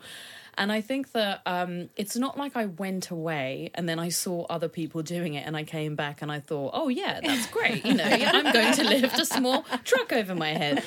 And 0.58 0.72
I 0.72 0.82
think 0.82 1.12
that 1.12 1.42
um, 1.46 1.90
it's 1.96 2.16
not 2.16 2.38
like 2.38 2.56
I 2.56 2.66
went 2.66 3.12
away 3.12 3.70
and 3.76 3.88
then 3.88 4.00
I 4.00 4.10
saw 4.10 4.46
other 4.46 4.68
people 4.68 5.04
doing 5.04 5.36
it 5.36 5.46
and 5.46 5.56
I 5.56 5.64
came 5.64 5.96
back 5.96 6.24
and 6.24 6.32
I 6.32 6.40
thought, 6.40 6.72
oh, 6.74 6.88
yeah, 6.88 7.20
that's 7.22 7.46
great. 7.48 7.86
You 7.86 7.94
know, 7.94 8.04
I'm 8.06 8.52
going 8.52 8.74
to 8.74 8.84
lift 8.90 9.20
a 9.20 9.26
small 9.26 9.66
truck 9.84 10.12
over 10.14 10.34
my 10.34 10.50
head. 10.50 10.84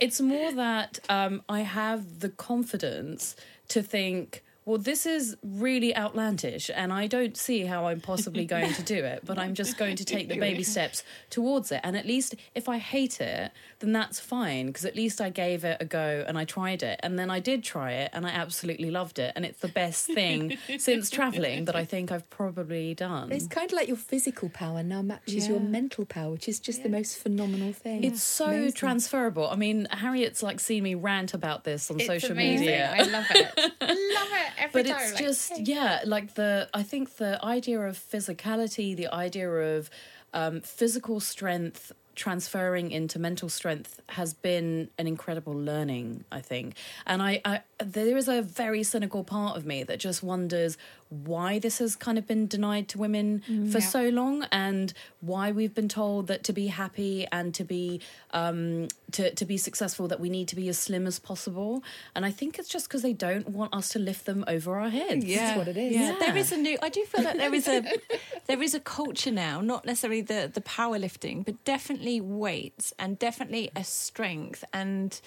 It's 0.00 0.20
more 0.20 0.50
that 0.52 0.98
um, 1.08 1.42
I 1.48 1.60
have 1.60 2.20
the 2.20 2.30
confidence 2.30 3.36
to 3.68 3.82
think, 3.82 4.42
well, 4.66 4.78
this 4.78 5.06
is 5.06 5.36
really 5.42 5.96
outlandish, 5.96 6.70
and 6.74 6.92
I 6.92 7.06
don't 7.06 7.36
see 7.36 7.64
how 7.64 7.86
I'm 7.86 8.00
possibly 8.00 8.44
going 8.44 8.72
to 8.74 8.82
do 8.82 8.96
it, 9.04 9.22
but 9.24 9.38
I'm 9.38 9.54
just 9.54 9.76
going 9.78 9.96
to 9.96 10.04
take 10.04 10.28
the 10.28 10.38
baby 10.38 10.62
steps 10.74 11.02
towards 11.30 11.72
it. 11.72 11.80
And 11.82 11.96
at 11.96 12.06
least 12.06 12.34
if 12.54 12.68
I 12.68 12.78
hate 12.78 13.20
it, 13.20 13.50
then 13.80 13.92
that's 13.92 14.20
fine, 14.20 14.66
because 14.66 14.84
at 14.84 14.94
least 14.94 15.20
I 15.20 15.30
gave 15.30 15.64
it 15.64 15.78
a 15.80 15.84
go 15.84 16.24
and 16.28 16.36
I 16.38 16.44
tried 16.44 16.82
it. 16.82 17.00
And 17.02 17.18
then 17.18 17.30
I 17.30 17.40
did 17.40 17.64
try 17.64 17.92
it, 17.92 18.10
and 18.12 18.26
I 18.26 18.30
absolutely 18.30 18.90
loved 18.90 19.18
it. 19.18 19.32
And 19.34 19.44
it's 19.44 19.60
the 19.60 19.68
best 19.68 20.06
thing 20.06 20.58
since 20.78 21.10
traveling 21.10 21.64
that 21.64 21.74
I 21.74 21.84
think 21.84 22.12
I've 22.12 22.28
probably 22.30 22.94
done. 22.94 23.32
It's 23.32 23.46
kind 23.46 23.70
of 23.70 23.76
like 23.76 23.88
your 23.88 23.96
physical 23.96 24.50
power 24.50 24.82
now 24.82 25.02
matches 25.02 25.48
your 25.48 25.60
mental 25.60 26.04
power, 26.04 26.32
which 26.32 26.48
is 26.48 26.60
just 26.60 26.82
the 26.82 26.88
most 26.88 27.16
phenomenal 27.18 27.72
thing. 27.72 28.04
It's 28.04 28.22
so 28.22 28.46
Amazing. 28.46 28.72
transferable. 28.72 29.48
I 29.48 29.56
mean, 29.56 29.88
Harriet's 29.90 30.42
like 30.42 30.60
seen 30.60 30.82
me 30.82 30.94
rant 30.94 31.34
about 31.34 31.64
this 31.64 31.90
on 31.90 31.96
It's 31.98 32.06
social 32.06 32.32
amazing. 32.32 32.66
media. 32.66 32.94
I 32.96 33.02
love 33.04 33.26
it. 33.30 33.52
I 33.80 33.86
love 33.86 34.28
it 34.32 34.59
every 34.60 34.82
but 34.82 34.88
time. 34.90 35.00
it's 35.02 35.12
like, 35.14 35.24
just 35.24 35.56
hey. 35.56 35.62
yeah 35.62 36.00
like 36.04 36.34
the 36.34 36.68
i 36.74 36.82
think 36.82 37.16
the 37.16 37.42
idea 37.44 37.80
of 37.80 37.96
physicality 37.96 38.96
the 38.96 39.08
idea 39.12 39.50
of 39.50 39.90
um, 40.32 40.60
physical 40.60 41.18
strength 41.18 41.92
transferring 42.14 42.90
into 42.90 43.18
mental 43.18 43.48
strength 43.48 44.00
has 44.10 44.34
been 44.34 44.88
an 44.98 45.06
incredible 45.06 45.54
learning 45.54 46.24
i 46.30 46.40
think 46.40 46.76
and 47.06 47.22
I, 47.22 47.40
I 47.44 47.60
there 47.78 48.16
is 48.16 48.28
a 48.28 48.42
very 48.42 48.82
cynical 48.82 49.24
part 49.24 49.56
of 49.56 49.64
me 49.64 49.82
that 49.84 49.98
just 49.98 50.22
wonders 50.22 50.76
why 51.10 51.58
this 51.58 51.78
has 51.78 51.96
kind 51.96 52.16
of 52.18 52.26
been 52.26 52.46
denied 52.46 52.86
to 52.88 52.96
women 52.98 53.42
for 53.72 53.80
so 53.80 54.08
long 54.10 54.46
and 54.52 54.92
why 55.20 55.50
we've 55.50 55.74
been 55.74 55.88
told 55.88 56.28
that 56.28 56.44
to 56.44 56.52
be 56.52 56.68
happy 56.68 57.26
and 57.32 57.52
to 57.54 57.64
be 57.64 58.00
um 58.32 58.86
to, 59.12 59.34
to 59.34 59.44
be 59.44 59.56
successful 59.56 60.06
that 60.06 60.20
we 60.20 60.30
need 60.30 60.46
to 60.46 60.54
be 60.54 60.68
as 60.68 60.78
slim 60.78 61.06
as 61.08 61.18
possible 61.18 61.82
and 62.14 62.24
i 62.24 62.30
think 62.30 62.58
it's 62.60 62.68
just 62.68 62.88
because 62.88 63.02
they 63.02 63.12
don't 63.12 63.48
want 63.48 63.74
us 63.74 63.88
to 63.88 63.98
lift 63.98 64.24
them 64.24 64.44
over 64.46 64.78
our 64.78 64.88
heads 64.88 65.24
Yeah, 65.24 65.56
what 65.58 65.66
it 65.66 65.76
is. 65.76 65.92
Yeah. 65.96 66.16
there 66.20 66.36
is 66.36 66.52
a 66.52 66.56
new. 66.56 66.78
I 66.80 66.88
do 66.88 67.04
feel 67.04 67.22
that 67.24 67.36
there 67.38 67.52
is 67.54 67.66
a 67.66 67.82
there 68.46 68.62
is 68.62 68.74
a 68.74 68.80
culture 68.80 69.32
now, 69.32 69.60
not 69.60 69.84
necessarily 69.84 70.20
the 70.22 70.48
the 70.52 70.60
powerlifting, 70.60 71.44
but 71.44 71.56
definitely 71.64 72.20
weights 72.20 72.92
and 73.00 73.18
definitely 73.18 73.70
a 73.74 73.82
strength. 73.82 74.62
And 74.72 75.20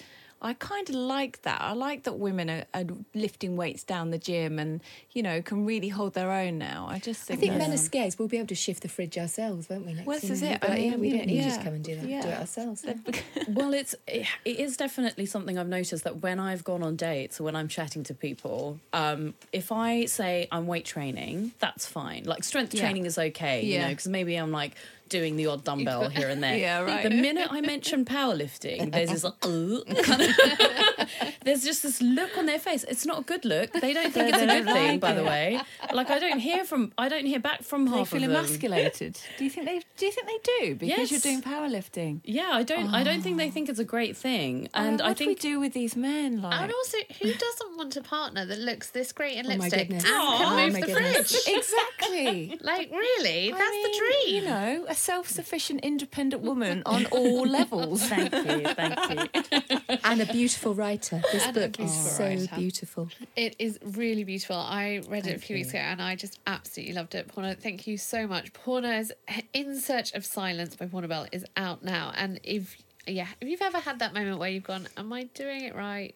I 0.44 0.52
kind 0.54 0.88
of 0.88 0.94
like 0.94 1.42
that. 1.42 1.60
I 1.60 1.72
like 1.72 2.04
that 2.04 2.18
women 2.18 2.50
are, 2.50 2.64
are 2.74 2.84
lifting 3.14 3.56
weights 3.56 3.82
down 3.82 4.10
the 4.10 4.18
gym 4.18 4.58
and 4.58 4.80
you 5.12 5.22
know 5.22 5.40
can 5.42 5.64
really 5.66 5.88
hold 5.88 6.14
their 6.14 6.30
own 6.30 6.58
now. 6.58 6.86
I 6.88 6.98
just 6.98 7.22
think. 7.22 7.38
I 7.38 7.40
think, 7.40 7.54
men 7.56 7.72
are 7.72 7.76
scared. 7.78 8.14
We'll 8.18 8.28
be 8.28 8.36
able 8.36 8.48
to 8.48 8.54
shift 8.54 8.82
the 8.82 8.88
fridge 8.88 9.16
ourselves, 9.18 9.68
won't 9.68 9.86
we? 9.86 9.94
Next 9.94 10.06
Well, 10.06 10.20
this 10.20 10.30
is 10.30 10.42
it. 10.42 10.62
know. 10.62 10.68
I 10.68 10.76
yeah, 10.76 10.96
we 10.96 11.10
don't 11.10 11.26
need 11.26 11.38
to 11.38 11.44
just 11.44 11.62
come 11.62 11.74
and 11.74 11.82
do 11.82 11.94
that. 11.96 12.02
Do 12.02 12.08
it 12.08 12.12
Yeah. 12.12 12.40
ourselves. 12.40 12.84
well 13.48 13.72
it's 13.74 13.94
it, 14.06 14.26
it 14.44 14.58
is 14.58 14.76
definitely 14.76 15.26
something 15.26 15.58
i've 15.58 15.68
noticed 15.68 16.04
that 16.04 16.22
when 16.22 16.40
i've 16.40 16.64
gone 16.64 16.82
on 16.82 16.96
dates 16.96 17.40
or 17.40 17.44
when 17.44 17.54
i'm 17.54 17.68
chatting 17.68 18.02
to 18.02 18.14
people 18.14 18.78
um 18.94 19.34
if 19.52 19.70
i 19.70 20.04
say 20.06 20.48
i'm 20.50 20.66
weight 20.66 20.84
training 20.84 21.52
that's 21.58 21.86
fine 21.86 22.24
like 22.24 22.42
strength 22.42 22.72
Yeah. 22.74 22.80
training 22.82 23.04
is 23.04 23.18
okay 23.18 23.62
you 23.64 23.78
know 23.78 23.88
because 23.90 24.08
maybe 24.08 24.36
i'm 24.36 24.50
like 24.50 24.74
doing 25.08 25.36
the 25.36 25.46
odd 25.46 25.62
dumbbell 25.64 26.08
here 26.08 26.28
and 26.28 26.42
there 26.42 26.56
Yeah, 26.56 26.80
right. 26.80 27.02
the 27.02 27.10
minute 27.10 27.48
i 27.50 27.60
mention 27.60 28.04
powerlifting 28.04 28.90
there's 28.92 29.10
this 29.10 29.24
like, 29.24 29.40
kind 29.40 30.20
of 30.22 31.08
there's 31.44 31.62
just 31.64 31.82
this 31.82 32.00
look 32.00 32.36
on 32.38 32.46
their 32.46 32.58
face 32.58 32.84
it's 32.84 33.04
not 33.06 33.20
a 33.20 33.22
good 33.22 33.44
look 33.44 33.72
they 33.72 33.92
don't 33.92 34.12
think 34.12 34.28
it's 34.32 34.42
a 34.42 34.46
good 34.46 34.64
thing 34.64 34.92
like 34.92 35.00
by 35.00 35.12
the 35.12 35.22
way 35.24 35.60
like 35.92 36.10
i 36.10 36.18
don't 36.18 36.38
hear 36.38 36.64
from 36.64 36.92
i 36.98 37.08
don't 37.08 37.26
hear 37.26 37.38
back 37.40 37.62
from 37.62 37.84
they 37.86 37.98
half 37.98 38.08
feel 38.08 38.22
of 38.24 38.28
them 38.30 38.36
emasculated. 38.36 39.18
Do 39.38 39.44
you 39.44 39.50
think 39.50 39.66
they? 39.66 39.80
Do 39.96 40.06
you 40.06 40.12
think 40.12 40.26
they 40.26 40.38
do 40.60 40.74
because 40.76 40.98
Yes. 40.98 41.10
you're 41.10 41.20
doing 41.20 41.42
powerlifting? 41.42 42.20
yeah 42.24 42.50
i 42.52 42.62
don't 42.62 42.88
i 42.94 43.02
don't 43.04 43.22
think 43.22 43.36
they 43.36 43.48
ah. 43.48 43.52
think 43.52 43.68
it's 43.68 43.78
a 43.78 43.84
great 43.84 44.16
thing 44.16 44.68
and 44.74 45.00
Oh, 45.00 45.06
i 45.06 45.14
think 45.14 45.28
we 45.28 45.34
do 45.34 45.60
with 45.60 45.72
these 45.74 45.96
men? 45.96 46.40
Like, 46.42 46.60
And 46.60 46.72
also, 46.72 46.98
who 47.20 47.32
doesn't 47.32 47.76
want 47.76 47.96
a 47.96 48.02
partner 48.02 48.46
that 48.46 48.58
looks 48.58 48.90
this 48.90 49.12
great 49.12 49.36
in 49.36 49.46
Oh 49.46 49.48
lipstick 49.50 49.90
and 49.90 50.02
Oh 50.06 50.36
can 50.38 50.64
move 50.64 50.72
my 50.74 50.80
the 50.80 50.86
goodness. 50.86 51.44
fridge? 51.44 51.56
exactly. 51.58 52.58
Like, 52.60 52.90
really? 52.90 53.52
I 53.52 53.58
That's 53.58 53.70
mean, 53.70 53.82
the 53.82 53.98
dream. 53.98 54.34
You 54.44 54.48
know, 54.50 54.86
a 54.88 54.94
self-sufficient, 55.04 55.80
independent 55.82 56.42
woman 56.50 56.82
on 56.86 57.06
all 57.06 57.46
levels. 57.46 58.02
thank 58.08 58.32
you 58.32 58.62
thank 58.74 58.98
you 59.10 59.96
and 60.04 60.20
a 60.20 60.26
beautiful 60.26 60.74
writer. 60.74 61.20
This 61.32 61.44
And 61.46 61.54
book 61.54 61.80
is 61.80 61.92
so 62.16 62.24
writer. 62.24 62.56
beautiful. 62.56 63.08
It 63.36 63.56
is 63.58 63.78
really 63.84 64.24
beautiful. 64.24 64.56
I 64.56 65.02
read 65.08 65.26
it 65.26 65.28
a 65.28 65.30
Thank 65.32 65.42
few 65.44 65.56
weeks 65.56 65.70
ago 65.70 65.78
and 65.78 66.00
I 66.02 66.16
just 66.16 66.38
absolutely 66.46 66.94
loved 66.94 67.14
it. 67.14 67.28
Poorna, 67.28 67.56
thank 67.56 67.86
you 67.86 67.96
so 67.98 68.26
much. 68.26 68.52
Poorna's 68.52 69.12
In 69.52 69.78
Search 69.80 70.12
of 70.14 70.24
Silence 70.24 70.76
by 70.76 70.86
Poorna 70.86 71.08
Bell 71.08 71.26
is 71.32 71.44
out 71.56 71.82
now. 71.84 72.12
And 72.16 72.40
if, 72.42 72.76
yeah, 73.06 73.28
if 73.40 73.48
you've 73.48 73.62
ever 73.62 73.78
had 73.80 73.98
that 73.98 74.14
moment 74.14 74.38
where 74.38 74.48
you've 74.50 74.64
gone, 74.64 74.88
Am 74.96 75.12
I 75.12 75.24
doing 75.34 75.62
it 75.64 75.74
right? 75.74 76.14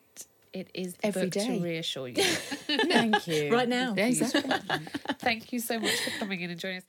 It 0.54 0.68
is 0.74 0.94
the 0.94 1.06
Every 1.08 1.22
book 1.24 1.32
day. 1.32 1.46
to 1.58 1.62
reassure 1.62 2.08
you. 2.08 2.22
thank 2.22 3.26
you 3.26 3.52
Right 3.52 3.68
now. 3.68 3.94
Exactly. 3.96 4.42
thank 5.18 5.52
you 5.52 5.60
so 5.60 5.78
much 5.78 5.94
for 6.00 6.10
coming 6.18 6.40
in 6.40 6.50
and 6.50 6.58
joining 6.58 6.78
us. 6.78 6.84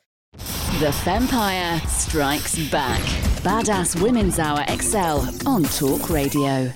The 0.80 0.94
Fempire 1.04 1.86
Strikes 1.90 2.58
Back. 2.70 3.02
Badass 3.44 4.02
Women's 4.02 4.40
Hour 4.40 4.64
XL 4.70 5.28
on 5.46 5.64
Talk 5.64 6.10
Radio. 6.10 6.72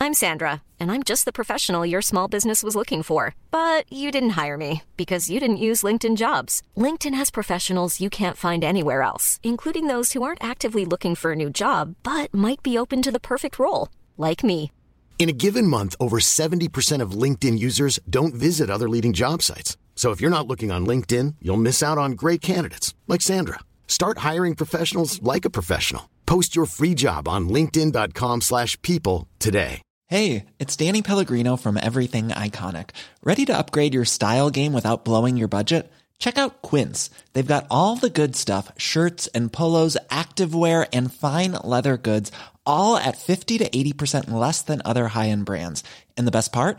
I'm 0.00 0.14
Sandra, 0.14 0.62
and 0.80 0.90
I'm 0.90 1.02
just 1.02 1.26
the 1.26 1.32
professional 1.32 1.84
your 1.84 2.00
small 2.00 2.28
business 2.28 2.62
was 2.62 2.74
looking 2.74 3.02
for. 3.02 3.34
But 3.50 3.84
you 3.92 4.10
didn't 4.10 4.30
hire 4.30 4.56
me 4.56 4.84
because 4.96 5.28
you 5.28 5.38
didn't 5.38 5.58
use 5.58 5.82
LinkedIn 5.82 6.16
jobs. 6.16 6.62
LinkedIn 6.78 7.12
has 7.12 7.30
professionals 7.30 8.00
you 8.00 8.08
can't 8.08 8.38
find 8.38 8.64
anywhere 8.64 9.02
else, 9.02 9.38
including 9.42 9.86
those 9.88 10.14
who 10.14 10.22
aren't 10.22 10.42
actively 10.42 10.86
looking 10.86 11.14
for 11.14 11.32
a 11.32 11.36
new 11.36 11.50
job 11.50 11.94
but 12.02 12.32
might 12.32 12.62
be 12.62 12.78
open 12.78 13.02
to 13.02 13.12
the 13.12 13.20
perfect 13.20 13.58
role, 13.58 13.90
like 14.16 14.42
me. 14.42 14.72
In 15.18 15.28
a 15.28 15.32
given 15.44 15.66
month, 15.66 15.94
over 16.00 16.20
70% 16.20 17.02
of 17.02 17.12
LinkedIn 17.12 17.58
users 17.58 18.00
don't 18.08 18.32
visit 18.32 18.70
other 18.70 18.88
leading 18.88 19.12
job 19.12 19.42
sites. 19.42 19.76
So 19.94 20.10
if 20.10 20.20
you're 20.20 20.36
not 20.36 20.48
looking 20.48 20.72
on 20.72 20.84
LinkedIn, 20.86 21.36
you'll 21.40 21.56
miss 21.56 21.80
out 21.80 21.98
on 21.98 22.12
great 22.12 22.40
candidates 22.40 22.92
like 23.06 23.22
Sandra. 23.22 23.60
Start 23.86 24.18
hiring 24.18 24.56
professionals 24.56 25.22
like 25.22 25.44
a 25.44 25.50
professional. 25.50 26.10
Post 26.26 26.56
your 26.56 26.66
free 26.66 26.94
job 26.94 27.28
on 27.28 27.48
linkedin.com/people 27.48 29.28
today. 29.38 29.82
Hey, 30.08 30.44
it's 30.58 30.76
Danny 30.76 31.00
Pellegrino 31.00 31.56
from 31.56 31.78
Everything 31.78 32.28
Iconic. 32.28 32.90
Ready 33.24 33.46
to 33.46 33.56
upgrade 33.56 33.94
your 33.94 34.04
style 34.04 34.50
game 34.50 34.74
without 34.74 35.06
blowing 35.06 35.38
your 35.38 35.48
budget? 35.48 35.90
Check 36.18 36.36
out 36.36 36.60
Quince. 36.60 37.08
They've 37.32 37.54
got 37.54 37.66
all 37.70 37.96
the 37.96 38.10
good 38.10 38.36
stuff, 38.36 38.70
shirts 38.76 39.26
and 39.28 39.50
polos, 39.50 39.96
activewear 40.10 40.86
and 40.92 41.12
fine 41.12 41.52
leather 41.64 41.96
goods, 41.96 42.30
all 42.66 42.98
at 42.98 43.16
50 43.16 43.56
to 43.58 43.68
80% 43.70 44.30
less 44.30 44.60
than 44.60 44.82
other 44.84 45.08
high-end 45.08 45.46
brands. 45.46 45.82
And 46.16 46.26
the 46.26 46.30
best 46.30 46.52
part? 46.52 46.78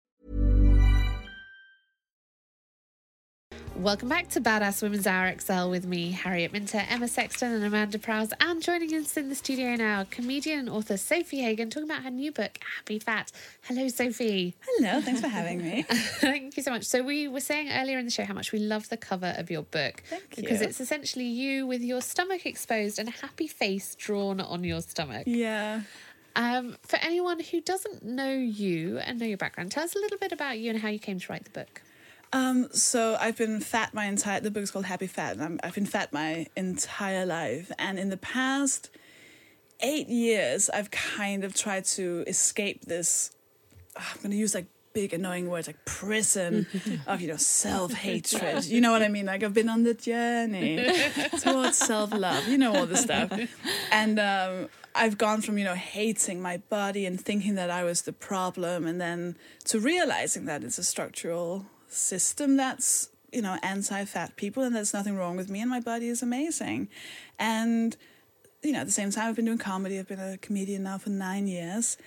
Welcome 3.77 4.09
back 4.09 4.27
to 4.29 4.41
Badass 4.41 4.83
Women's 4.83 5.07
Hour 5.07 5.33
XL 5.39 5.69
with 5.69 5.85
me, 5.85 6.11
Harriet 6.11 6.53
Minter, 6.53 6.83
Emma 6.87 7.07
Sexton, 7.07 7.51
and 7.51 7.63
Amanda 7.63 7.97
Prowse. 7.97 8.31
And 8.39 8.61
joining 8.61 8.93
us 8.93 9.17
in 9.17 9.29
the 9.29 9.33
studio 9.35 9.75
now, 9.75 10.05
comedian 10.11 10.59
and 10.59 10.69
author 10.69 10.95
Sofie 10.95 11.41
Hagen, 11.41 11.69
talking 11.69 11.89
about 11.89 12.03
her 12.03 12.11
new 12.11 12.31
book, 12.31 12.59
Happy 12.77 12.99
Fat. 12.99 13.31
Hello, 13.63 13.87
Sophie. 13.87 14.53
Hello, 14.67 15.01
thanks 15.01 15.21
for 15.21 15.29
having 15.29 15.63
me. 15.63 15.83
Thank 15.89 16.57
you 16.57 16.63
so 16.63 16.69
much. 16.69 16.83
So, 16.83 17.01
we 17.01 17.27
were 17.27 17.39
saying 17.39 17.71
earlier 17.71 17.97
in 17.97 18.05
the 18.05 18.11
show 18.11 18.23
how 18.23 18.35
much 18.35 18.51
we 18.51 18.59
love 18.59 18.89
the 18.89 18.97
cover 18.97 19.33
of 19.37 19.49
your 19.49 19.63
book. 19.63 20.03
Thank 20.07 20.35
Because 20.35 20.61
it's 20.61 20.79
essentially 20.79 21.25
you 21.25 21.65
with 21.65 21.81
your 21.81 22.01
stomach 22.01 22.45
exposed 22.45 22.99
and 22.99 23.07
a 23.07 23.11
happy 23.11 23.47
face 23.47 23.95
drawn 23.95 24.39
on 24.41 24.63
your 24.63 24.81
stomach. 24.81 25.23
Yeah. 25.25 25.81
Um, 26.35 26.77
for 26.83 26.97
anyone 26.97 27.39
who 27.39 27.61
doesn't 27.61 28.03
know 28.03 28.31
you 28.31 28.99
and 28.99 29.19
know 29.19 29.25
your 29.25 29.37
background, 29.37 29.71
tell 29.71 29.83
us 29.83 29.95
a 29.95 29.99
little 29.99 30.17
bit 30.17 30.31
about 30.31 30.59
you 30.59 30.69
and 30.69 30.79
how 30.79 30.89
you 30.89 30.99
came 30.99 31.19
to 31.19 31.31
write 31.31 31.45
the 31.45 31.49
book. 31.51 31.81
Um, 32.33 32.69
so 32.71 33.17
I've 33.19 33.37
been 33.37 33.59
fat 33.59 33.93
my 33.93 34.05
entire. 34.05 34.39
The 34.39 34.51
book's 34.51 34.71
called 34.71 34.85
Happy 34.85 35.07
Fat, 35.07 35.33
and 35.33 35.43
I'm, 35.43 35.59
I've 35.63 35.75
been 35.75 35.85
fat 35.85 36.13
my 36.13 36.47
entire 36.55 37.25
life. 37.25 37.71
And 37.77 37.99
in 37.99 38.09
the 38.09 38.17
past 38.17 38.89
eight 39.81 40.07
years, 40.07 40.69
I've 40.69 40.91
kind 40.91 41.43
of 41.43 41.55
tried 41.55 41.85
to 41.85 42.23
escape 42.27 42.85
this. 42.85 43.31
ah, 43.97 44.11
I'm 44.13 44.21
going 44.21 44.31
to 44.31 44.37
use 44.37 44.55
like 44.55 44.67
big 44.93 45.13
annoying 45.13 45.49
words 45.49 45.67
like 45.67 45.85
prison 45.85 46.67
of 47.07 47.21
you 47.21 47.27
know 47.27 47.37
self 47.37 47.93
hatred. 47.93 48.65
You 48.65 48.81
know 48.81 48.91
what 48.91 49.01
I 49.01 49.07
mean? 49.07 49.25
Like 49.25 49.43
I've 49.43 49.53
been 49.53 49.69
on 49.69 49.83
the 49.83 49.93
journey 49.93 50.89
towards 51.41 51.77
self 51.77 52.13
love. 52.13 52.47
You 52.47 52.57
know 52.57 52.75
all 52.75 52.85
this 52.85 53.01
stuff, 53.01 53.31
and. 53.91 54.19
um 54.19 54.69
I've 54.93 55.17
gone 55.17 55.39
from, 55.39 55.57
you 55.57 55.63
know, 55.63 55.73
hating 55.73 56.41
my 56.41 56.57
body 56.57 57.05
and 57.05 57.17
thinking 57.19 57.55
that 57.55 57.69
I 57.69 57.85
was 57.85 58.01
the 58.01 58.11
problem, 58.11 58.85
and 58.85 58.99
then 58.99 59.37
to 59.65 59.79
realizing 59.79 60.43
that 60.47 60.65
it's 60.65 60.77
a 60.77 60.83
structural 60.83 61.65
system 61.93 62.57
that's, 62.57 63.09
you 63.31 63.41
know, 63.41 63.57
anti 63.63 64.05
fat 64.05 64.35
people, 64.35 64.63
and 64.63 64.75
there's 64.75 64.93
nothing 64.93 65.15
wrong 65.15 65.37
with 65.37 65.49
me, 65.49 65.61
and 65.61 65.69
my 65.69 65.79
body 65.79 66.07
is 66.07 66.21
amazing. 66.21 66.89
And, 67.39 67.95
you 68.63 68.71
know, 68.71 68.79
at 68.79 68.85
the 68.85 68.91
same 68.91 69.11
time, 69.11 69.29
I've 69.29 69.35
been 69.35 69.45
doing 69.45 69.57
comedy, 69.57 69.99
I've 69.99 70.07
been 70.07 70.19
a 70.19 70.37
comedian 70.37 70.83
now 70.83 70.97
for 70.97 71.09
nine 71.09 71.47
years, 71.47 71.97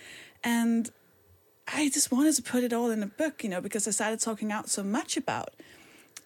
and 0.43 0.89
I 1.67 1.89
just 1.89 2.11
wanted 2.11 2.35
to 2.35 2.43
put 2.43 2.63
it 2.63 2.73
all 2.73 2.91
in 2.91 3.01
a 3.01 3.07
book, 3.07 3.43
you 3.43 3.49
know, 3.49 3.61
because 3.61 3.87
I 3.87 3.91
started 3.91 4.19
talking 4.19 4.51
out 4.51 4.69
so 4.69 4.83
much 4.83 5.17
about 5.17 5.49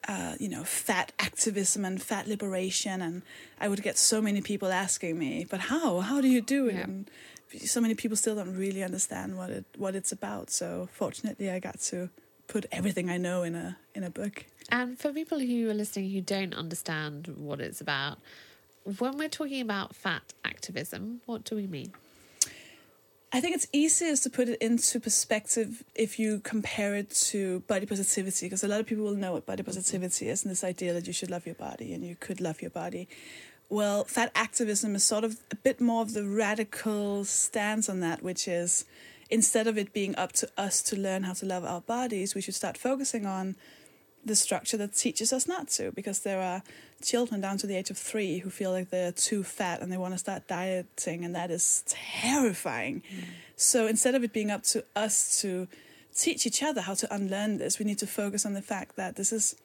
uh, 0.08 0.36
you 0.40 0.50
know, 0.50 0.64
fat 0.64 1.12
activism 1.20 1.84
and 1.84 2.02
fat 2.02 2.28
liberation, 2.28 3.02
and 3.02 3.22
I 3.60 3.68
would 3.68 3.84
get 3.84 3.98
so 3.98 4.22
many 4.22 4.42
people 4.42 4.70
asking 4.70 5.20
me, 5.20 5.46
"But 5.50 5.60
how? 5.60 6.00
How 6.00 6.22
do 6.22 6.28
you 6.28 6.42
do 6.42 6.68
it?" 6.68 6.76
And 6.76 7.12
so 7.66 7.82
many 7.82 7.96
people 7.96 8.16
still 8.16 8.36
don't 8.36 8.56
really 8.56 8.84
understand 8.84 9.38
what 9.38 9.50
it 9.50 9.66
what 9.78 9.96
it's 9.96 10.12
about. 10.12 10.50
So 10.52 10.90
fortunately, 10.94 11.52
I 11.52 11.60
got 11.60 11.80
to 11.92 12.10
put 12.50 12.66
everything 12.72 13.10
I 13.10 13.18
know 13.18 13.44
in 13.44 13.56
a 13.56 13.78
in 13.96 14.04
a 14.04 14.10
book. 14.10 14.46
And 14.70 15.00
for 15.00 15.14
people 15.14 15.40
who 15.40 15.70
are 15.70 15.74
listening 15.74 16.12
who 16.12 16.20
don't 16.20 16.54
understand 16.54 17.28
what 17.38 17.62
it's 17.62 17.80
about, 17.80 18.18
when 18.84 19.18
we're 19.18 19.30
talking 19.30 19.62
about 19.62 19.96
fat 19.96 20.34
activism, 20.44 21.22
what 21.26 21.46
do 21.46 21.56
we 21.56 21.68
mean? 21.68 21.94
I 23.32 23.42
think 23.42 23.56
it's 23.56 23.68
easiest 23.72 24.24
to 24.24 24.30
put 24.32 24.50
it 24.50 24.60
into 24.60 25.00
perspective 25.00 25.84
if 25.94 26.18
you 26.18 26.40
compare 26.40 26.96
it 26.96 27.12
to 27.30 27.60
body 27.62 27.86
positivity, 27.86 28.48
because 28.48 28.64
a 28.64 28.68
lot 28.68 28.80
of 28.80 28.88
people 28.88 29.06
will 29.06 29.16
know 29.16 29.34
what 29.34 29.46
body 29.46 29.62
positivity 29.62 30.30
is 30.30 30.44
and 30.44 30.52
this 30.52 30.64
idea 30.64 30.94
that 30.94 31.06
you 31.06 31.14
should 31.14 31.30
love 31.30 31.46
your 31.46 31.56
body 31.56 31.94
and 31.94 32.04
you 32.04 32.16
could 32.16 32.42
love 32.42 32.60
your 32.60 32.72
body. 32.72 33.08
Well, 33.70 34.04
fat 34.06 34.32
activism 34.34 34.96
is 34.96 35.04
sort 35.04 35.24
of 35.24 35.38
a 35.52 35.56
bit 35.56 35.80
more 35.80 36.02
of 36.02 36.14
the 36.14 36.26
radical 36.26 37.24
stance 37.24 37.88
on 37.88 38.00
that, 38.00 38.24
which 38.24 38.48
is 38.48 38.86
instead 39.30 39.68
of 39.68 39.78
it 39.78 39.94
being 39.94 40.16
up 40.16 40.32
to 40.34 40.50
us 40.58 40.82
to 40.84 40.96
learn 40.96 41.24
how 41.24 41.34
to 41.34 41.46
love 41.46 41.64
our 41.64 41.82
bodies, 41.82 42.36
we 42.36 42.42
should 42.42 42.56
start 42.56 42.78
focusing 42.78 43.26
on 43.26 43.56
the 44.26 44.36
structure 44.36 44.78
that 44.78 44.94
teaches 44.94 45.32
us 45.32 45.48
not 45.48 45.70
to 45.70 45.92
because 45.92 46.20
there 46.20 46.42
are 46.42 46.62
children 47.02 47.40
down 47.40 47.58
to 47.58 47.68
the 47.68 47.76
age 47.76 47.90
of 47.90 47.98
three 47.98 48.40
who 48.40 48.50
feel 48.50 48.72
like 48.72 48.90
they're 48.90 49.12
too 49.12 49.44
fat 49.44 49.82
and 49.82 49.92
they 49.92 49.98
want 49.98 50.14
to 50.14 50.18
start 50.18 50.48
dieting 50.48 51.24
and 51.24 51.34
that 51.36 51.50
is 51.50 51.84
terrifying. 51.88 53.02
Mm. 53.02 53.24
So 53.56 53.88
instead 53.88 54.16
of 54.16 54.24
it 54.24 54.34
being 54.34 54.52
up 54.52 54.64
to 54.64 54.84
us 54.96 55.40
to 55.42 55.68
teach 56.16 56.46
each 56.46 56.62
other 56.62 56.82
how 56.82 56.96
to 56.96 57.14
unlearn 57.14 57.60
this 57.60 57.80
we 57.80 57.86
need 57.86 57.98
to 58.00 58.08
focus 58.08 58.46
on 58.46 58.54
the 58.54 58.62
fact 58.62 58.98
that 58.98 59.16
this 59.16 59.32
is 59.32 59.56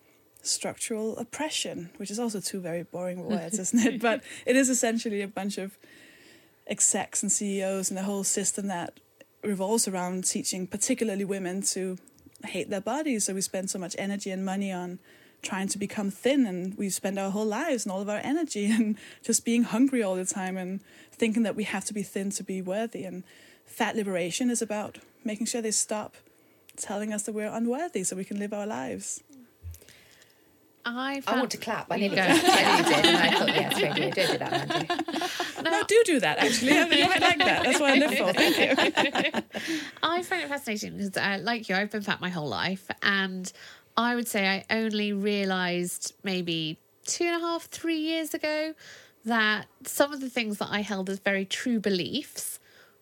structural 0.42 1.16
oppression 1.16 1.90
which 1.96 2.10
is 2.10 2.18
also 2.20 2.38
two 2.38 2.60
very 2.60 2.84
boring 2.84 3.24
words 3.28 3.58
isn't 3.58 3.84
it? 3.84 4.00
But 4.00 4.22
it 4.46 4.54
is 4.54 4.68
essentially 4.68 5.20
a 5.20 5.28
bunch 5.28 5.58
of 5.58 5.76
execs 6.66 7.22
and 7.22 7.32
ceos 7.32 7.90
and 7.90 7.98
the 7.98 8.04
whole 8.04 8.24
system 8.24 8.68
that 8.68 9.00
revolves 9.46 9.88
around 9.88 10.24
teaching 10.24 10.66
particularly 10.66 11.24
women 11.24 11.62
to 11.62 11.98
hate 12.44 12.70
their 12.70 12.80
bodies. 12.80 13.24
So 13.24 13.34
we 13.34 13.40
spend 13.40 13.70
so 13.70 13.78
much 13.78 13.96
energy 13.98 14.30
and 14.30 14.44
money 14.44 14.72
on 14.72 14.98
trying 15.42 15.68
to 15.68 15.78
become 15.78 16.10
thin, 16.10 16.46
and 16.46 16.76
we 16.76 16.88
spend 16.88 17.18
our 17.18 17.30
whole 17.30 17.44
lives 17.44 17.84
and 17.84 17.92
all 17.92 18.00
of 18.00 18.08
our 18.08 18.20
energy 18.22 18.66
and 18.70 18.96
just 19.22 19.44
being 19.44 19.62
hungry 19.62 20.02
all 20.02 20.16
the 20.16 20.24
time 20.24 20.56
and 20.56 20.80
thinking 21.12 21.42
that 21.42 21.56
we 21.56 21.64
have 21.64 21.84
to 21.84 21.94
be 21.94 22.02
thin 22.02 22.30
to 22.30 22.42
be 22.42 22.62
worthy. 22.62 23.04
And 23.04 23.24
fat 23.66 23.96
liberation 23.96 24.50
is 24.50 24.62
about 24.62 24.98
making 25.24 25.46
sure 25.46 25.62
they 25.62 25.70
stop 25.70 26.16
telling 26.76 27.12
us 27.12 27.22
that 27.22 27.32
we're 27.32 27.46
unworthy 27.46 28.02
so 28.02 28.16
we 28.16 28.24
can 28.24 28.38
live 28.38 28.52
our 28.52 28.66
lives. 28.66 29.22
I, 30.86 31.22
I 31.26 31.36
want 31.36 31.50
to 31.52 31.56
clap. 31.56 31.90
I 31.90 31.96
You 31.96 32.10
nearly 32.10 32.16
go. 32.16 32.22
did. 32.22 32.44
I 32.44 32.82
nearly 32.82 32.94
did. 32.94 33.04
And 33.06 33.16
I 33.16 33.30
thought, 33.38 33.48
yes, 33.48 33.82
radio, 33.82 34.10
don't 34.10 34.30
do 34.32 34.38
that, 34.38 34.68
Mandy. 34.68 35.70
No, 35.70 35.82
do 35.86 36.02
do 36.04 36.20
that 36.20 36.38
actually. 36.38 36.72
I 36.78 36.88
really 36.88 37.02
like 37.20 37.38
that. 37.38 37.62
That's 37.64 37.80
what 37.80 37.90
I 37.92 37.94
live 37.96 38.14
for. 38.14 38.32
Thank 38.32 38.58
you. 38.58 39.42
I 40.02 40.22
find 40.22 40.42
it 40.42 40.48
fascinating 40.48 40.96
because, 40.98 41.16
uh, 41.16 41.38
like 41.42 41.68
you, 41.68 41.74
I've 41.74 41.90
been 41.90 42.02
fat 42.02 42.20
my 42.20 42.28
whole 42.28 42.48
life, 42.48 42.86
and 43.02 43.50
I 43.96 44.14
would 44.14 44.28
say 44.28 44.46
I 44.46 44.64
only 44.74 45.12
realised 45.12 46.14
maybe 46.22 46.78
two 47.06 47.24
and 47.24 47.36
a 47.36 47.46
half, 47.46 47.64
three 47.64 47.98
years 47.98 48.34
ago 48.34 48.74
that 49.24 49.66
some 49.84 50.12
of 50.12 50.20
the 50.20 50.28
things 50.28 50.58
that 50.58 50.68
I 50.70 50.80
held 50.82 51.08
as 51.08 51.18
very 51.18 51.44
true 51.46 51.80
beliefs 51.80 52.58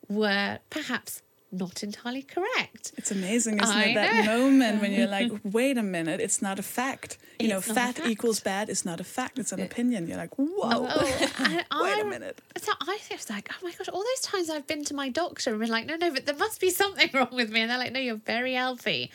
were 0.08 0.58
perhaps 0.70 1.22
not 1.52 1.82
entirely 1.82 2.22
correct. 2.22 2.92
It's 2.96 3.10
amazing, 3.10 3.60
isn't 3.60 3.76
I 3.76 3.84
it? 3.84 3.94
That 3.94 4.24
know. 4.24 4.38
moment 4.38 4.80
when 4.80 4.92
you're 4.92 5.06
like, 5.20 5.30
wait 5.44 5.76
a 5.76 5.82
minute, 5.82 6.20
it's 6.20 6.40
not 6.40 6.58
a 6.58 6.62
fact. 6.62 7.18
You 7.38 7.48
know, 7.48 7.58
It's 7.58 7.68
a 7.68 7.74
fat 7.74 8.00
equals 8.06 8.40
bad 8.40 8.70
is 8.70 8.84
not 8.84 9.00
a 9.00 9.04
fact, 9.04 9.38
it's 9.38 9.52
an 9.52 9.60
opinion. 9.60 10.08
You're 10.08 10.16
like, 10.16 10.34
whoa. 10.36 10.86
and 11.38 11.64
Wait 11.80 12.00
a 12.00 12.04
minute. 12.04 12.40
So 12.56 12.72
I 12.80 12.98
was 13.10 13.28
like, 13.28 13.50
oh 13.52 13.56
my 13.62 13.72
gosh, 13.72 13.88
all 13.88 14.02
those 14.02 14.20
times 14.22 14.48
I've 14.48 14.66
been 14.66 14.84
to 14.86 14.94
my 14.94 15.08
doctor 15.08 15.50
and 15.50 15.60
been 15.60 15.68
like, 15.68 15.86
no, 15.86 15.96
no, 15.96 16.10
but 16.10 16.26
there 16.26 16.36
must 16.36 16.60
be 16.60 16.70
something 16.70 17.10
wrong 17.14 17.28
with 17.32 17.50
me. 17.50 17.60
And 17.60 17.70
they're 17.70 17.78
like, 17.78 17.92
no, 17.92 18.00
you're 18.00 18.16
very 18.16 18.54
healthy. 18.54 19.10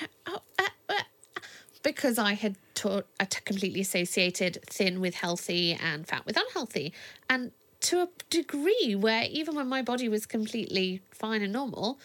And 0.00 0.08
I, 0.26 0.30
oh, 0.32 0.42
uh, 0.58 0.68
uh, 0.90 1.40
because 1.82 2.18
I 2.18 2.34
had 2.34 2.56
taught, 2.74 3.06
I 3.18 3.24
completely 3.24 3.80
associated 3.80 4.58
thin 4.66 5.00
with 5.00 5.14
healthy 5.14 5.78
and 5.80 6.06
fat 6.06 6.26
with 6.26 6.36
unhealthy. 6.36 6.92
And 7.30 7.52
to 7.80 8.02
a 8.02 8.08
degree 8.30 8.94
where 8.94 9.24
even 9.30 9.54
when 9.54 9.68
my 9.68 9.82
body 9.82 10.08
was 10.08 10.26
completely 10.26 11.02
fine 11.10 11.42
and 11.42 11.52
normal, 11.52 11.98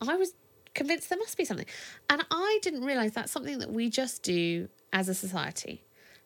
I 0.00 0.16
was 0.16 0.34
convinced 0.74 1.08
there 1.08 1.18
must 1.18 1.36
be 1.36 1.44
something. 1.44 1.66
And 2.08 2.24
I 2.30 2.58
didn't 2.62 2.84
realize 2.84 3.12
that's 3.12 3.32
something 3.32 3.58
that 3.58 3.72
we 3.72 3.90
just 3.90 4.22
do 4.22 4.68
as 4.92 5.08
a 5.08 5.14
society. 5.14 5.82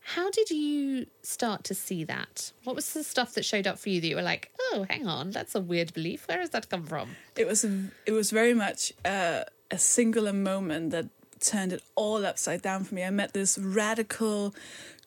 How 0.07 0.31
did 0.31 0.51
you 0.51 1.07
start 1.23 1.65
to 1.65 1.75
see 1.75 2.05
that? 2.05 2.53
What 2.65 2.77
was 2.77 2.93
the 2.93 3.03
stuff 3.03 3.35
that 3.35 3.45
showed 3.45 3.67
up 3.67 3.79
for 3.79 3.89
you 3.89 4.03
that 4.03 4.07
you 4.07 4.17
were 4.17 4.23
like, 4.23 4.51
oh, 4.61 4.85
hang 4.91 5.07
on, 5.07 5.31
that's 5.31 5.55
a 5.55 5.61
weird 5.61 5.95
belief. 5.95 6.29
Where 6.29 6.41
has 6.41 6.51
that 6.51 6.69
come 6.69 6.85
from? 6.85 7.17
It 7.37 7.47
was 7.47 7.65
a, 7.65 7.85
it 8.05 8.13
was 8.13 8.31
very 8.31 8.53
much 8.53 8.93
uh, 9.05 9.45
a 9.71 9.79
singular 9.79 10.35
moment 10.35 10.91
that 10.91 11.07
turned 11.41 11.73
it 11.73 11.83
all 11.95 12.25
upside 12.27 12.63
down 12.63 12.85
for 12.85 12.95
me. 12.95 13.03
I 13.03 13.11
met 13.11 13.33
this 13.33 13.57
radical 13.59 14.55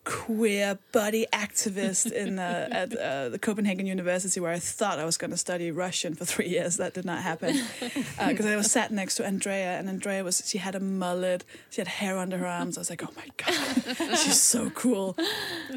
queer 0.08 0.80
body 0.94 1.26
activist 1.34 2.12
in 2.14 2.40
uh, 2.40 2.70
at 2.72 2.96
uh, 2.98 3.28
the 3.28 3.38
Copenhagen 3.38 3.86
University 3.86 4.40
where 4.40 4.54
I 4.54 4.60
thought 4.60 5.00
I 5.00 5.06
was 5.06 5.18
going 5.18 5.32
to 5.32 5.38
study 5.38 5.70
Russian 5.70 6.16
for 6.16 6.24
three 6.24 6.48
years. 6.48 6.78
That 6.78 6.94
did 6.94 7.04
not 7.04 7.22
happen 7.24 7.54
because 8.28 8.46
I 8.46 8.56
was 8.56 8.72
sat 8.72 8.90
next 8.92 9.16
to 9.16 9.26
Andrea, 9.26 9.78
and 9.78 9.90
Andrea 9.90 10.24
was 10.24 10.42
she 10.46 10.60
had 10.60 10.76
a 10.76 10.80
mullet, 10.80 11.44
she 11.70 11.82
had 11.82 11.90
hair 12.00 12.18
under 12.18 12.38
her 12.38 12.48
arms. 12.48 12.78
I 12.78 12.82
was 12.82 12.90
like, 12.90 13.04
oh 13.04 13.14
my 13.18 13.28
god, 13.36 14.18
she's 14.24 14.40
so 14.40 14.70
cool. 14.70 15.18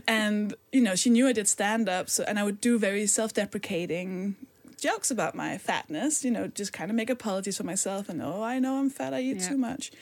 And 0.07 0.55
you 0.73 0.81
know, 0.81 0.95
she 0.95 1.11
knew 1.11 1.27
I 1.27 1.33
did 1.33 1.49
stand 1.49 1.89
up, 1.89 2.09
so 2.09 2.23
and 2.29 2.39
I 2.39 2.45
would 2.45 2.61
do 2.61 2.79
very 2.79 3.07
self-deprecating 3.07 4.37
jokes 4.81 5.11
about 5.11 5.35
my 5.35 5.59
fatness, 5.59 6.25
you 6.25 6.31
know, 6.31 6.47
just 6.47 6.73
kind 6.73 6.91
of 6.91 6.97
make 6.97 7.11
apologies 7.11 7.57
for 7.59 7.65
myself 7.65 8.09
and 8.09 8.23
oh, 8.23 8.43
I 8.43 8.59
know 8.59 8.79
I'm 8.79 8.89
fat, 8.89 9.13
I 9.13 9.21
eat 9.21 9.37
Yeah. 9.37 9.49
too 9.51 9.59
much. 9.59 9.93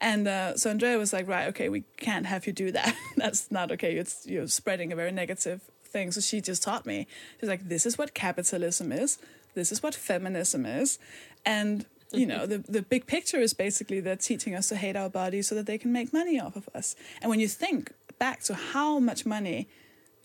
And 0.00 0.26
uh, 0.26 0.56
so 0.56 0.70
Andrea 0.70 0.96
was 0.98 1.12
like, 1.12 1.28
right, 1.28 1.48
okay, 1.48 1.68
we 1.68 1.84
can't 1.98 2.26
have 2.26 2.46
you 2.46 2.52
do 2.52 2.72
that. 2.72 2.94
That's 3.16 3.50
not 3.50 3.70
okay. 3.72 3.96
It's 3.96 4.26
you're 4.26 4.48
spreading 4.48 4.92
a 4.92 4.96
very 4.96 5.12
negative 5.12 5.60
thing. 5.84 6.10
So 6.10 6.20
she 6.20 6.40
just 6.40 6.62
taught 6.62 6.86
me. 6.86 7.06
She's 7.38 7.48
like, 7.48 7.68
this 7.68 7.84
is 7.84 7.98
what 7.98 8.14
capitalism 8.14 8.92
is. 8.92 9.18
This 9.54 9.72
is 9.72 9.82
what 9.82 9.94
feminism 9.94 10.64
is. 10.64 10.98
And 11.44 11.84
you 12.12 12.26
know, 12.26 12.46
the 12.46 12.58
the 12.58 12.82
big 12.82 13.06
picture 13.06 13.38
is 13.38 13.54
basically 13.54 14.00
they're 14.00 14.16
teaching 14.16 14.54
us 14.54 14.68
to 14.70 14.76
hate 14.76 14.96
our 14.96 15.08
bodies 15.08 15.48
so 15.48 15.54
that 15.54 15.66
they 15.66 15.78
can 15.78 15.92
make 15.92 16.12
money 16.12 16.40
off 16.40 16.56
of 16.56 16.68
us. 16.74 16.96
And 17.20 17.30
when 17.30 17.40
you 17.40 17.48
think 17.48 17.92
back 18.18 18.42
to 18.44 18.54
how 18.54 18.98
much 18.98 19.24
money 19.26 19.68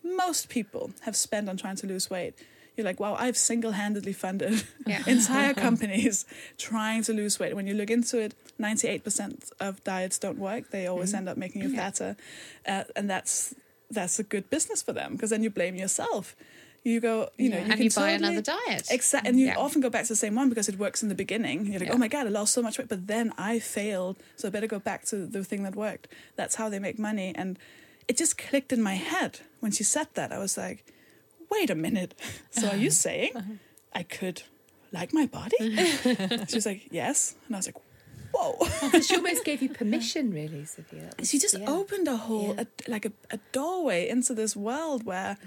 most 0.02 0.48
people 0.48 0.90
have 1.02 1.16
spent 1.16 1.48
on 1.48 1.56
trying 1.56 1.76
to 1.76 1.86
lose 1.86 2.10
weight, 2.10 2.34
you're 2.76 2.84
like, 2.84 3.00
wow, 3.00 3.14
I've 3.18 3.36
single 3.36 3.72
handedly 3.72 4.12
funded 4.12 4.64
Yeah. 4.86 5.02
entire 5.06 5.54
companies 5.54 6.24
trying 6.58 7.02
to 7.04 7.12
lose 7.12 7.38
weight. 7.40 7.54
When 7.56 7.66
you 7.66 7.74
look 7.74 7.90
into 7.90 8.18
it, 8.18 8.34
98% 8.60 9.50
of 9.60 9.82
diets 9.84 10.18
don't 10.18 10.38
work. 10.38 10.70
They 10.70 10.86
always 10.86 11.08
Mm-hmm. 11.10 11.16
end 11.18 11.28
up 11.28 11.36
making 11.36 11.62
you 11.62 11.74
fatter. 11.74 12.16
Uh, 12.66 12.84
and 12.94 13.08
that's 13.08 13.54
that's 13.90 14.18
a 14.18 14.24
good 14.24 14.50
business 14.50 14.82
for 14.82 14.92
them 14.92 15.12
because 15.12 15.30
then 15.30 15.42
you 15.44 15.50
blame 15.50 15.76
yourself. 15.76 16.34
You 16.82 17.00
go, 17.00 17.30
you 17.36 17.48
know, 17.48 17.56
Yeah. 17.56 17.64
you 17.64 17.70
And 17.70 17.72
can 17.74 17.82
you 17.84 17.90
buy 17.90 18.12
totally- 18.12 18.36
another 18.36 18.42
diet. 18.66 18.86
Exactly. 18.90 19.28
And 19.28 19.40
you 19.40 19.46
Yeah. 19.46 19.56
often 19.56 19.80
go 19.80 19.90
back 19.90 20.02
to 20.04 20.08
the 20.08 20.16
same 20.16 20.34
one 20.34 20.48
because 20.48 20.68
it 20.68 20.76
works 20.78 21.02
in 21.02 21.08
the 21.08 21.14
beginning. 21.14 21.66
You're 21.66 21.80
like, 21.80 21.88
Yeah. 21.88 21.94
oh 21.94 21.98
my 21.98 22.08
God, 22.08 22.26
I 22.26 22.30
lost 22.30 22.52
so 22.52 22.62
much 22.62 22.78
weight. 22.78 22.88
But 22.88 23.06
then 23.06 23.32
I 23.38 23.58
failed. 23.60 24.16
So 24.36 24.48
I 24.48 24.50
better 24.50 24.66
go 24.68 24.78
back 24.78 25.04
to 25.06 25.16
the 25.26 25.42
thing 25.44 25.62
that 25.64 25.74
worked. 25.76 26.08
That's 26.36 26.56
how 26.56 26.68
they 26.68 26.78
make 26.80 26.98
money. 26.98 27.32
And 27.34 27.58
it 28.08 28.16
just 28.16 28.36
clicked 28.38 28.72
in 28.72 28.82
my 28.82 28.94
head 28.94 29.40
when 29.60 29.72
she 29.72 29.82
said 29.84 30.08
that. 30.14 30.30
I 30.32 30.38
was 30.38 30.56
like, 30.56 30.84
wait 31.50 31.70
a 31.70 31.74
minute. 31.74 32.14
So 32.50 32.68
are 32.68 32.76
you 32.76 32.88
uh-huh. 32.88 32.90
saying 32.90 33.36
uh-huh. 33.36 33.52
I 33.92 34.02
could 34.02 34.42
like 34.92 35.12
my 35.12 35.26
body? 35.26 35.76
she 36.48 36.54
was 36.56 36.66
like, 36.66 36.88
yes. 36.90 37.34
And 37.46 37.56
I 37.56 37.58
was 37.58 37.66
like, 37.66 37.76
whoa. 38.32 38.66
So 38.90 39.00
she 39.00 39.16
almost 39.16 39.44
gave 39.44 39.62
you 39.62 39.68
permission, 39.68 40.32
really, 40.32 40.64
Sophia. 40.64 41.10
Was- 41.18 41.30
she 41.30 41.38
just 41.38 41.58
yeah. 41.58 41.68
opened 41.68 42.08
a 42.08 42.16
whole 42.16 42.54
a, 42.58 42.66
like 42.88 43.06
a, 43.06 43.12
a 43.30 43.38
doorway 43.52 44.08
into 44.08 44.34
this 44.34 44.56
world 44.56 45.04
where 45.04 45.38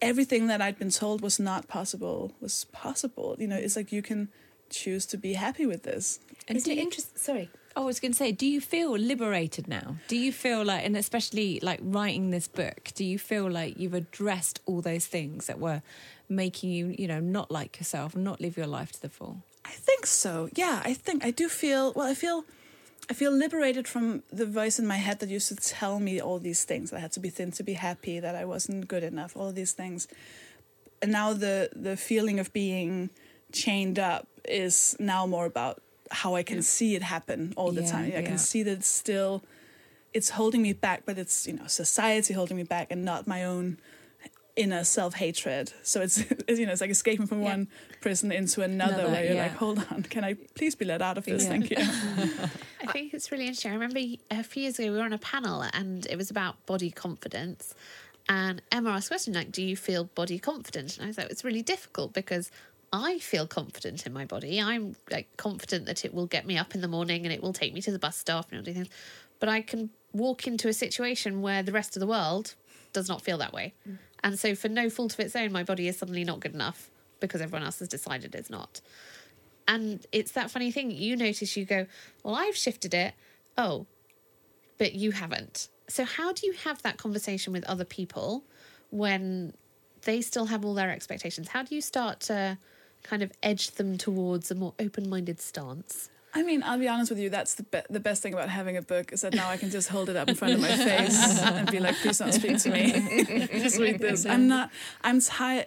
everything 0.00 0.46
that 0.48 0.60
I'd 0.60 0.78
been 0.78 0.90
told 0.90 1.20
was 1.20 1.38
not 1.38 1.68
possible 1.68 2.32
was 2.40 2.64
possible. 2.66 3.36
You 3.38 3.48
know, 3.48 3.56
it's 3.56 3.76
like 3.76 3.92
you 3.92 4.02
can 4.02 4.28
choose 4.70 5.06
to 5.06 5.16
be 5.16 5.34
happy 5.34 5.66
with 5.66 5.82
this. 5.82 6.20
And 6.48 6.56
Isn't 6.56 6.72
it 6.72 6.78
interesting? 6.78 7.16
Sorry. 7.16 7.50
I 7.76 7.80
was 7.80 8.00
going 8.00 8.12
to 8.12 8.18
say, 8.18 8.32
do 8.32 8.46
you 8.46 8.62
feel 8.62 8.92
liberated 8.92 9.68
now? 9.68 9.96
Do 10.08 10.16
you 10.16 10.32
feel 10.32 10.64
like, 10.64 10.84
and 10.86 10.96
especially 10.96 11.60
like 11.62 11.78
writing 11.82 12.30
this 12.30 12.48
book, 12.48 12.90
do 12.94 13.04
you 13.04 13.18
feel 13.18 13.50
like 13.50 13.78
you've 13.78 13.92
addressed 13.92 14.60
all 14.64 14.80
those 14.80 15.04
things 15.04 15.46
that 15.46 15.58
were 15.58 15.82
making 16.26 16.70
you, 16.70 16.94
you 16.98 17.06
know, 17.06 17.20
not 17.20 17.50
like 17.50 17.78
yourself 17.78 18.16
not 18.16 18.40
live 18.40 18.56
your 18.56 18.66
life 18.66 18.92
to 18.92 19.02
the 19.02 19.10
full? 19.10 19.42
I 19.64 19.72
think 19.72 20.06
so. 20.06 20.48
Yeah, 20.54 20.80
I 20.84 20.94
think 20.94 21.24
I 21.24 21.30
do 21.30 21.48
feel 21.48 21.92
well. 21.94 22.06
I 22.06 22.14
feel 22.14 22.44
I 23.10 23.14
feel 23.14 23.30
liberated 23.30 23.86
from 23.86 24.22
the 24.32 24.46
voice 24.46 24.78
in 24.78 24.86
my 24.86 24.96
head 24.96 25.20
that 25.20 25.28
used 25.28 25.48
to 25.48 25.56
tell 25.56 26.00
me 26.00 26.20
all 26.20 26.38
these 26.38 26.64
things. 26.64 26.90
That 26.90 26.96
I 26.96 27.00
had 27.00 27.12
to 27.12 27.20
be 27.20 27.30
thin 27.30 27.50
to 27.52 27.62
be 27.62 27.74
happy. 27.74 28.20
That 28.20 28.34
I 28.34 28.44
wasn't 28.44 28.88
good 28.88 29.02
enough. 29.02 29.36
All 29.36 29.52
these 29.52 29.72
things. 29.72 30.08
And 31.02 31.12
now 31.12 31.32
the 31.32 31.70
the 31.74 31.96
feeling 31.96 32.38
of 32.38 32.52
being 32.52 33.10
chained 33.52 33.98
up 33.98 34.26
is 34.48 34.96
now 34.98 35.26
more 35.26 35.46
about 35.46 35.82
how 36.10 36.34
I 36.34 36.42
can 36.42 36.62
see 36.62 36.94
it 36.94 37.02
happen 37.02 37.52
all 37.56 37.72
the 37.72 37.82
Yeah, 37.82 37.90
time. 37.90 38.04
I 38.04 38.20
yeah. 38.20 38.22
can 38.22 38.38
see 38.38 38.62
that 38.62 38.72
it's 38.72 38.88
still 38.88 39.42
it's 40.14 40.30
holding 40.30 40.62
me 40.62 40.72
back, 40.72 41.02
but 41.04 41.18
it's 41.18 41.46
you 41.46 41.52
know 41.54 41.66
society 41.66 42.34
holding 42.34 42.56
me 42.56 42.62
back 42.62 42.86
and 42.90 43.04
not 43.04 43.26
my 43.26 43.44
own 43.44 43.78
inner 44.56 44.84
self 44.84 45.14
hatred. 45.14 45.72
So 45.82 46.00
it's 46.06 46.18
you 46.48 46.66
know 46.66 46.72
it's 46.72 46.80
like 46.80 46.90
escaping 46.90 47.26
from 47.26 47.42
one 47.42 47.68
prison 48.00 48.32
into 48.32 48.62
another, 48.62 48.94
Another, 48.94 49.10
where 49.12 49.24
you're 49.24 49.34
yeah. 49.34 49.42
like, 49.44 49.56
hold 49.56 49.84
on, 49.90 50.02
can 50.04 50.24
I 50.24 50.34
please 50.54 50.74
be 50.74 50.84
let 50.84 51.02
out 51.02 51.18
of 51.18 51.24
this? 51.26 51.42
Yeah. 51.44 51.48
Thank 51.50 51.70
you. 51.70 51.76
I 52.88 52.92
think 52.92 53.12
it's 53.14 53.30
really 53.32 53.44
interesting. 53.46 53.72
I 53.72 53.74
remember 53.74 54.00
a 54.30 54.42
few 54.42 54.62
years 54.62 54.78
ago 54.78 54.90
we 54.90 54.96
were 54.96 55.02
on 55.04 55.12
a 55.12 55.18
panel 55.18 55.62
and 55.72 56.06
it 56.06 56.16
was 56.16 56.30
about 56.30 56.64
body 56.66 56.90
confidence. 56.90 57.74
And 58.28 58.60
Emma 58.72 58.90
asked 58.90 59.06
a 59.06 59.10
question 59.10 59.34
like, 59.34 59.52
"Do 59.52 59.62
you 59.62 59.76
feel 59.76 60.04
body 60.04 60.38
confident?" 60.38 60.96
And 60.96 61.04
I 61.04 61.08
was 61.08 61.18
like, 61.18 61.30
"It's 61.30 61.44
really 61.44 61.62
difficult 61.62 62.12
because 62.12 62.50
I 62.96 63.18
feel 63.18 63.46
confident 63.46 64.06
in 64.06 64.12
my 64.12 64.24
body. 64.24 64.60
I'm 64.60 64.96
like 65.10 65.28
confident 65.36 65.86
that 65.86 66.04
it 66.04 66.14
will 66.14 66.26
get 66.26 66.46
me 66.46 66.56
up 66.56 66.74
in 66.74 66.80
the 66.80 66.88
morning 66.88 67.24
and 67.24 67.32
it 67.32 67.42
will 67.42 67.52
take 67.52 67.74
me 67.74 67.82
to 67.82 67.92
the 67.92 67.98
bus 67.98 68.16
stop 68.16 68.46
and 68.50 68.58
all 68.58 68.64
these 68.64 68.74
things. 68.74 68.88
But 69.38 69.48
I 69.48 69.60
can 69.60 69.90
walk 70.12 70.46
into 70.46 70.68
a 70.68 70.72
situation 70.72 71.42
where 71.42 71.62
the 71.62 71.72
rest 71.72 71.96
of 71.96 72.00
the 72.00 72.06
world 72.06 72.54
does 72.92 73.08
not 73.08 73.22
feel 73.22 73.38
that 73.38 73.52
way. 73.52 73.74
Mm. 73.88 73.98
And 74.24 74.38
so, 74.38 74.54
for 74.54 74.68
no 74.68 74.88
fault 74.88 75.14
of 75.14 75.20
its 75.20 75.36
own, 75.36 75.52
my 75.52 75.62
body 75.62 75.88
is 75.88 75.98
suddenly 75.98 76.24
not 76.24 76.40
good 76.40 76.54
enough 76.54 76.90
because 77.20 77.40
everyone 77.40 77.64
else 77.64 77.78
has 77.80 77.88
decided 77.88 78.34
it's 78.34 78.50
not. 78.50 78.80
And 79.68 80.06
it's 80.12 80.32
that 80.32 80.50
funny 80.50 80.70
thing. 80.70 80.90
You 80.90 81.16
notice, 81.16 81.56
you 81.56 81.64
go, 81.64 81.86
Well, 82.22 82.34
I've 82.34 82.56
shifted 82.56 82.94
it. 82.94 83.14
Oh, 83.58 83.86
but 84.78 84.94
you 84.94 85.12
haven't. 85.12 85.68
So, 85.88 86.04
how 86.04 86.32
do 86.32 86.46
you 86.46 86.54
have 86.64 86.82
that 86.82 86.96
conversation 86.96 87.52
with 87.52 87.64
other 87.64 87.84
people 87.84 88.44
when 88.90 89.52
they 90.02 90.20
still 90.20 90.46
have 90.46 90.64
all 90.64 90.74
their 90.74 90.90
expectations? 90.90 91.48
How 91.48 91.62
do 91.62 91.74
you 91.74 91.80
start 91.80 92.20
to 92.20 92.58
kind 93.06 93.22
of 93.22 93.32
edged 93.42 93.76
them 93.78 93.96
towards 93.96 94.50
a 94.50 94.54
more 94.54 94.74
open 94.78 95.08
minded 95.08 95.40
stance? 95.40 96.10
I 96.34 96.42
mean, 96.42 96.62
I'll 96.62 96.78
be 96.78 96.86
honest 96.86 97.10
with 97.10 97.18
you. 97.18 97.30
That's 97.30 97.54
the 97.54 97.62
be- 97.62 97.88
the 97.88 98.00
best 98.00 98.22
thing 98.22 98.34
about 98.34 98.50
having 98.50 98.76
a 98.76 98.82
book 98.82 99.12
is 99.12 99.22
that 99.22 99.32
now 99.32 99.48
I 99.48 99.56
can 99.56 99.70
just 99.70 99.88
hold 99.88 100.10
it 100.10 100.16
up 100.16 100.28
in 100.28 100.34
front 100.34 100.52
of 100.52 100.60
my 100.60 100.76
face 100.76 101.40
and 101.40 101.70
be 101.70 101.80
like, 101.80 101.96
"Please 101.96 102.18
don't 102.18 102.32
speak 102.32 102.58
to 102.58 102.70
me. 102.70 103.46
just 103.52 103.78
read 103.78 104.00
this." 104.00 104.26
I'm 104.26 104.46
not. 104.46 104.70
I'm 105.02 105.20
tired. 105.20 105.66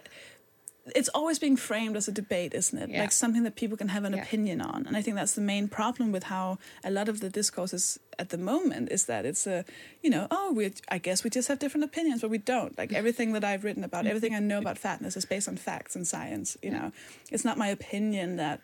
It's 0.96 1.08
always 1.10 1.38
being 1.38 1.56
framed 1.56 1.96
as 1.96 2.08
a 2.08 2.12
debate, 2.12 2.54
isn't 2.54 2.76
it? 2.76 2.90
Yeah. 2.90 3.00
Like 3.00 3.12
something 3.12 3.42
that 3.44 3.54
people 3.54 3.76
can 3.76 3.88
have 3.88 4.04
an 4.04 4.14
Yeah. 4.14 4.22
opinion 4.22 4.60
on, 4.60 4.86
and 4.86 4.96
I 4.96 5.02
think 5.02 5.16
that's 5.16 5.34
the 5.34 5.40
main 5.40 5.68
problem 5.68 6.10
with 6.10 6.24
how 6.24 6.58
a 6.82 6.90
lot 6.90 7.08
of 7.08 7.20
the 7.20 7.28
discourses 7.28 7.98
at 8.18 8.30
the 8.30 8.38
moment 8.38 8.90
is 8.90 9.06
that 9.06 9.24
it's 9.24 9.46
a, 9.46 9.64
you 10.02 10.10
know, 10.10 10.26
oh, 10.30 10.52
we. 10.52 10.72
I 10.88 10.98
guess 10.98 11.22
we 11.22 11.30
just 11.30 11.48
have 11.48 11.58
different 11.58 11.84
opinions, 11.84 12.22
but 12.22 12.30
we 12.30 12.38
don't. 12.38 12.76
Like 12.76 12.88
mm-hmm. 12.88 12.96
everything 12.96 13.32
that 13.32 13.44
I've 13.44 13.64
written 13.64 13.84
about, 13.84 14.00
mm-hmm. 14.00 14.08
everything 14.08 14.34
I 14.34 14.40
know 14.40 14.58
about 14.58 14.78
fatness 14.78 15.16
is 15.16 15.24
based 15.24 15.48
on 15.48 15.56
facts 15.56 15.94
and 15.96 16.06
science. 16.06 16.56
You 16.62 16.70
know, 16.70 16.92
it's 17.30 17.44
not 17.44 17.58
my 17.58 17.68
opinion 17.68 18.36
that 18.36 18.60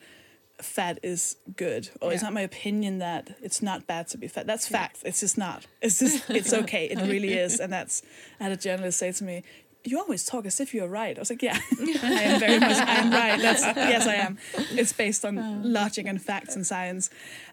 fat 0.61 0.99
is 1.03 1.37
good 1.57 1.91
or 2.01 2.13
it's 2.13 2.23
not 2.23 2.33
my 2.33 2.41
opinion 2.41 2.99
that 2.99 3.37
it's 3.43 3.61
not 3.61 3.87
bad 3.87 4.09
to 4.09 4.17
be 4.17 4.27
fat 4.27 4.47
that's 4.47 4.67
fact 4.67 4.99
it's 5.05 5.21
just 5.21 5.37
not 5.37 5.67
it's 5.83 5.99
just 5.99 6.31
it's 6.31 6.53
okay 6.63 6.87
it 6.87 6.99
really 7.03 7.35
is 7.35 7.61
and 7.61 7.71
that's 7.71 8.03
i 8.41 8.45
had 8.45 8.53
a 8.53 8.57
journalist 8.57 8.99
say 8.99 9.13
to 9.13 9.23
me 9.23 9.43
you 9.87 9.99
always 9.99 10.25
talk 10.25 10.45
as 10.47 10.61
if 10.61 10.75
you're 10.75 10.89
right 10.89 11.17
i 11.17 11.21
was 11.21 11.31
like 11.31 11.43
yeah 11.43 11.59
i 12.03 12.23
am 12.23 12.41
very 12.41 12.59
much 12.59 12.77
i 12.77 12.95
am 12.97 13.11
right 13.11 13.41
that's 13.41 13.63
yes 13.77 14.07
i 14.07 14.15
am 14.15 14.37
it's 14.73 14.93
based 14.93 15.25
on 15.25 15.63
logic 15.73 16.07
and 16.07 16.21
facts 16.23 16.55
and 16.57 16.67
science 16.67 17.11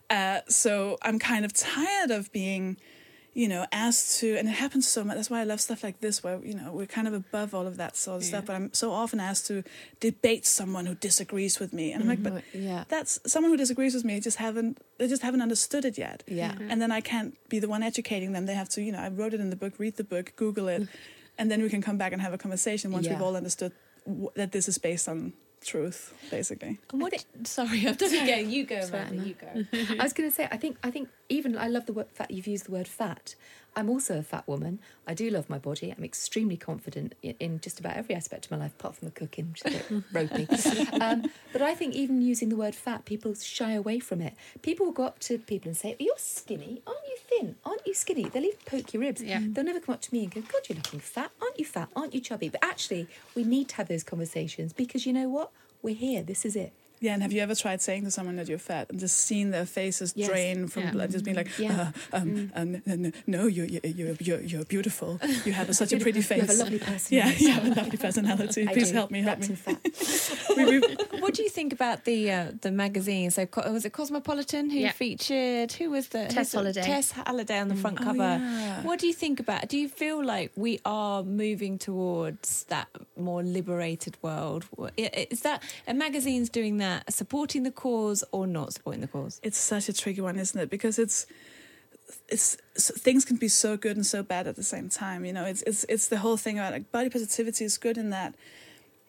uh, 0.10 0.40
so 0.48 0.98
i'm 1.02 1.20
kind 1.20 1.46
of 1.46 1.54
tired 1.54 2.12
of 2.12 2.32
being 2.32 2.78
you 3.36 3.48
know, 3.48 3.66
asked 3.72 4.20
to, 4.20 4.38
and 4.38 4.48
it 4.48 4.52
happens 4.52 4.88
so 4.88 5.04
much. 5.04 5.16
That's 5.16 5.28
why 5.32 5.42
I 5.42 5.44
love 5.44 5.60
stuff 5.60 5.84
like 5.84 6.00
this, 6.02 6.24
where 6.24 6.38
you 6.46 6.54
know 6.54 6.72
we're 6.72 6.86
kind 6.86 7.08
of 7.08 7.16
above 7.16 7.56
all 7.56 7.66
of 7.66 7.78
that 7.78 7.98
sort 7.98 8.18
of 8.18 8.24
stuff. 8.24 8.46
But 8.46 8.56
I'm 8.56 8.72
so 8.76 8.92
often 8.92 9.20
asked 9.20 9.48
to 9.48 9.64
debate 10.00 10.46
someone 10.46 10.86
who 10.86 10.94
disagrees 10.94 11.60
with 11.60 11.74
me, 11.74 11.92
and 11.94 12.04
I'm 12.04 12.08
like, 12.08 12.22
but 12.22 12.34
Mm-hmm. 12.34 12.62
yeah. 12.62 12.84
that's 12.90 13.20
someone 13.26 13.50
who 13.52 13.58
disagrees 13.58 13.96
with 13.96 14.06
me. 14.06 14.20
Just 14.20 14.38
haven't 14.38 14.78
they 15.00 15.08
just 15.08 15.24
haven't 15.24 15.42
understood 15.42 15.84
it 15.84 15.98
yet. 15.98 16.22
Yeah. 16.28 16.52
Mhm. 16.54 16.68
and 16.70 16.80
then 16.80 16.92
I 16.92 17.02
can't 17.02 17.34
be 17.50 17.58
the 17.58 17.68
one 17.68 17.82
educating 17.82 18.34
them. 18.34 18.46
They 18.46 18.54
have 18.54 18.70
to, 18.70 18.84
you 18.84 18.92
know, 18.92 19.00
I 19.00 19.10
wrote 19.10 19.34
it 19.34 19.40
in 19.40 19.50
the 19.50 19.56
book. 19.56 19.74
Read 19.80 19.96
the 19.96 20.04
book, 20.04 20.34
Google 20.36 20.68
it, 20.68 20.88
and 21.38 21.50
then 21.52 21.62
we 21.62 21.70
can 21.70 21.82
come 21.82 21.98
back 21.98 22.14
and 22.14 22.22
have 22.22 22.34
a 22.34 22.38
conversation 22.38 22.92
once 22.92 23.08
we've 23.08 23.22
all 23.22 23.36
understood 23.36 23.72
w- 24.06 24.30
that 24.36 24.52
this 24.52 24.68
is 24.68 24.78
based 24.78 25.08
on 25.08 25.34
truth, 25.62 26.14
basically. 26.30 26.80
What? 26.92 27.14
It, 27.14 27.26
sorry, 27.48 27.88
I'm 27.88 27.96
just 27.96 28.14
go. 28.28 28.36
You 28.36 28.66
go, 28.66 28.80
Amanda. 28.82 29.24
You 29.26 29.34
go. 29.36 29.48
I 30.00 30.04
was 30.04 30.14
going 30.14 30.30
to 30.30 30.36
say, 30.36 30.48
I 30.52 30.58
think, 30.58 30.78
I 30.84 30.92
think 30.92 31.10
even 31.30 31.58
I 31.58 31.68
love 31.68 31.86
the 31.86 31.94
word 31.94 32.08
fat. 32.14 32.32
You've 32.32 32.48
used 32.48 32.66
the 32.68 32.72
word 32.72 32.88
fat. 32.88 33.36
I'm 33.76 33.90
also 33.90 34.20
a 34.20 34.22
fat 34.24 34.48
woman. 34.48 34.80
I 35.08 35.16
do 35.16 35.30
love 35.32 35.50
my 35.50 35.58
body. 35.58 35.92
I'm 35.98 36.04
extremely 36.04 36.58
confident 36.58 37.16
in, 37.24 37.34
in 37.40 37.60
just 37.60 37.80
about 37.80 37.98
every 37.98 38.14
aspect 38.14 38.46
of 38.46 38.52
my 38.52 38.58
life, 38.58 38.74
apart 38.78 38.96
from 38.98 39.08
the 39.08 39.12
cooking, 39.14 39.50
which 39.50 39.66
is 39.66 39.74
a 39.76 39.92
bit 39.92 40.04
ropey. 40.14 40.48
Um, 41.02 41.24
but 41.52 41.62
I 41.64 41.74
think 41.74 41.96
even 41.96 42.22
using 42.22 42.50
the 42.50 42.56
word 42.56 42.76
fat, 42.76 43.06
people 43.06 43.34
shy 43.34 43.72
away 43.72 43.98
from 44.00 44.22
it. 44.22 44.36
People 44.62 44.86
will 44.86 44.94
go 44.94 45.06
up 45.06 45.18
to 45.20 45.40
people 45.40 45.70
and 45.70 45.78
say, 45.78 45.96
"You're 45.98 46.14
skinny, 46.18 46.84
aren't 46.86 47.00
you 47.03 47.03
thin? 47.46 47.56
Aren't 47.66 47.86
you 47.88 47.94
skinny?" 47.94 48.24
They'll 48.26 48.44
even 48.44 48.58
poke 48.66 48.94
your 48.94 49.02
ribs. 49.02 49.22
Yeah. 49.22 49.40
They'll 49.44 49.64
never 49.66 49.80
come 49.80 49.94
up 49.96 50.02
to 50.02 50.14
me 50.14 50.24
and 50.24 50.34
go, 50.34 50.42
"God, 50.42 50.62
you're 50.70 50.78
looking 50.78 51.00
fat. 51.00 51.32
Aren't 51.42 51.60
you 51.60 51.66
fat? 51.66 51.90
Aren't 51.96 52.14
you 52.14 52.22
chubby?" 52.22 52.50
But 52.50 52.64
actually, 52.64 53.08
we 53.36 53.44
need 53.44 53.68
to 53.70 53.76
have 53.76 53.88
those 53.88 54.04
conversations 54.04 54.74
because 54.74 55.06
you 55.06 55.14
know 55.14 55.30
what? 55.30 55.52
We're 55.82 55.96
here. 55.96 56.24
This 56.24 56.46
is 56.46 56.56
it. 56.56 56.72
Yeah, 57.02 57.16
and 57.16 57.22
have 57.22 57.34
you 57.34 57.42
ever 57.42 57.54
tried 57.54 57.82
saying 57.82 58.06
to 58.06 58.12
someone 58.12 58.38
that 58.38 58.48
you're 58.48 58.58
fat 58.58 58.90
and 58.90 58.98
just 58.98 59.18
seen 59.18 59.50
their 59.52 59.66
faces 59.66 60.14
Yes. 60.16 60.30
drain 60.30 60.68
from 60.70 60.84
Yeah. 60.84 60.92
blood, 60.92 61.12
just 61.12 61.26
being 61.26 61.36
like, 61.36 61.50
Yeah. 61.60 61.92
uh, 62.14 62.16
um, 62.18 62.50
um, 62.56 62.76
n- 62.76 62.82
n- 62.88 63.14
no, 63.28 63.48
you're, 63.48 63.66
you're, 63.66 63.82
you're, 63.84 64.16
you're, 64.22 64.40
you're 64.40 64.64
beautiful. 64.64 65.20
You 65.44 65.52
have 65.52 65.68
a, 65.68 65.74
such 65.82 65.92
a 65.92 65.98
pretty 66.00 66.22
face. 66.22 66.38
You 66.44 66.48
have 66.48 66.56
a 66.56 66.64
lovely 66.64 66.80
personality. 66.80 67.16
Yeah, 67.18 67.24
personality. 67.26 67.44
you 67.44 67.52
have 67.52 67.66
a 67.66 67.82
lovely 67.82 67.98
personality. 67.98 68.68
Please 68.74 68.88
do. 68.92 68.94
help 68.96 69.12
me, 69.12 69.22
help 69.22 69.40
Wrapped 69.40 69.50
me. 69.50 69.56
In 70.58 70.82
fat. 70.82 71.12
what 71.22 71.34
do 71.34 71.44
you 71.44 71.50
think 71.50 71.74
about 71.74 72.06
the 72.06 72.32
uh, 72.32 72.52
the 72.62 72.72
magazine? 72.72 73.32
So 73.32 73.46
Co- 73.46 73.72
was 73.72 73.86
it 73.86 73.92
Cosmopolitan 73.94 74.70
who 74.70 74.80
Yeah. 74.80 74.92
featured 74.92 75.72
who 75.74 75.90
was 75.90 76.08
the 76.10 76.26
Tess 76.28 76.36
who's 76.36 76.52
the- 76.52 76.58
Holliday. 76.58 76.82
Tess 76.84 77.12
Holliday 77.12 77.60
on 77.60 77.68
the 77.70 77.76
front 77.76 78.00
Oh, 78.02 78.04
cover. 78.06 78.18
yeah. 78.42 78.82
What 78.84 79.00
do 79.00 79.08
you 79.08 79.14
think 79.14 79.40
about? 79.40 79.68
Do 79.70 79.78
you 79.78 79.88
feel 79.90 80.24
like 80.24 80.52
we 80.56 80.80
are 80.86 81.24
moving 81.24 81.78
towards 81.78 82.64
that 82.66 82.88
more 83.18 83.44
liberated 83.44 84.18
world? 84.22 84.66
I- 84.80 84.92
i- 84.98 85.28
Is 85.30 85.42
that 85.42 85.64
a 85.88 85.94
magazine's 85.94 86.50
doing 86.50 86.78
that, 86.78 87.12
supporting 87.14 87.64
the 87.64 87.72
cause 87.72 88.24
or 88.32 88.48
not 88.48 88.74
supporting 88.74 89.02
the 89.02 89.08
cause? 89.08 89.40
It's 89.44 89.58
such 89.58 89.90
a 89.90 89.94
tricky 89.94 90.22
one, 90.22 90.38
isn't 90.40 90.60
it? 90.60 90.70
Because 90.70 91.00
it's 91.00 91.26
it's 92.30 92.58
so, 92.78 92.94
things 92.96 93.26
can 93.26 93.38
be 93.38 93.48
so 93.48 93.78
good 93.78 93.96
and 93.96 94.06
so 94.06 94.24
bad 94.24 94.48
at 94.48 94.56
the 94.56 94.64
same 94.64 94.90
time. 94.90 95.26
You 95.26 95.34
know, 95.34 95.46
it's 95.46 95.62
it's 95.64 95.84
it's 95.90 96.08
the 96.08 96.18
whole 96.20 96.38
thing 96.38 96.58
about 96.60 96.74
like 96.74 96.92
body 96.92 97.10
positivity 97.10 97.66
is 97.66 97.78
good 97.78 97.98
in 97.98 98.10
that 98.12 98.36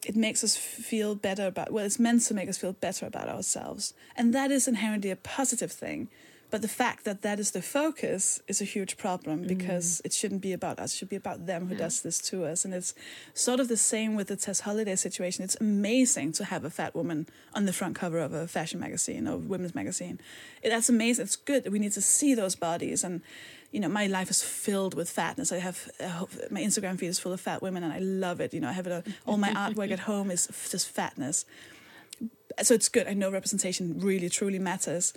it 0.06 0.16
makes 0.16 0.44
us 0.44 0.56
feel 0.56 1.14
better 1.14 1.46
about 1.46 1.72
well, 1.72 1.84
it's 1.84 1.98
meant 1.98 2.22
to 2.22 2.34
make 2.34 2.48
us 2.48 2.58
feel 2.58 2.72
better 2.72 3.06
about 3.06 3.28
ourselves, 3.28 3.94
and 4.16 4.34
that 4.34 4.50
is 4.50 4.68
inherently 4.68 5.10
a 5.10 5.16
positive 5.16 5.72
thing. 5.72 6.08
But 6.54 6.62
the 6.62 6.68
fact 6.68 7.04
that 7.04 7.22
that 7.22 7.40
is 7.40 7.50
the 7.50 7.62
focus 7.62 8.40
is 8.46 8.60
a 8.60 8.64
huge 8.64 8.96
problem 8.96 9.44
because 9.44 10.00
it 10.04 10.12
shouldn't 10.12 10.40
be 10.40 10.52
about 10.52 10.78
us; 10.78 10.94
it 10.94 10.98
should 10.98 11.08
be 11.08 11.16
about 11.16 11.46
them 11.46 11.66
who 11.66 11.74
does 11.74 12.00
this 12.02 12.20
to 12.30 12.44
us. 12.44 12.64
And 12.64 12.72
it's 12.72 12.94
sort 13.46 13.58
of 13.58 13.66
the 13.66 13.76
same 13.76 14.14
with 14.14 14.28
the 14.28 14.36
Tess 14.36 14.60
Holliday 14.60 14.94
situation. 14.94 15.42
It's 15.42 15.56
amazing 15.60 16.30
to 16.34 16.44
have 16.44 16.64
a 16.64 16.70
fat 16.70 16.94
woman 16.94 17.26
on 17.54 17.64
the 17.66 17.72
front 17.72 17.96
cover 17.96 18.20
of 18.20 18.32
a 18.32 18.46
fashion 18.46 18.78
magazine 18.78 19.26
or 19.26 19.36
women's 19.36 19.74
magazine. 19.74 20.20
It, 20.62 20.68
that's 20.68 20.88
amazing. 20.88 21.24
It's 21.24 21.34
good. 21.34 21.64
That 21.64 21.72
we 21.72 21.80
need 21.80 21.90
to 21.94 22.00
see 22.00 22.36
those 22.36 22.54
bodies 22.54 23.02
and. 23.02 23.20
You 23.72 23.80
know, 23.80 23.88
my 23.88 24.06
life 24.06 24.30
is 24.30 24.40
filled 24.40 24.94
with 24.94 25.10
fatness. 25.10 25.50
I 25.50 25.58
have 25.58 25.90
uh, 25.98 26.26
my 26.52 26.62
Instagram 26.62 26.96
feed 26.96 27.08
is 27.08 27.18
full 27.18 27.32
of 27.32 27.40
fat 27.40 27.60
women, 27.62 27.82
and 27.82 27.92
I 27.92 27.98
love 27.98 28.40
it. 28.40 28.54
You 28.54 28.60
know, 28.60 28.68
I 28.68 28.72
have 28.80 28.86
it. 28.86 28.92
uh, 28.92 29.02
All 29.26 29.36
my 29.36 29.50
artwork 29.64 29.90
at 29.90 29.98
home 29.98 30.30
is 30.30 30.46
just 30.70 30.88
fatness. 30.88 31.44
So 32.62 32.72
it's 32.72 32.88
good. 32.88 33.08
I 33.08 33.14
know 33.14 33.32
representation 33.32 33.98
really, 33.98 34.28
truly 34.28 34.60
matters. 34.60 35.12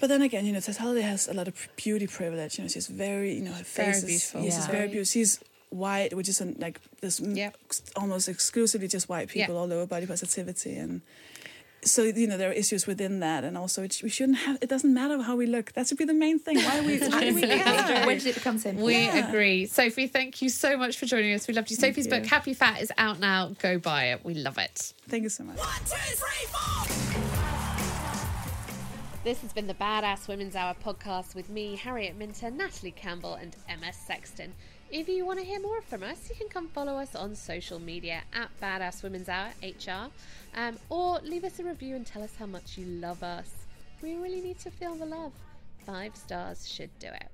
But 0.00 0.08
then 0.08 0.22
again, 0.22 0.44
you 0.44 0.52
know, 0.52 0.60
Tess 0.60 0.76
Holliday 0.76 1.02
has 1.02 1.28
a 1.28 1.34
lot 1.34 1.48
of 1.48 1.54
beauty 1.76 2.06
privilege. 2.06 2.58
You 2.58 2.64
know, 2.64 2.68
she's 2.68 2.88
very, 2.88 3.34
you 3.34 3.42
know, 3.42 3.52
her 3.52 3.62
Very 3.64 3.92
face 3.92 3.96
is 3.98 4.04
beautiful. 4.04 4.42
she's 4.42 4.66
very 4.66 4.88
beautiful. 4.88 5.04
She's 5.10 5.40
white, 5.70 6.14
which 6.14 6.28
is 6.28 6.40
an, 6.40 6.56
like 6.58 6.80
this 7.00 7.20
Yep. 7.20 7.56
almost 7.96 8.28
exclusively 8.28 8.88
just 8.88 9.08
white 9.08 9.28
people, 9.28 9.54
Yeah. 9.54 9.60
all 9.60 9.72
over 9.72 9.86
body 9.86 10.06
positivity, 10.06 10.76
and 10.76 11.00
so 11.82 12.02
you 12.02 12.26
know 12.26 12.36
there 12.38 12.48
are 12.50 12.52
issues 12.52 12.86
within 12.86 13.20
that, 13.20 13.44
and 13.44 13.58
also 13.58 13.82
it, 13.82 14.00
we 14.02 14.08
shouldn't 14.08 14.38
have. 14.38 14.56
It 14.62 14.68
doesn't 14.70 14.92
matter 14.94 15.20
how 15.20 15.36
we 15.36 15.46
look. 15.46 15.72
That 15.72 15.86
should 15.86 15.98
be 15.98 16.04
the 16.06 16.14
main 16.14 16.38
thing. 16.38 16.56
Why 16.56 16.78
are 16.78 16.82
we? 16.82 16.98
why 16.98 17.24
do 17.28 17.34
we 17.40 17.42
care? 17.42 18.06
when 18.06 18.18
did 18.18 18.26
it 18.28 18.34
become 18.36 18.58
simple? 18.58 18.84
We 18.86 18.94
Yeah. 18.94 19.28
agree. 19.28 19.66
Sofie, 19.66 20.10
thank 20.10 20.40
you 20.40 20.48
so 20.48 20.76
much 20.76 20.96
for 20.98 21.06
joining 21.06 21.34
us. 21.34 21.46
We 21.48 21.54
loved 21.54 21.70
you. 21.70 21.76
Sofie's 21.76 22.06
book. 22.08 22.24
Happy 22.24 22.54
Fat, 22.54 22.80
is 22.80 22.90
out 22.96 23.18
now. 23.20 23.48
Go 23.60 23.78
buy 23.78 24.12
it. 24.12 24.24
We 24.24 24.34
love 24.34 24.58
it. 24.58 24.94
Thank 25.08 25.24
you 25.24 25.28
so 25.28 25.44
much. 25.44 25.58
This 29.24 29.40
has 29.40 29.54
been 29.54 29.66
the 29.66 29.72
Badass 29.72 30.28
Women's 30.28 30.54
Hour 30.54 30.76
podcast 30.84 31.34
with 31.34 31.48
me, 31.48 31.76
Harriet 31.76 32.14
Minter, 32.14 32.50
Natalie 32.50 32.90
Campbell, 32.90 33.32
and 33.32 33.56
Emma 33.70 33.90
Sexton. 33.90 34.52
If 34.90 35.08
you 35.08 35.24
want 35.24 35.38
to 35.38 35.44
hear 35.46 35.58
more 35.60 35.80
from 35.80 36.02
us, 36.02 36.28
you 36.28 36.36
can 36.36 36.48
come 36.48 36.68
follow 36.68 36.98
us 36.98 37.14
on 37.14 37.34
social 37.34 37.78
media 37.78 38.20
at 38.34 38.50
Badass 38.60 39.02
Women's 39.02 39.30
Hour 39.30 39.48
HR, 39.62 40.10
um, 40.54 40.76
or 40.90 41.20
leave 41.20 41.44
us 41.44 41.58
a 41.58 41.64
review 41.64 41.96
and 41.96 42.06
tell 42.06 42.22
us 42.22 42.36
how 42.38 42.44
much 42.44 42.76
you 42.76 42.84
love 42.84 43.22
us. 43.22 43.50
We 44.02 44.14
really 44.16 44.42
need 44.42 44.58
to 44.58 44.70
feel 44.70 44.94
the 44.94 45.06
love. 45.06 45.32
Five 45.86 46.14
stars 46.16 46.68
should 46.68 46.90
do 46.98 47.06
it. 47.06 47.33